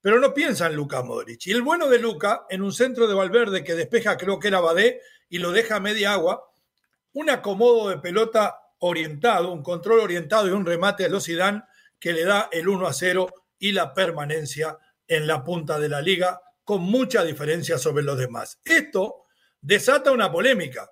pero 0.00 0.18
no 0.18 0.34
piensa 0.34 0.66
en 0.66 0.76
Luca 0.76 1.02
Modric. 1.02 1.46
Y 1.46 1.52
el 1.52 1.62
bueno 1.62 1.88
de 1.88 1.98
Luca, 1.98 2.46
en 2.50 2.62
un 2.62 2.72
centro 2.72 3.06
de 3.06 3.14
Valverde 3.14 3.64
que 3.64 3.74
despeja, 3.74 4.16
creo 4.16 4.38
que 4.38 4.48
era 4.48 4.60
Badé, 4.60 5.00
y 5.28 5.38
lo 5.38 5.50
deja 5.50 5.76
a 5.76 5.80
media 5.80 6.12
agua, 6.12 6.44
un 7.12 7.30
acomodo 7.30 7.88
de 7.88 7.98
pelota 7.98 8.58
orientado, 8.78 9.50
un 9.50 9.62
control 9.62 10.00
orientado 10.00 10.46
y 10.48 10.50
un 10.50 10.66
remate 10.66 11.04
a 11.04 11.08
los 11.08 11.26
que 11.98 12.12
le 12.12 12.24
da 12.24 12.48
el 12.52 12.68
1 12.68 12.86
a 12.86 12.92
0 12.92 13.26
y 13.58 13.72
la 13.72 13.94
permanencia 13.94 14.78
en 15.06 15.26
la 15.26 15.42
punta 15.42 15.78
de 15.78 15.88
la 15.88 16.02
liga 16.02 16.40
con 16.64 16.82
mucha 16.82 17.22
diferencia 17.24 17.78
sobre 17.78 18.04
los 18.04 18.18
demás. 18.18 18.58
Esto 18.64 19.26
desata 19.60 20.12
una 20.12 20.30
polémica. 20.30 20.90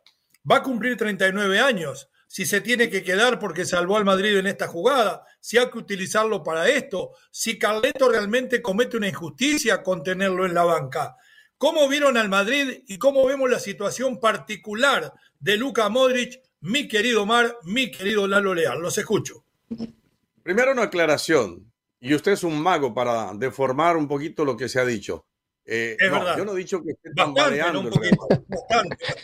Va 0.50 0.56
a 0.56 0.62
cumplir 0.62 0.96
39 0.96 1.60
años 1.60 2.08
si 2.32 2.46
se 2.46 2.62
tiene 2.62 2.88
que 2.88 3.02
quedar 3.02 3.38
porque 3.38 3.66
salvó 3.66 3.98
al 3.98 4.06
Madrid 4.06 4.38
en 4.38 4.46
esta 4.46 4.66
jugada, 4.66 5.26
si 5.38 5.58
hay 5.58 5.68
que 5.68 5.76
utilizarlo 5.76 6.42
para 6.42 6.66
esto, 6.66 7.10
si 7.30 7.58
Carleto 7.58 8.08
realmente 8.08 8.62
comete 8.62 8.96
una 8.96 9.08
injusticia 9.08 9.82
con 9.82 10.02
tenerlo 10.02 10.46
en 10.46 10.54
la 10.54 10.64
banca. 10.64 11.14
¿Cómo 11.58 11.86
vieron 11.88 12.16
al 12.16 12.30
Madrid 12.30 12.84
y 12.88 12.96
cómo 12.96 13.26
vemos 13.26 13.50
la 13.50 13.58
situación 13.58 14.18
particular 14.18 15.12
de 15.40 15.58
Luca 15.58 15.90
Modric, 15.90 16.40
mi 16.60 16.88
querido 16.88 17.26
Mar, 17.26 17.58
mi 17.64 17.90
querido 17.90 18.26
Lalo 18.26 18.54
Leal? 18.54 18.80
Los 18.80 18.96
escucho. 18.96 19.44
Primero 20.42 20.72
una 20.72 20.84
aclaración, 20.84 21.70
y 22.00 22.14
usted 22.14 22.32
es 22.32 22.44
un 22.44 22.58
mago 22.58 22.94
para 22.94 23.34
deformar 23.34 23.98
un 23.98 24.08
poquito 24.08 24.46
lo 24.46 24.56
que 24.56 24.70
se 24.70 24.80
ha 24.80 24.86
dicho. 24.86 25.26
Eh, 25.64 25.96
yo 26.36 26.44
no 26.44 26.54
he 26.54 26.58
dicho 26.58 26.82
que 26.82 26.90
esté 26.90 27.10
tambaleando 27.14 27.80
el 27.80 27.92
Real 27.92 28.16
Madrid. 28.18 28.48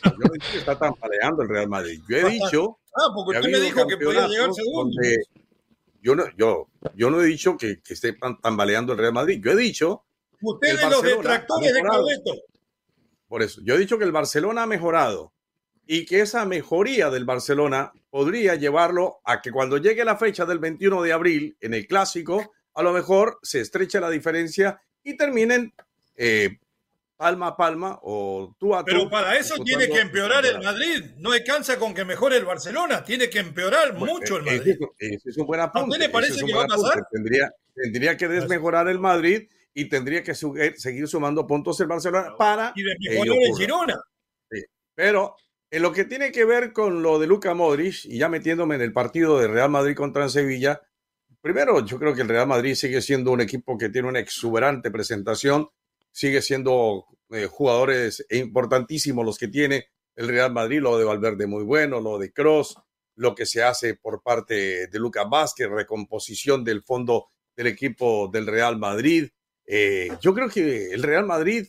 Yo 0.05 0.11
no 0.19 0.27
he 0.27 0.33
dicho 0.35 0.53
que 0.53 0.59
está 0.59 0.79
tambaleando 0.79 1.43
el 1.43 1.49
Real 1.49 1.69
Madrid. 1.69 2.01
Yo 2.09 2.17
he 2.17 2.31
dicho. 2.31 2.79
Ah, 2.95 3.09
porque 3.15 3.39
usted 3.39 3.51
me 3.51 3.61
dijo 3.61 3.87
que 3.87 3.97
podía 3.97 4.29
llegar 4.29 4.53
segundo. 4.55 4.95
Yo 6.01 6.15
no, 6.15 6.25
yo, 6.37 6.69
yo 6.95 7.11
no 7.11 7.21
he 7.21 7.27
dicho 7.27 7.57
que, 7.57 7.83
que 7.83 7.95
esté 7.95 8.17
tambaleando 8.41 8.93
el 8.93 8.99
Real 8.99 9.13
Madrid. 9.13 9.41
Yo 9.45 9.53
he 9.53 9.57
dicho. 9.57 10.05
Ustedes 10.41 10.89
los 10.89 11.03
detractores 11.03 11.75
de 11.75 11.83
Carleto. 11.83 12.33
Por 13.27 13.43
eso, 13.43 13.61
yo 13.65 13.75
he 13.75 13.79
dicho 13.79 13.99
que 13.99 14.05
el 14.05 14.13
Barcelona 14.13 14.63
ha 14.63 14.67
mejorado 14.67 15.35
y 15.87 16.07
que 16.07 16.21
esa 16.21 16.45
mejoría 16.47 17.11
del 17.11 17.25
Barcelona 17.25 17.93
podría 18.11 18.55
llevarlo 18.55 19.21
a 19.25 19.43
que 19.43 19.51
cuando 19.51 19.77
llegue 19.77 20.05
la 20.05 20.17
fecha 20.17 20.47
del 20.47 20.59
21 20.59 21.03
de 21.03 21.13
abril 21.13 21.57
en 21.61 21.75
el 21.75 21.87
clásico, 21.87 22.53
a 22.75 22.83
lo 22.83 22.93
mejor 22.93 23.39
se 23.43 23.61
estrecha 23.61 24.01
la 24.01 24.09
diferencia 24.09 24.81
y 25.03 25.17
terminen 25.17 25.75
eh, 26.19 26.59
palma 27.17 27.49
a 27.49 27.57
palma 27.57 27.99
o 28.03 28.55
tú 28.59 28.75
a 28.75 28.81
tú. 28.81 28.87
Pero 28.87 29.09
para 29.09 29.37
eso 29.37 29.57
tiene 29.65 29.89
que 29.89 30.01
empeorar 30.01 30.45
el 30.45 30.61
Madrid. 30.61 31.05
No 31.17 31.33
alcanza 31.33 31.79
con 31.79 31.95
que 31.95 32.05
mejore 32.05 32.37
el 32.37 32.45
Barcelona. 32.45 33.03
Tiene 33.03 33.31
que 33.31 33.39
empeorar 33.39 33.95
mucho 33.95 34.37
el 34.37 34.45
Madrid. 34.45 34.77
Ese 34.99 35.31
es 35.31 35.37
un 35.37 35.47
buen 35.47 35.61
apunte. 35.61 35.97
¿A 35.97 35.99
le 35.99 36.09
parece 36.09 36.45
que 36.45 36.55
va 36.55 36.65
a 36.65 36.67
pasar? 36.67 37.07
Tendría, 37.11 37.51
tendría 37.75 38.17
que 38.17 38.29
desmejorar 38.29 38.89
el 38.89 38.99
Madrid 38.99 39.49
y 39.75 39.89
tendría 39.89 40.23
que 40.23 40.35
seguir 40.35 41.09
sumando 41.09 41.47
puntos 41.47 41.81
el 41.81 41.87
Barcelona 41.87 42.35
para. 42.37 42.73
Y 42.77 42.83
mejorar 42.83 43.37
el 43.43 43.57
Girona. 43.57 44.01
Pero 44.95 45.37
en 45.71 45.83
lo 45.83 45.93
que 45.93 46.05
tiene 46.05 46.33
que 46.33 46.45
ver 46.45 46.73
con 46.73 47.03
lo 47.03 47.19
de 47.19 47.27
Luca 47.27 47.55
Modric, 47.55 48.05
y 48.05 48.19
ya 48.19 48.29
metiéndome 48.29 48.77
en 48.77 48.81
el 48.81 48.93
partido 48.93 49.39
de 49.39 49.49
Real 49.49 49.71
Madrid 49.71 49.95
contra 49.95 50.29
Sevilla, 50.29 50.81
primero 51.41 51.85
yo 51.85 51.99
creo 51.99 52.15
que 52.15 52.23
el 52.23 52.29
Real 52.29 52.47
Madrid 52.47 52.75
sigue 52.75 53.01
siendo 53.03 53.31
un 53.31 53.41
equipo 53.41 53.77
que 53.77 53.89
tiene 53.89 54.09
una 54.09 54.19
exuberante 54.19 54.91
presentación 54.91 55.69
sigue 56.19 56.43
siendo 56.43 57.07
eh, 57.31 57.47
jugadores 57.47 58.27
importantísimos 58.31 59.25
los 59.25 59.39
que 59.39 59.47
tiene 59.47 59.87
el 60.17 60.27
Real 60.27 60.53
Madrid, 60.53 60.81
lo 60.81 60.99
de 60.99 61.05
Valverde 61.05 61.47
muy 61.47 61.63
bueno, 61.63 62.01
lo 62.01 62.19
de 62.19 62.33
Cross, 62.33 62.77
lo 63.15 63.37
que 63.37 63.47
se 63.47 63.63
hace 63.63 63.95
por 63.95 64.21
parte 64.21 64.89
de 64.89 64.99
Lucas 64.99 65.27
Vázquez, 65.31 65.69
recomposición 65.69 66.65
del 66.65 66.83
fondo 66.83 67.29
del 67.55 67.69
equipo 67.69 68.29
del 68.33 68.49
Real 68.49 68.77
Madrid. 68.79 69.29
Eh, 69.65 70.09
yo 70.21 70.35
creo 70.35 70.49
que 70.49 70.91
el 70.91 71.05
Real 71.05 71.25
Madrid 71.25 71.69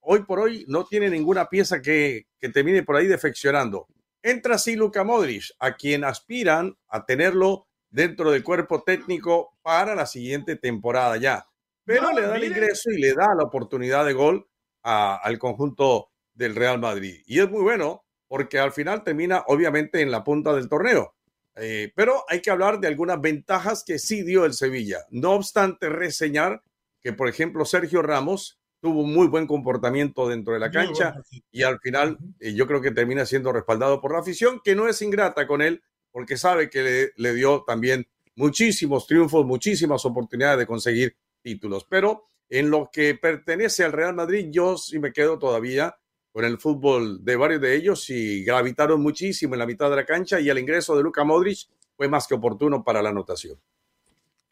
hoy 0.00 0.24
por 0.24 0.40
hoy 0.40 0.64
no 0.66 0.84
tiene 0.84 1.08
ninguna 1.08 1.48
pieza 1.48 1.80
que, 1.80 2.26
que 2.40 2.48
termine 2.48 2.82
por 2.82 2.96
ahí 2.96 3.06
defeccionando. 3.06 3.86
Entra 4.20 4.56
así 4.56 4.74
Luka 4.74 5.04
Modric, 5.04 5.44
a 5.60 5.76
quien 5.76 6.02
aspiran 6.02 6.76
a 6.88 7.06
tenerlo 7.06 7.68
dentro 7.88 8.32
del 8.32 8.42
cuerpo 8.42 8.82
técnico 8.82 9.56
para 9.62 9.94
la 9.94 10.06
siguiente 10.06 10.56
temporada 10.56 11.18
ya 11.18 11.46
pero 11.86 12.12
le 12.12 12.22
da 12.22 12.36
el 12.36 12.44
ingreso 12.44 12.90
y 12.90 13.00
le 13.00 13.14
da 13.14 13.34
la 13.34 13.44
oportunidad 13.44 14.04
de 14.04 14.12
gol 14.12 14.46
al 14.82 15.38
conjunto 15.38 16.10
del 16.34 16.54
Real 16.54 16.78
Madrid. 16.78 17.22
Y 17.26 17.40
es 17.40 17.50
muy 17.50 17.62
bueno 17.62 18.04
porque 18.28 18.58
al 18.58 18.72
final 18.72 19.02
termina 19.02 19.44
obviamente 19.46 20.02
en 20.02 20.10
la 20.10 20.22
punta 20.22 20.52
del 20.52 20.68
torneo. 20.68 21.14
Eh, 21.56 21.90
pero 21.94 22.24
hay 22.28 22.42
que 22.42 22.50
hablar 22.50 22.80
de 22.80 22.88
algunas 22.88 23.18
ventajas 23.20 23.82
que 23.86 23.98
sí 23.98 24.22
dio 24.22 24.44
el 24.44 24.52
Sevilla. 24.52 24.98
No 25.10 25.32
obstante, 25.32 25.88
reseñar 25.88 26.62
que, 27.00 27.14
por 27.14 27.28
ejemplo, 27.28 27.64
Sergio 27.64 28.02
Ramos 28.02 28.60
tuvo 28.80 29.02
un 29.02 29.14
muy 29.14 29.26
buen 29.26 29.46
comportamiento 29.46 30.28
dentro 30.28 30.52
de 30.52 30.60
la 30.60 30.70
cancha 30.70 31.14
y 31.50 31.62
al 31.62 31.80
final 31.80 32.18
eh, 32.40 32.52
yo 32.54 32.66
creo 32.66 32.82
que 32.82 32.90
termina 32.90 33.24
siendo 33.24 33.52
respaldado 33.52 34.00
por 34.00 34.12
la 34.12 34.18
afición, 34.18 34.60
que 34.62 34.74
no 34.74 34.86
es 34.86 35.00
ingrata 35.00 35.46
con 35.46 35.62
él 35.62 35.82
porque 36.12 36.36
sabe 36.36 36.70
que 36.70 37.10
le, 37.14 37.34
dio 37.34 37.64
también 37.66 38.06
muchísimos 38.36 39.06
triunfos, 39.06 39.44
muchísimas 39.44 40.04
oportunidades 40.04 40.58
de 40.58 40.66
conseguir 40.66 41.16
títulos. 41.46 41.86
Pero 41.88 42.24
en 42.48 42.70
lo 42.70 42.90
que 42.92 43.14
pertenece 43.14 43.84
al 43.84 43.92
Real 43.92 44.14
Madrid, 44.14 44.48
yo 44.50 44.76
sí 44.76 44.98
me 44.98 45.12
quedo 45.12 45.38
todavía 45.38 45.96
con 46.32 46.44
el 46.44 46.58
fútbol 46.58 47.24
de 47.24 47.36
varios 47.36 47.60
de 47.60 47.76
ellos 47.76 48.10
y 48.10 48.44
gravitaron 48.44 49.00
muchísimo 49.00 49.54
en 49.54 49.60
la 49.60 49.66
mitad 49.66 49.88
de 49.88 49.96
la 49.96 50.04
cancha 50.04 50.40
y 50.40 50.50
el 50.50 50.58
ingreso 50.58 50.96
de 50.96 51.04
Luka 51.04 51.22
Modric 51.22 51.68
fue 51.96 52.08
más 52.08 52.26
que 52.26 52.34
oportuno 52.34 52.82
para 52.82 53.00
la 53.00 53.10
anotación. 53.10 53.58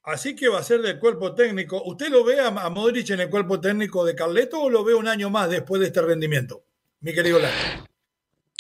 Así 0.04 0.36
que 0.36 0.48
va 0.48 0.60
a 0.60 0.62
ser 0.62 0.82
del 0.82 1.00
cuerpo 1.00 1.34
técnico. 1.34 1.82
¿Usted 1.84 2.10
lo 2.10 2.24
ve 2.24 2.38
a 2.40 2.50
Modric 2.70 3.10
en 3.10 3.20
el 3.20 3.30
cuerpo 3.30 3.60
técnico 3.60 4.04
de 4.04 4.14
Carleto 4.14 4.62
o 4.62 4.70
lo 4.70 4.84
ve 4.84 4.94
un 4.94 5.08
año 5.08 5.30
más 5.30 5.50
después 5.50 5.80
de 5.80 5.88
este 5.88 6.00
rendimiento? 6.00 6.64
Mi 7.00 7.12
querido 7.12 7.40
Leo. 7.40 7.50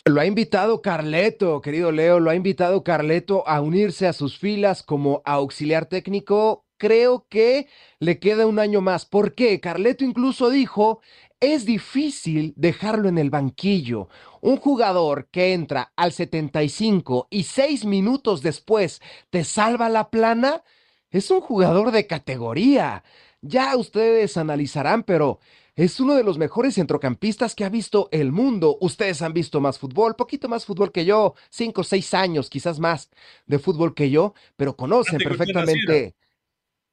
Lo 0.06 0.20
ha 0.20 0.26
invitado 0.26 0.82
Carleto, 0.82 1.60
querido 1.60 1.92
Leo, 1.92 2.18
lo 2.18 2.30
ha 2.30 2.34
invitado 2.34 2.82
Carleto 2.82 3.46
a 3.46 3.60
unirse 3.60 4.06
a 4.06 4.12
sus 4.12 4.38
filas 4.38 4.82
como 4.82 5.22
auxiliar 5.24 5.86
técnico. 5.86 6.63
Creo 6.76 7.26
que 7.28 7.68
le 7.98 8.18
queda 8.18 8.46
un 8.46 8.58
año 8.58 8.80
más. 8.80 9.06
¿Por 9.06 9.34
qué? 9.34 9.60
Carleto 9.60 10.04
incluso 10.04 10.50
dijo, 10.50 11.00
es 11.40 11.64
difícil 11.64 12.54
dejarlo 12.56 13.08
en 13.08 13.18
el 13.18 13.30
banquillo. 13.30 14.08
Un 14.40 14.56
jugador 14.56 15.28
que 15.30 15.52
entra 15.52 15.92
al 15.96 16.12
75 16.12 17.28
y 17.30 17.44
seis 17.44 17.84
minutos 17.84 18.42
después 18.42 19.00
te 19.30 19.44
salva 19.44 19.88
la 19.88 20.10
plana 20.10 20.62
es 21.10 21.30
un 21.30 21.40
jugador 21.40 21.92
de 21.92 22.06
categoría. 22.08 23.04
Ya 23.40 23.76
ustedes 23.76 24.36
analizarán, 24.36 25.04
pero 25.04 25.38
es 25.76 26.00
uno 26.00 26.14
de 26.14 26.24
los 26.24 26.38
mejores 26.38 26.74
centrocampistas 26.74 27.54
que 27.54 27.64
ha 27.64 27.68
visto 27.68 28.08
el 28.10 28.32
mundo. 28.32 28.78
Ustedes 28.80 29.22
han 29.22 29.32
visto 29.32 29.60
más 29.60 29.78
fútbol, 29.78 30.16
poquito 30.16 30.48
más 30.48 30.64
fútbol 30.64 30.92
que 30.92 31.04
yo, 31.04 31.34
cinco 31.50 31.82
o 31.82 31.84
seis 31.84 32.14
años, 32.14 32.50
quizás 32.50 32.80
más 32.80 33.10
de 33.46 33.58
fútbol 33.58 33.94
que 33.94 34.10
yo, 34.10 34.34
pero 34.56 34.76
conocen 34.76 35.18
perfectamente 35.18 36.16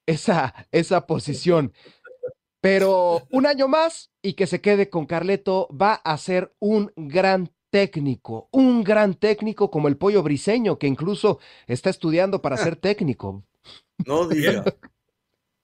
esa, 0.06 0.54
esa 0.70 1.06
posición. 1.06 1.72
Pero 2.60 3.22
un 3.30 3.46
año 3.46 3.68
más 3.68 4.10
y 4.22 4.34
que 4.34 4.46
se 4.46 4.60
quede 4.60 4.88
con 4.88 5.06
Carleto 5.06 5.68
va 5.70 5.94
a 5.94 6.16
ser 6.18 6.54
un 6.58 6.92
gran 6.96 7.52
técnico, 7.70 8.48
un 8.52 8.84
gran 8.84 9.14
técnico 9.14 9.70
como 9.70 9.88
el 9.88 9.96
pollo 9.96 10.22
briseño, 10.22 10.78
que 10.78 10.86
incluso 10.86 11.40
está 11.66 11.90
estudiando 11.90 12.42
para 12.42 12.58
ser 12.58 12.76
técnico. 12.76 13.44
No 14.06 14.28
diga. 14.28 14.64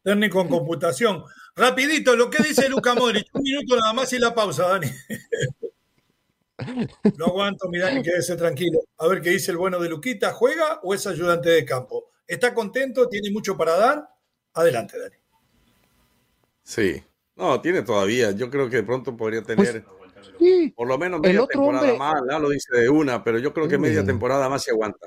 Técnico 0.02 0.40
en 0.40 0.48
computación. 0.48 1.24
Rapidito, 1.54 2.16
lo 2.16 2.30
que 2.30 2.42
dice 2.42 2.68
Luca 2.68 2.94
Modric. 2.94 3.26
Un 3.34 3.42
minuto 3.42 3.76
nada 3.76 3.92
más 3.92 4.12
y 4.12 4.18
la 4.18 4.34
pausa, 4.34 4.68
Dani. 4.68 4.86
Lo 7.16 7.26
aguanto, 7.26 7.68
mi 7.68 7.78
Dani, 7.78 8.02
quédese 8.02 8.36
tranquilo. 8.36 8.80
A 8.98 9.06
ver 9.06 9.20
qué 9.20 9.30
dice 9.30 9.50
el 9.50 9.58
bueno 9.58 9.78
de 9.78 9.88
Luquita. 9.88 10.32
¿Juega 10.32 10.80
o 10.82 10.94
es 10.94 11.06
ayudante 11.06 11.50
de 11.50 11.64
campo? 11.64 12.10
¿Está 12.26 12.54
contento? 12.54 13.08
¿Tiene 13.08 13.30
mucho 13.30 13.56
para 13.56 13.76
dar? 13.76 14.08
Adelante, 14.58 14.98
Dani. 14.98 15.16
Sí. 16.62 17.02
No, 17.36 17.60
tiene 17.60 17.82
todavía. 17.82 18.32
Yo 18.32 18.50
creo 18.50 18.68
que 18.68 18.76
de 18.76 18.82
pronto 18.82 19.16
podría 19.16 19.42
pues, 19.42 19.56
tener 19.56 19.84
por 20.74 20.88
lo 20.88 20.98
menos 20.98 21.20
media 21.20 21.46
temporada 21.46 21.94
más. 21.94 22.22
Ya 22.28 22.38
lo 22.38 22.50
dice 22.50 22.76
de 22.76 22.88
una, 22.88 23.22
pero 23.22 23.38
yo 23.38 23.52
creo 23.52 23.68
que 23.68 23.78
media 23.78 24.04
temporada 24.04 24.48
más 24.48 24.64
se 24.64 24.72
aguanta. 24.72 24.98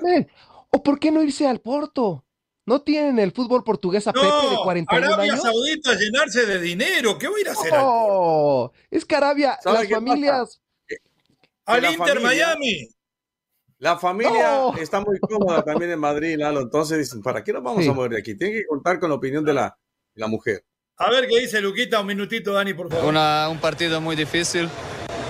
¿O 0.70 0.82
por 0.82 0.98
qué 0.98 1.10
no 1.10 1.22
irse 1.22 1.46
al 1.46 1.60
Porto? 1.60 2.24
¿No 2.64 2.80
tienen 2.82 3.18
el 3.18 3.32
fútbol 3.32 3.64
portugués 3.64 4.06
a 4.06 4.12
Pepe 4.12 4.24
de 4.24 4.56
41 4.62 5.06
Arabia 5.06 5.32
años? 5.32 5.42
Saudita 5.42 5.94
llenarse 5.94 6.46
de 6.46 6.60
dinero. 6.60 7.18
¿Qué 7.18 7.28
voy 7.28 7.40
a 7.40 7.42
ir 7.42 7.48
a 7.48 7.52
hacer? 7.52 7.72
No, 7.72 8.72
es 8.90 9.04
que 9.04 9.16
Arabia, 9.16 9.58
las 9.64 9.88
familias. 9.88 10.62
Al 11.66 11.92
Inter 11.92 12.20
Miami. 12.20 12.88
La 13.82 13.98
familia 13.98 14.70
está 14.78 15.00
muy 15.00 15.18
cómoda 15.18 15.64
también 15.64 15.90
en 15.90 15.98
Madrid, 15.98 16.36
Lalo. 16.38 16.60
Entonces 16.60 16.98
dicen, 16.98 17.20
¿para 17.20 17.42
qué 17.42 17.52
nos 17.52 17.64
vamos 17.64 17.84
a 17.84 17.92
mover 17.92 18.12
de 18.12 18.20
aquí? 18.20 18.36
Tienen 18.36 18.56
que 18.60 18.64
contar 18.64 19.00
con 19.00 19.08
la 19.08 19.16
opinión 19.16 19.44
de 19.44 19.54
la, 19.54 19.76
la 20.14 20.28
mujer. 20.28 20.64
A 20.98 21.10
ver 21.10 21.26
qué 21.26 21.40
dice 21.40 21.60
Luquita. 21.60 21.98
Un 21.98 22.06
minutito, 22.06 22.52
Dani, 22.52 22.74
por 22.74 22.88
favor. 22.88 23.12
un 23.12 23.58
partido 23.58 24.00
muy 24.00 24.14
difícil. 24.14 24.68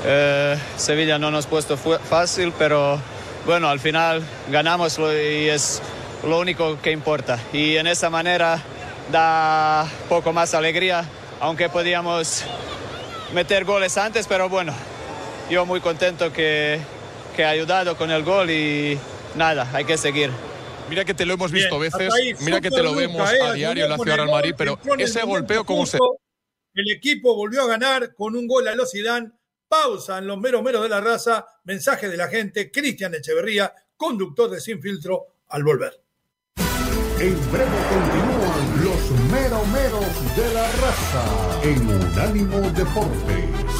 Eh, 0.04 0.58
Sevilla 0.76 1.18
no 1.18 1.30
nos 1.30 1.46
ha 1.46 1.48
puesto 1.48 1.78
fácil, 1.78 2.52
pero 2.58 3.00
bueno, 3.46 3.68
al 3.70 3.80
final 3.80 4.22
ganamos 4.50 4.98
y 4.98 5.48
es 5.48 5.80
lo 6.22 6.38
único 6.38 6.78
que 6.82 6.90
importa. 6.90 7.38
Y 7.54 7.78
en 7.78 7.86
esa 7.86 8.10
manera 8.10 8.62
da 9.10 9.88
poco 10.10 10.34
más 10.34 10.52
alegría, 10.52 11.06
aunque 11.40 11.70
podíamos 11.70 12.44
meter 13.32 13.64
goles 13.64 13.96
antes, 13.96 14.26
pero 14.26 14.50
bueno, 14.50 14.74
yo 15.48 15.64
muy 15.64 15.80
contento 15.80 16.30
que, 16.34 16.82
que 17.34 17.44
ha 17.44 17.50
ayudado 17.50 17.96
con 17.96 18.10
el 18.10 18.22
gol 18.22 18.50
y 18.50 18.98
nada, 19.34 19.68
hay 19.72 19.84
que 19.84 19.96
seguir. 19.96 20.30
Mira 20.88 21.04
que 21.04 21.14
te 21.14 21.24
lo 21.24 21.34
hemos 21.34 21.50
visto 21.50 21.78
veces, 21.78 22.12
mira 22.40 22.60
que 22.60 22.70
te 22.70 22.82
lo 22.82 22.94
vemos 22.94 23.28
a 23.28 23.52
eh, 23.52 23.54
diario 23.54 23.84
en 23.84 23.90
la 23.90 23.96
Ciudad 23.96 24.16
Real 24.16 24.30
Madrid, 24.30 24.54
pero 24.56 24.78
ese 24.98 25.22
golpeo, 25.22 25.64
¿cómo 25.64 25.86
se...? 25.86 25.98
El 26.74 26.90
equipo 26.90 27.34
volvió 27.36 27.62
a 27.62 27.66
ganar 27.66 28.14
con 28.14 28.34
un 28.34 28.46
gol 28.46 28.66
a 28.66 28.74
los 28.74 28.90
Zidane. 28.90 29.30
Pausa 29.68 30.18
en 30.18 30.26
los 30.26 30.38
meros 30.38 30.62
meros 30.62 30.82
de 30.82 30.88
la 30.88 31.00
raza. 31.00 31.46
Mensaje 31.64 32.08
de 32.08 32.16
la 32.16 32.28
gente. 32.28 32.70
Cristian 32.70 33.14
Echeverría, 33.14 33.74
conductor 33.96 34.50
de 34.50 34.60
Sin 34.60 34.80
Filtro, 34.80 35.36
al 35.48 35.64
volver. 35.64 36.02
En 37.20 37.52
breve 37.52 37.78
continúan 37.90 38.84
los 38.84 39.10
meromeros 39.30 40.36
de 40.36 40.54
la 40.54 40.72
raza 40.72 41.60
en 41.62 41.88
Unánimo 41.88 42.60
Deportes. 42.70 43.71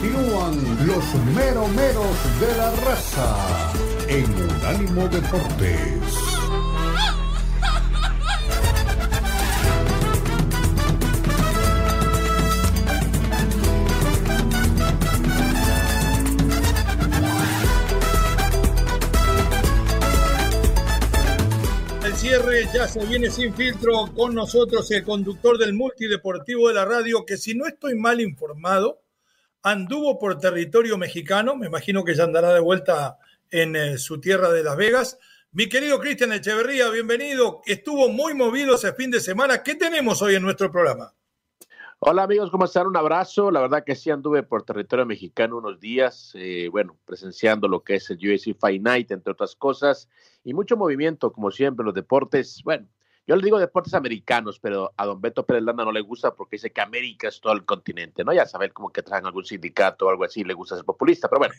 Continúan 0.00 0.86
los 0.86 1.14
meromeros 1.34 2.40
de 2.40 2.56
la 2.56 2.70
raza 2.86 3.72
en 4.08 4.24
Unánimo 4.32 5.06
Deportes. 5.08 6.00
cierre, 22.16 22.68
ya 22.74 22.86
se 22.86 23.04
viene 23.06 23.30
sin 23.30 23.54
filtro 23.54 24.12
con 24.14 24.34
nosotros 24.34 24.90
el 24.90 25.04
conductor 25.04 25.56
del 25.56 25.72
multideportivo 25.72 26.68
de 26.68 26.74
la 26.74 26.84
radio, 26.84 27.24
que 27.24 27.38
si 27.38 27.54
no 27.54 27.66
estoy 27.66 27.94
mal 27.96 28.20
informado, 28.20 29.00
anduvo 29.62 30.18
por 30.18 30.38
territorio 30.38 30.96
mexicano, 30.96 31.56
me 31.56 31.66
imagino 31.66 32.04
que 32.04 32.14
ya 32.14 32.24
andará 32.24 32.52
de 32.52 32.60
vuelta 32.60 33.18
en 33.50 33.76
eh, 33.76 33.98
su 33.98 34.20
tierra 34.20 34.50
de 34.50 34.62
Las 34.62 34.76
Vegas. 34.76 35.18
Mi 35.52 35.68
querido 35.68 35.98
Cristian 35.98 36.32
Echeverría, 36.32 36.88
bienvenido. 36.90 37.60
Estuvo 37.66 38.08
muy 38.08 38.34
movido 38.34 38.76
ese 38.76 38.92
fin 38.92 39.10
de 39.10 39.20
semana. 39.20 39.62
¿Qué 39.62 39.74
tenemos 39.74 40.22
hoy 40.22 40.36
en 40.36 40.42
nuestro 40.42 40.70
programa? 40.70 41.12
Hola 41.98 42.22
amigos, 42.22 42.50
¿cómo 42.50 42.64
están? 42.64 42.86
Un 42.86 42.96
abrazo. 42.96 43.50
La 43.50 43.60
verdad 43.60 43.84
que 43.84 43.94
sí 43.94 44.10
anduve 44.10 44.42
por 44.42 44.62
territorio 44.62 45.04
mexicano 45.04 45.58
unos 45.58 45.80
días, 45.80 46.32
eh, 46.34 46.68
bueno, 46.70 46.96
presenciando 47.04 47.68
lo 47.68 47.82
que 47.82 47.96
es 47.96 48.08
el 48.10 48.16
UFC 48.16 48.58
Fight 48.58 48.80
Night, 48.80 49.10
entre 49.10 49.32
otras 49.32 49.54
cosas 49.54 50.08
y 50.42 50.54
mucho 50.54 50.76
movimiento, 50.76 51.32
como 51.32 51.50
siempre, 51.50 51.84
los 51.84 51.94
deportes. 51.94 52.62
Bueno, 52.64 52.86
yo 53.30 53.36
le 53.36 53.44
digo 53.44 53.60
deportes 53.60 53.94
americanos, 53.94 54.58
pero 54.58 54.92
a 54.96 55.06
don 55.06 55.20
Beto 55.20 55.46
Pérez 55.46 55.62
Landa 55.62 55.84
no 55.84 55.92
le 55.92 56.00
gusta 56.00 56.34
porque 56.34 56.56
dice 56.56 56.72
que 56.72 56.80
América 56.80 57.28
es 57.28 57.40
todo 57.40 57.52
el 57.52 57.64
continente, 57.64 58.24
¿no? 58.24 58.32
Ya 58.32 58.44
saber 58.44 58.72
como 58.72 58.90
que 58.90 59.04
traen 59.04 59.24
algún 59.24 59.44
sindicato 59.44 60.06
o 60.06 60.10
algo 60.10 60.24
así, 60.24 60.42
le 60.42 60.52
gusta 60.52 60.74
ser 60.74 60.84
populista. 60.84 61.28
Pero 61.28 61.38
bueno, 61.38 61.54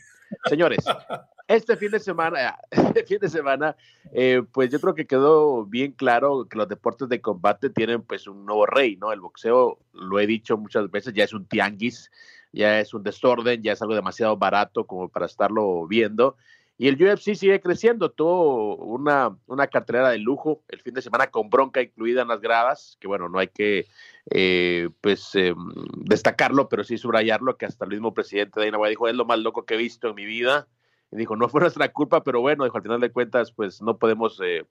señores, 0.50 0.84
este 1.48 1.78
fin 1.78 1.90
de 1.92 1.98
semana, 1.98 2.58
este 2.70 3.06
fin 3.06 3.20
de 3.20 3.30
semana, 3.30 3.74
eh, 4.12 4.42
pues 4.52 4.68
yo 4.68 4.82
creo 4.82 4.94
que 4.94 5.06
quedó 5.06 5.64
bien 5.64 5.92
claro 5.92 6.44
que 6.44 6.58
los 6.58 6.68
deportes 6.68 7.08
de 7.08 7.22
combate 7.22 7.70
tienen 7.70 8.02
pues 8.02 8.26
un 8.26 8.44
nuevo 8.44 8.66
rey, 8.66 8.96
¿no? 8.96 9.10
El 9.10 9.20
boxeo, 9.20 9.78
lo 9.94 10.20
he 10.20 10.26
dicho 10.26 10.58
muchas 10.58 10.90
veces, 10.90 11.14
ya 11.14 11.24
es 11.24 11.32
un 11.32 11.46
tianguis, 11.46 12.10
ya 12.52 12.80
es 12.80 12.92
un 12.92 13.02
desorden, 13.02 13.62
ya 13.62 13.72
es 13.72 13.80
algo 13.80 13.94
demasiado 13.94 14.36
barato 14.36 14.86
como 14.86 15.08
para 15.08 15.24
estarlo 15.24 15.86
viendo. 15.86 16.36
Y 16.82 16.88
el 16.88 17.00
UFC 17.00 17.36
sigue 17.36 17.60
creciendo, 17.60 18.10
tuvo 18.10 18.74
una, 18.74 19.38
una 19.46 19.68
cartelera 19.68 20.10
de 20.10 20.18
lujo 20.18 20.64
el 20.66 20.80
fin 20.80 20.92
de 20.94 21.00
semana 21.00 21.28
con 21.28 21.48
bronca 21.48 21.80
incluida 21.80 22.22
en 22.22 22.26
las 22.26 22.40
gradas, 22.40 22.96
que 22.98 23.06
bueno, 23.06 23.28
no 23.28 23.38
hay 23.38 23.46
que 23.46 23.86
eh, 24.32 24.88
pues 25.00 25.32
em, 25.36 25.56
destacarlo, 25.98 26.68
pero 26.68 26.82
sí 26.82 26.98
subrayarlo, 26.98 27.56
que 27.56 27.66
hasta 27.66 27.84
el 27.84 27.92
mismo 27.92 28.12
presidente 28.14 28.58
de 28.58 28.76
White 28.76 28.90
dijo, 28.90 29.06
es 29.06 29.14
lo 29.14 29.24
más 29.24 29.38
loco 29.38 29.64
que 29.64 29.74
he 29.74 29.76
visto 29.76 30.08
en 30.08 30.16
mi 30.16 30.24
vida. 30.24 30.66
Y 31.12 31.18
dijo, 31.18 31.36
no 31.36 31.48
fue 31.48 31.60
nuestra 31.60 31.92
culpa, 31.92 32.24
pero 32.24 32.40
bueno, 32.40 32.64
dijo, 32.64 32.78
al 32.78 32.82
final 32.82 32.98
de 32.98 33.12
cuentas, 33.12 33.52
pues 33.52 33.80
no 33.80 33.96
podemos 33.96 34.40
eh, 34.44 34.64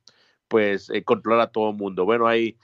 pues 0.50 0.90
eh, 0.90 1.06
controlar 1.06 1.40
a 1.40 1.52
todo 1.54 1.70
el 1.70 1.78
mundo. 1.78 2.04
Bueno, 2.04 2.28
hay 2.28 2.58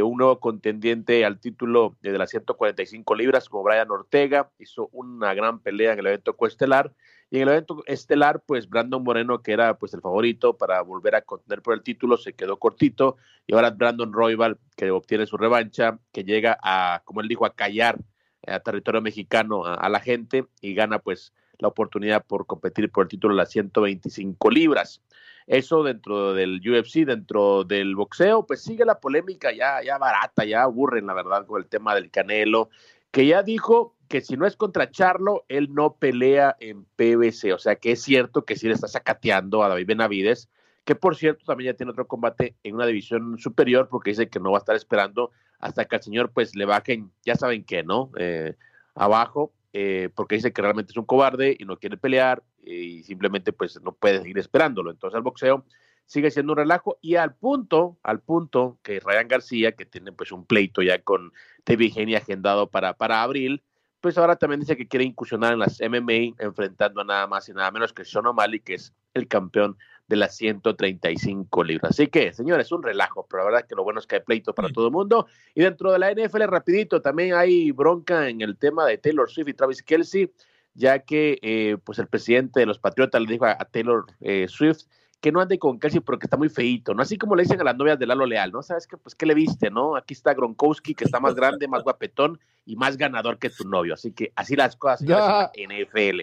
un 0.00 0.16
nuevo 0.16 0.38
contendiente 0.38 1.24
al 1.24 1.40
título 1.40 1.96
de 2.02 2.16
las 2.16 2.30
145 2.30 3.16
libras, 3.16 3.48
como 3.48 3.64
Brian 3.64 3.90
Ortega, 3.90 4.52
hizo 4.60 4.90
una 4.92 5.34
gran 5.34 5.58
pelea 5.58 5.92
en 5.92 5.98
el 5.98 6.06
evento 6.06 6.36
coestelar 6.36 6.92
y 7.32 7.36
en 7.36 7.44
el 7.44 7.48
evento 7.48 7.82
estelar, 7.86 8.42
pues 8.44 8.68
Brandon 8.68 9.02
Moreno, 9.02 9.40
que 9.40 9.54
era 9.54 9.78
pues 9.78 9.94
el 9.94 10.02
favorito 10.02 10.58
para 10.58 10.82
volver 10.82 11.14
a 11.14 11.22
contener 11.22 11.62
por 11.62 11.72
el 11.72 11.82
título, 11.82 12.18
se 12.18 12.34
quedó 12.34 12.58
cortito. 12.58 13.16
Y 13.46 13.54
ahora 13.54 13.70
Brandon 13.70 14.12
Royval, 14.12 14.58
que 14.76 14.90
obtiene 14.90 15.24
su 15.24 15.38
revancha, 15.38 15.98
que 16.12 16.24
llega 16.24 16.58
a, 16.62 17.00
como 17.06 17.22
él 17.22 17.28
dijo, 17.28 17.46
a 17.46 17.54
callar 17.54 17.98
a 18.46 18.60
territorio 18.60 19.00
mexicano 19.00 19.64
a, 19.64 19.88
la 19.88 20.00
gente 20.00 20.44
y 20.60 20.74
gana 20.74 20.98
pues 20.98 21.32
la 21.58 21.68
oportunidad 21.68 22.22
por 22.26 22.44
competir 22.44 22.92
por 22.92 23.04
el 23.04 23.08
título 23.08 23.32
de 23.32 23.38
las 23.38 23.50
125 23.50 24.50
libras. 24.50 25.00
Eso 25.46 25.82
dentro 25.84 26.34
del 26.34 26.60
UFC, 26.60 27.06
dentro 27.06 27.64
del 27.64 27.96
boxeo, 27.96 28.44
pues 28.44 28.62
sigue 28.62 28.84
la 28.84 29.00
polémica 29.00 29.52
ya, 29.52 29.82
ya 29.82 29.96
barata, 29.96 30.44
ya 30.44 30.64
aburren 30.64 31.06
la 31.06 31.14
verdad 31.14 31.46
con 31.46 31.62
el 31.62 31.66
tema 31.66 31.94
del 31.94 32.10
Canelo, 32.10 32.68
que 33.10 33.26
ya 33.26 33.42
dijo 33.42 33.96
que 34.12 34.20
si 34.20 34.36
no 34.36 34.44
es 34.46 34.56
contra 34.56 34.90
Charlo, 34.90 35.46
él 35.48 35.72
no 35.72 35.94
pelea 35.94 36.54
en 36.60 36.84
PBC. 36.84 37.54
O 37.54 37.58
sea 37.58 37.76
que 37.76 37.92
es 37.92 38.02
cierto 38.02 38.44
que 38.44 38.56
sí 38.56 38.68
le 38.68 38.74
está 38.74 38.86
sacateando 38.86 39.64
a 39.64 39.70
David 39.70 39.86
Benavides, 39.86 40.50
que 40.84 40.94
por 40.94 41.16
cierto 41.16 41.46
también 41.46 41.72
ya 41.72 41.76
tiene 41.78 41.92
otro 41.92 42.06
combate 42.06 42.54
en 42.62 42.74
una 42.74 42.84
división 42.84 43.38
superior 43.38 43.88
porque 43.88 44.10
dice 44.10 44.28
que 44.28 44.38
no 44.38 44.50
va 44.50 44.58
a 44.58 44.60
estar 44.60 44.76
esperando 44.76 45.30
hasta 45.60 45.86
que 45.86 45.96
al 45.96 46.02
señor 46.02 46.30
pues 46.30 46.54
le 46.54 46.66
bajen, 46.66 47.10
ya 47.24 47.36
saben 47.36 47.64
qué, 47.64 47.84
¿no? 47.84 48.10
Eh, 48.18 48.54
abajo, 48.94 49.54
eh, 49.72 50.10
porque 50.14 50.34
dice 50.34 50.52
que 50.52 50.60
realmente 50.60 50.90
es 50.90 50.98
un 50.98 51.06
cobarde 51.06 51.56
y 51.58 51.64
no 51.64 51.78
quiere 51.78 51.96
pelear 51.96 52.42
y 52.62 53.04
simplemente 53.04 53.54
pues 53.54 53.80
no 53.80 53.92
puede 53.92 54.20
seguir 54.20 54.38
esperándolo. 54.38 54.90
Entonces 54.90 55.16
el 55.16 55.22
boxeo 55.22 55.64
sigue 56.04 56.30
siendo 56.30 56.52
un 56.52 56.58
relajo 56.58 56.98
y 57.00 57.16
al 57.16 57.34
punto, 57.34 57.96
al 58.02 58.20
punto 58.20 58.78
que 58.82 59.00
Ryan 59.00 59.28
García, 59.28 59.72
que 59.72 59.86
tiene 59.86 60.12
pues 60.12 60.32
un 60.32 60.44
pleito 60.44 60.82
ya 60.82 61.00
con 61.00 61.32
TV 61.64 61.88
Geni 61.88 62.14
agendado 62.14 62.68
para, 62.68 62.92
para 62.92 63.22
abril, 63.22 63.62
pues 64.02 64.18
ahora 64.18 64.34
también 64.34 64.60
dice 64.60 64.76
que 64.76 64.88
quiere 64.88 65.04
incursionar 65.04 65.52
en 65.52 65.60
las 65.60 65.80
MMA 65.80 66.34
enfrentando 66.38 67.00
a 67.00 67.04
nada 67.04 67.26
más 67.28 67.48
y 67.48 67.52
nada 67.52 67.70
menos 67.70 67.92
que 67.92 68.04
Sean 68.04 68.26
O'Malley, 68.26 68.58
que 68.58 68.74
es 68.74 68.92
el 69.14 69.28
campeón 69.28 69.78
de 70.08 70.16
las 70.16 70.36
135 70.36 71.62
libras. 71.62 71.92
Así 71.92 72.08
que, 72.08 72.32
señores, 72.32 72.72
un 72.72 72.82
relajo, 72.82 73.28
pero 73.30 73.44
la 73.44 73.50
verdad 73.50 73.68
que 73.68 73.76
lo 73.76 73.84
bueno 73.84 74.00
es 74.00 74.08
que 74.08 74.16
hay 74.16 74.22
pleito 74.22 74.54
para 74.56 74.70
todo 74.70 74.86
el 74.86 74.92
mundo. 74.92 75.28
Y 75.54 75.62
dentro 75.62 75.92
de 75.92 76.00
la 76.00 76.12
NFL, 76.12 76.42
rapidito, 76.48 77.00
también 77.00 77.34
hay 77.34 77.70
bronca 77.70 78.28
en 78.28 78.40
el 78.40 78.58
tema 78.58 78.86
de 78.86 78.98
Taylor 78.98 79.30
Swift 79.30 79.48
y 79.48 79.54
Travis 79.54 79.82
Kelsey, 79.84 80.32
ya 80.74 80.98
que 80.98 81.38
eh, 81.40 81.76
pues 81.84 82.00
el 82.00 82.08
presidente 82.08 82.58
de 82.58 82.66
los 82.66 82.80
Patriotas 82.80 83.22
le 83.22 83.30
dijo 83.30 83.46
a, 83.46 83.56
Taylor 83.56 84.06
eh, 84.20 84.46
Swift 84.48 84.82
que 85.22 85.30
no 85.30 85.40
ande 85.40 85.56
con 85.56 85.78
Kelsey 85.78 86.00
porque 86.00 86.26
está 86.26 86.36
muy 86.36 86.48
feito, 86.48 86.94
¿no? 86.94 87.02
Así 87.02 87.16
como 87.16 87.36
le 87.36 87.44
dicen 87.44 87.60
a 87.60 87.64
las 87.64 87.76
novias 87.76 87.96
de 87.96 88.06
Lalo 88.06 88.26
Leal, 88.26 88.50
¿no? 88.50 88.60
¿Sabes 88.60 88.88
qué? 88.88 88.96
Pues, 88.96 89.14
¿qué 89.14 89.24
le 89.24 89.34
viste, 89.34 89.70
no? 89.70 89.94
Aquí 89.94 90.14
está 90.14 90.34
Gronkowski, 90.34 90.96
que 90.96 91.04
está 91.04 91.20
más 91.20 91.36
grande, 91.36 91.68
más 91.68 91.84
guapetón 91.84 92.40
y 92.66 92.74
más 92.74 92.96
ganador 92.96 93.38
que 93.38 93.48
tu 93.48 93.62
novio. 93.62 93.94
Así 93.94 94.10
que 94.10 94.32
así 94.34 94.56
las 94.56 94.74
cosas 94.74 95.00
en 95.02 95.08
la 95.10 95.52
NFL. 95.54 96.22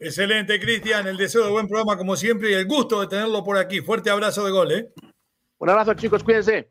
Excelente, 0.00 0.58
Cristian. 0.58 1.06
El 1.06 1.16
deseo 1.16 1.44
de 1.44 1.52
buen 1.52 1.68
programa, 1.68 1.96
como 1.96 2.16
siempre, 2.16 2.50
y 2.50 2.54
el 2.54 2.66
gusto 2.66 3.00
de 3.00 3.06
tenerlo 3.06 3.44
por 3.44 3.56
aquí. 3.56 3.80
Fuerte 3.80 4.10
abrazo 4.10 4.44
de 4.44 4.50
gol, 4.50 4.72
¿eh? 4.72 4.92
Un 5.58 5.70
abrazo, 5.70 5.94
chicos. 5.94 6.24
Cuídense. 6.24 6.70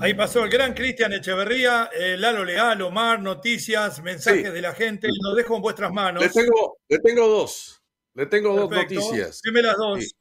Ahí 0.00 0.14
pasó 0.14 0.42
el 0.42 0.48
gran 0.48 0.72
Cristian 0.72 1.12
Echeverría, 1.12 1.90
eh, 1.94 2.16
Lalo 2.16 2.46
Leal, 2.46 2.80
Omar, 2.80 3.20
noticias, 3.20 4.02
mensajes 4.02 4.54
de 4.54 4.62
la 4.62 4.72
gente. 4.72 5.08
Lo 5.20 5.34
dejo 5.34 5.56
en 5.56 5.60
vuestras 5.60 5.92
manos. 5.92 6.22
Le 6.22 6.30
tengo, 6.30 6.78
le 6.88 6.98
tengo 7.00 7.28
dos. 7.28 7.83
Le 8.14 8.26
tengo 8.26 8.54
dos 8.56 8.70
noticias. 8.70 9.40
Dime 9.42 9.62
las 9.62 9.76
dos. 9.76 10.14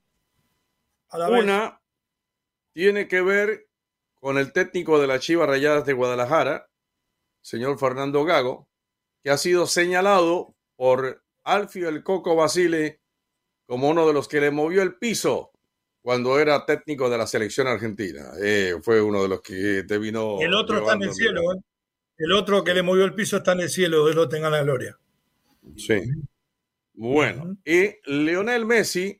Una 1.12 1.80
tiene 2.74 3.08
que 3.08 3.22
ver 3.22 3.68
con 4.16 4.38
el 4.38 4.52
técnico 4.52 5.00
de 5.00 5.08
las 5.08 5.22
Chivas 5.22 5.48
Rayadas 5.48 5.86
de 5.86 5.94
Guadalajara, 5.94 6.70
señor 7.42 7.78
Fernando 7.78 8.24
Gago, 8.26 8.68
que 9.24 9.30
ha 9.30 9.38
sido 9.38 9.68
señalado 9.68 10.56
por 10.76 11.24
Alfio 11.44 11.90
el 11.90 12.04
Coco 12.04 12.36
Basile 12.36 13.02
como 13.68 13.90
uno 13.90 14.08
de 14.08 14.14
los 14.14 14.28
que 14.28 14.42
le 14.42 14.50
movió 14.50 14.82
el 14.82 14.96
piso 14.96 15.52
cuando 16.02 16.40
era 16.40 16.66
técnico 16.66 17.10
de 17.10 17.18
la 17.18 17.28
selección 17.28 17.68
argentina. 17.68 18.32
Eh, 18.42 18.76
fue 18.82 19.02
uno 19.02 19.22
de 19.24 19.30
los 19.30 19.42
que 19.42 19.84
te 19.88 19.98
vino. 19.98 20.40
El 20.42 20.54
otro 20.54 20.80
está 20.80 20.94
en 20.94 21.04
el 21.04 21.14
cielo, 21.14 21.42
¿eh? 21.54 21.62
El 22.18 22.32
otro 22.32 22.64
que 22.64 22.74
le 22.74 22.84
movió 22.84 23.06
el 23.06 23.14
piso 23.14 23.38
está 23.38 23.54
en 23.54 23.62
el 23.62 23.70
cielo, 23.70 24.06
Dios 24.06 24.16
lo 24.16 24.30
tenga 24.30 24.50
la 24.50 24.64
gloria. 24.64 24.98
Sí. 25.78 26.00
Bueno, 26.94 27.58
y 27.66 27.96
Lionel 28.06 28.66
Messi 28.66 29.20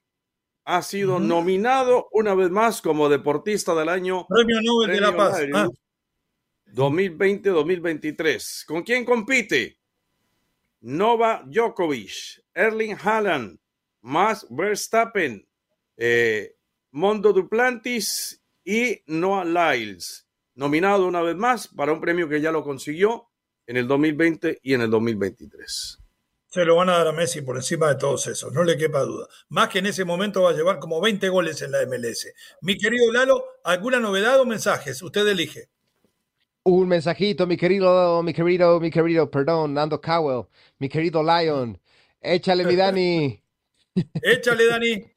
ha 0.66 0.82
sido 0.82 1.20
nominado 1.20 2.08
una 2.12 2.36
vez 2.36 2.50
más 2.50 2.82
como 2.82 3.10
deportista 3.10 3.74
del 3.76 3.90
año. 3.90 4.26
Premio 4.28 4.62
Nobel 4.62 4.92
de 4.92 5.02
la 5.02 5.16
Paz. 5.16 5.42
2020-2023. 6.68 8.62
Ah. 8.62 8.66
¿Con 8.68 8.84
quién 8.84 9.04
compite? 9.06 9.80
Nova 10.82 11.44
Djokovic, 11.46 12.44
Erling 12.54 12.96
Haaland, 13.02 13.58
Max 14.02 14.46
Verstappen, 14.50 15.48
eh, 15.98 16.56
Mondo 16.92 17.34
Duplantis 17.34 18.42
y 18.64 19.02
Noah 19.08 19.46
Lyles. 19.46 20.28
Nominado 20.56 21.08
una 21.08 21.22
vez 21.22 21.36
más 21.36 21.68
para 21.70 21.94
un 21.94 22.02
premio 22.02 22.30
que 22.30 22.42
ya 22.42 22.52
lo 22.52 22.64
consiguió 22.64 23.30
en 23.66 23.78
el 23.78 23.88
2020 23.88 24.60
y 24.62 24.74
en 24.74 24.82
el 24.82 24.90
2023 24.92 26.03
se 26.54 26.66
lo 26.66 26.76
van 26.76 26.90
a 26.90 26.98
dar 27.00 27.08
a 27.08 27.12
Messi 27.12 27.42
por 27.42 27.56
encima 27.56 27.88
de 27.88 27.96
todos 27.96 28.28
esos, 28.28 28.54
no 28.54 28.64
le 28.64 28.78
quepa 28.78 29.00
duda. 29.00 29.28
Más 29.50 29.70
que 29.70 29.80
en 29.80 29.88
ese 29.88 30.06
momento 30.06 30.44
va 30.44 30.52
a 30.52 30.54
llevar 30.54 30.78
como 30.78 31.02
20 31.02 31.28
goles 31.30 31.64
en 31.64 31.72
la 31.72 31.84
MLS. 31.88 32.28
Mi 32.62 32.78
querido 32.78 33.12
Lalo, 33.12 33.44
¿alguna 33.64 34.00
novedad 34.00 34.40
o 34.40 34.46
mensajes? 34.46 35.02
Usted 35.02 35.28
elige. 35.28 35.70
Un 36.62 36.88
mensajito, 36.90 37.48
mi 37.48 37.58
querido, 37.58 38.22
mi 38.22 38.36
querido, 38.36 38.80
mi 38.80 38.92
querido, 38.92 39.32
perdón, 39.32 39.74
Nando 39.74 40.00
Cowell, 40.00 40.46
mi 40.78 40.90
querido 40.90 41.24
Lion. 41.24 41.82
Échale, 42.22 42.66
mi 42.66 42.76
Dani. 42.76 43.44
Échale, 44.22 44.68
Dani. 44.68 45.12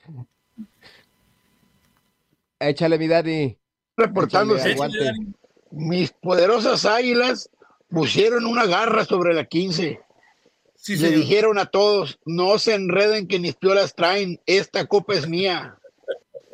Échale, 2.58 2.98
mi 2.98 3.08
Dani. 3.08 3.58
Reportándose. 3.94 4.74
Mis 5.70 6.12
poderosas 6.12 6.86
águilas 6.86 7.50
pusieron 7.90 8.46
una 8.46 8.64
garra 8.64 9.04
sobre 9.04 9.34
la 9.34 9.44
15 9.44 10.05
le 10.88 11.10
dijeron 11.10 11.58
a 11.58 11.66
todos, 11.66 12.18
no 12.24 12.58
se 12.58 12.74
enreden 12.74 13.26
que 13.26 13.38
mis 13.38 13.54
piolas 13.54 13.94
traen, 13.94 14.40
esta 14.46 14.86
copa 14.86 15.14
es 15.14 15.28
mía. 15.28 15.78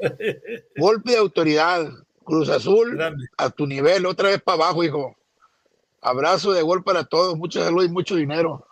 Golpe 0.76 1.12
de 1.12 1.18
autoridad, 1.18 1.87
Cruz 2.24 2.49
Azul, 2.49 2.99
a 3.37 3.51
tu 3.51 3.66
nivel, 3.66 4.07
otra 4.07 4.30
vez 4.30 4.41
para 4.41 4.64
abajo, 4.64 4.85
hijo. 4.85 5.16
Abrazo 6.01 6.53
de 6.53 6.62
gol 6.62 6.83
para 6.83 7.05
todos, 7.05 7.37
mucha 7.37 7.62
salud 7.62 7.85
y 7.85 7.89
mucho 7.89 8.16
dinero. 8.16 8.66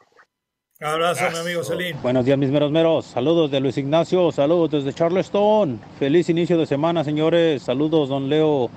Abrazo, 0.80 1.30
mi 1.30 1.38
amigo 1.38 1.62
Celín. 1.62 1.96
Buenos 2.02 2.24
días, 2.24 2.38
mis 2.38 2.50
meros 2.50 2.72
meros. 2.72 3.04
Saludos 3.04 3.50
de 3.50 3.60
Luis 3.60 3.76
Ignacio, 3.76 4.32
saludos 4.32 4.70
desde 4.70 4.92
Charleston. 4.92 5.80
Feliz 5.98 6.28
inicio 6.28 6.58
de 6.58 6.66
semana, 6.66 7.04
señores. 7.04 7.62
Saludos, 7.62 8.08
don 8.08 8.28
Leo. 8.28 8.70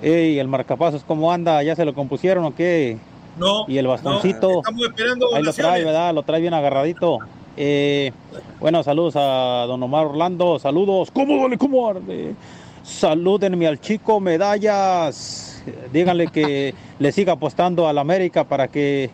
Ey, 0.00 0.38
el 0.38 0.48
marcapasos, 0.48 1.04
¿cómo 1.04 1.32
anda? 1.32 1.62
¿Ya 1.62 1.76
se 1.76 1.84
lo 1.84 1.94
compusieron 1.94 2.44
o 2.44 2.54
qué? 2.54 2.96
No. 3.36 3.64
Y 3.68 3.78
el 3.78 3.86
bastoncito. 3.86 4.58
estamos 4.58 4.82
esperando 4.82 5.34
ahí 5.34 5.42
lo 5.42 5.52
trae, 5.52 5.84
¿verdad? 5.84 6.14
Lo 6.14 6.22
trae 6.22 6.40
bien 6.40 6.54
agarradito. 6.54 7.18
Eh, 7.56 8.12
bueno, 8.60 8.82
saludos 8.82 9.14
a 9.16 9.64
don 9.66 9.82
Omar 9.82 10.06
Orlando. 10.06 10.58
Saludos. 10.58 11.10
¿Cómo 11.10 11.36
duele? 11.36 11.58
¿Cómo 11.58 11.88
arde? 11.88 12.34
Salúdenme 12.82 13.66
al 13.66 13.80
chico 13.80 14.20
medallas. 14.20 15.62
Díganle 15.92 16.28
que 16.28 16.74
le 16.98 17.12
siga 17.12 17.34
apostando 17.34 17.88
al 17.88 17.98
América 17.98 18.44
para 18.44 18.68
que 18.68 19.10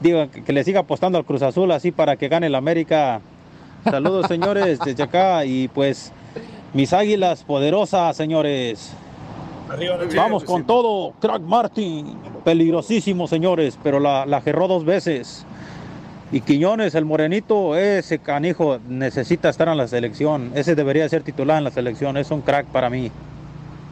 digan 0.00 0.28
que 0.28 0.52
le 0.52 0.62
siga 0.64 0.80
apostando 0.80 1.18
al 1.18 1.24
Cruz 1.24 1.42
Azul 1.42 1.70
así 1.72 1.90
para 1.90 2.16
que 2.16 2.28
gane 2.28 2.46
el 2.46 2.54
América. 2.54 3.20
Saludos, 3.84 4.26
señores, 4.26 4.78
desde 4.84 5.02
acá 5.02 5.44
y 5.44 5.68
pues 5.68 6.12
mis 6.74 6.92
águilas 6.92 7.44
poderosas, 7.44 8.16
señores. 8.16 8.92
Vamos 10.16 10.44
con 10.44 10.66
todo, 10.66 11.12
Crack 11.20 11.42
Martin. 11.42 12.16
Peligrosísimo, 12.44 13.28
señores, 13.28 13.78
pero 13.82 14.00
la, 14.00 14.24
la 14.24 14.40
gerró 14.40 14.68
dos 14.68 14.84
veces. 14.84 15.44
Y 16.30 16.40
Quiñones, 16.40 16.94
el 16.94 17.04
morenito, 17.04 17.76
ese 17.76 18.18
canijo 18.18 18.78
necesita 18.88 19.48
estar 19.48 19.68
en 19.68 19.76
la 19.76 19.88
selección. 19.88 20.52
Ese 20.54 20.74
debería 20.74 21.08
ser 21.08 21.22
titular 21.22 21.58
en 21.58 21.64
la 21.64 21.70
selección. 21.70 22.16
Es 22.16 22.30
un 22.30 22.42
crack 22.42 22.66
para 22.66 22.90
mí. 22.90 23.10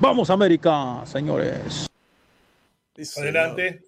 Vamos, 0.01 0.29
América, 0.29 1.03
señores. 1.07 1.87
Adelante. 3.17 3.83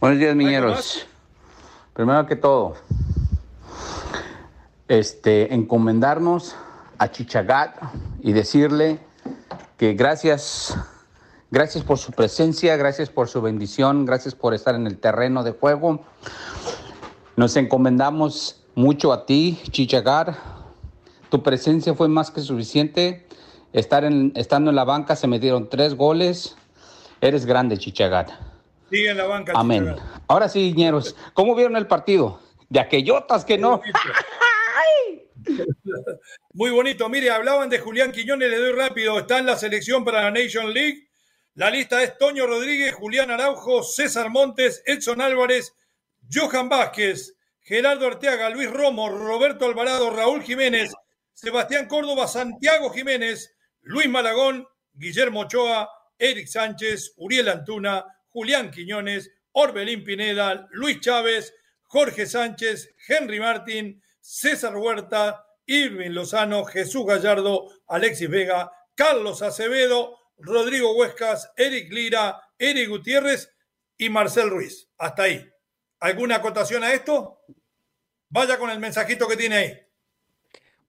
Buenos 0.00 0.18
días, 0.18 0.34
miñeros. 0.34 1.06
Primero 1.92 2.24
que 2.26 2.36
todo, 2.36 2.76
este, 4.88 5.52
encomendarnos 5.52 6.56
a 6.96 7.10
Chichagat 7.10 7.76
y 8.22 8.32
decirle 8.32 8.98
que 9.80 9.94
gracias, 9.94 10.76
gracias 11.50 11.82
por 11.82 11.96
su 11.96 12.12
presencia, 12.12 12.76
gracias 12.76 13.08
por 13.08 13.28
su 13.28 13.40
bendición, 13.40 14.04
gracias 14.04 14.34
por 14.34 14.52
estar 14.52 14.74
en 14.74 14.86
el 14.86 14.98
terreno 14.98 15.42
de 15.42 15.52
juego. 15.52 16.04
Nos 17.36 17.56
encomendamos 17.56 18.62
mucho 18.74 19.10
a 19.10 19.24
ti, 19.24 19.58
Chichagar. 19.70 20.36
Tu 21.30 21.42
presencia 21.42 21.94
fue 21.94 22.08
más 22.08 22.30
que 22.30 22.42
suficiente. 22.42 23.26
Estar 23.72 24.04
en, 24.04 24.34
estando 24.36 24.68
en 24.68 24.76
la 24.76 24.84
banca 24.84 25.16
se 25.16 25.26
me 25.26 25.38
dieron 25.38 25.70
tres 25.70 25.94
goles. 25.94 26.56
Eres 27.22 27.46
grande, 27.46 27.78
Chichagar. 27.78 28.26
Sigue 28.90 29.12
en 29.12 29.16
la 29.16 29.24
banca. 29.24 29.54
Amén. 29.56 29.96
Ahora 30.28 30.50
sí, 30.50 30.74
ñeros, 30.76 31.16
¿cómo 31.32 31.54
vieron 31.54 31.76
el 31.76 31.86
partido? 31.86 32.38
De 32.68 32.80
aquellotas 32.80 33.46
que 33.46 33.56
no. 33.56 33.80
Muy 36.52 36.70
bonito. 36.70 37.08
Mire, 37.08 37.30
hablaban 37.30 37.68
de 37.68 37.78
Julián 37.78 38.12
Quiñones, 38.12 38.50
le 38.50 38.58
doy 38.58 38.72
rápido. 38.72 39.18
Está 39.18 39.38
en 39.38 39.46
la 39.46 39.56
selección 39.56 40.04
para 40.04 40.22
la 40.22 40.30
Nation 40.30 40.72
League. 40.72 41.08
La 41.54 41.70
lista 41.70 42.02
es 42.02 42.16
Toño 42.16 42.46
Rodríguez, 42.46 42.94
Julián 42.94 43.30
Araujo, 43.30 43.82
César 43.82 44.30
Montes, 44.30 44.82
Edson 44.86 45.20
Álvarez, 45.20 45.74
Johan 46.32 46.68
Vázquez, 46.68 47.34
Gerardo 47.60 48.06
Arteaga, 48.06 48.50
Luis 48.50 48.70
Romo, 48.70 49.08
Roberto 49.08 49.66
Alvarado, 49.66 50.10
Raúl 50.10 50.42
Jiménez, 50.42 50.92
Sebastián 51.32 51.86
Córdoba, 51.86 52.28
Santiago 52.28 52.90
Jiménez, 52.90 53.54
Luis 53.82 54.08
Malagón, 54.08 54.66
Guillermo 54.92 55.40
Ochoa, 55.40 55.90
Eric 56.18 56.46
Sánchez, 56.46 57.14
Uriel 57.16 57.48
Antuna, 57.48 58.04
Julián 58.28 58.70
Quiñones, 58.70 59.30
Orbelín 59.52 60.04
Pineda, 60.04 60.68
Luis 60.70 61.00
Chávez, 61.00 61.52
Jorge 61.82 62.26
Sánchez, 62.26 62.94
Henry 63.08 63.40
Martín, 63.40 64.00
César 64.20 64.76
Huerta, 64.76 65.44
Irving 65.66 66.10
Lozano, 66.10 66.64
Jesús 66.64 67.06
Gallardo, 67.06 67.66
Alexis 67.86 68.28
Vega, 68.28 68.70
Carlos 68.94 69.42
Acevedo, 69.42 70.18
Rodrigo 70.38 70.96
Huescas, 70.96 71.50
Eric 71.56 71.92
Lira, 71.92 72.40
Eric 72.58 72.88
Gutiérrez 72.88 73.50
y 73.96 74.08
Marcel 74.08 74.50
Ruiz. 74.50 74.88
Hasta 74.98 75.24
ahí. 75.24 75.48
¿Alguna 76.00 76.36
acotación 76.36 76.82
a 76.82 76.92
esto? 76.92 77.40
Vaya 78.28 78.58
con 78.58 78.70
el 78.70 78.80
mensajito 78.80 79.28
que 79.28 79.36
tiene 79.36 79.56
ahí. 79.56 79.78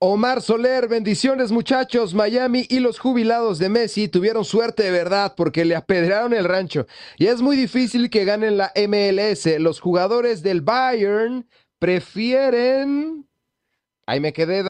Omar 0.03 0.41
Soler, 0.41 0.87
bendiciones 0.87 1.51
muchachos. 1.51 2.15
Miami 2.15 2.65
y 2.69 2.79
los 2.79 2.97
jubilados 2.97 3.59
de 3.59 3.69
Messi 3.69 4.07
tuvieron 4.07 4.43
suerte 4.43 4.81
de 4.81 4.89
verdad 4.89 5.35
porque 5.37 5.63
le 5.63 5.75
apedrearon 5.75 6.33
el 6.33 6.45
rancho. 6.45 6.87
Y 7.17 7.27
es 7.27 7.41
muy 7.41 7.55
difícil 7.55 8.09
que 8.09 8.25
ganen 8.25 8.57
la 8.57 8.73
MLS. 8.75 9.45
Los 9.59 9.79
jugadores 9.79 10.41
del 10.41 10.61
Bayern 10.61 11.47
prefieren... 11.81 13.27
Ahí 14.05 14.19
me 14.19 14.31
quedé. 14.31 14.67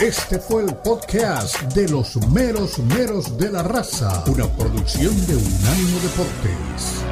Este 0.00 0.40
fue 0.40 0.64
el 0.64 0.74
podcast 0.78 1.62
de 1.74 1.88
los 1.88 2.16
meros 2.28 2.78
meros 2.80 3.38
de 3.38 3.52
la 3.52 3.62
raza, 3.62 4.24
una 4.26 4.48
producción 4.56 5.14
de 5.26 5.36
Unánimo 5.36 6.00
Deportes. 6.00 7.04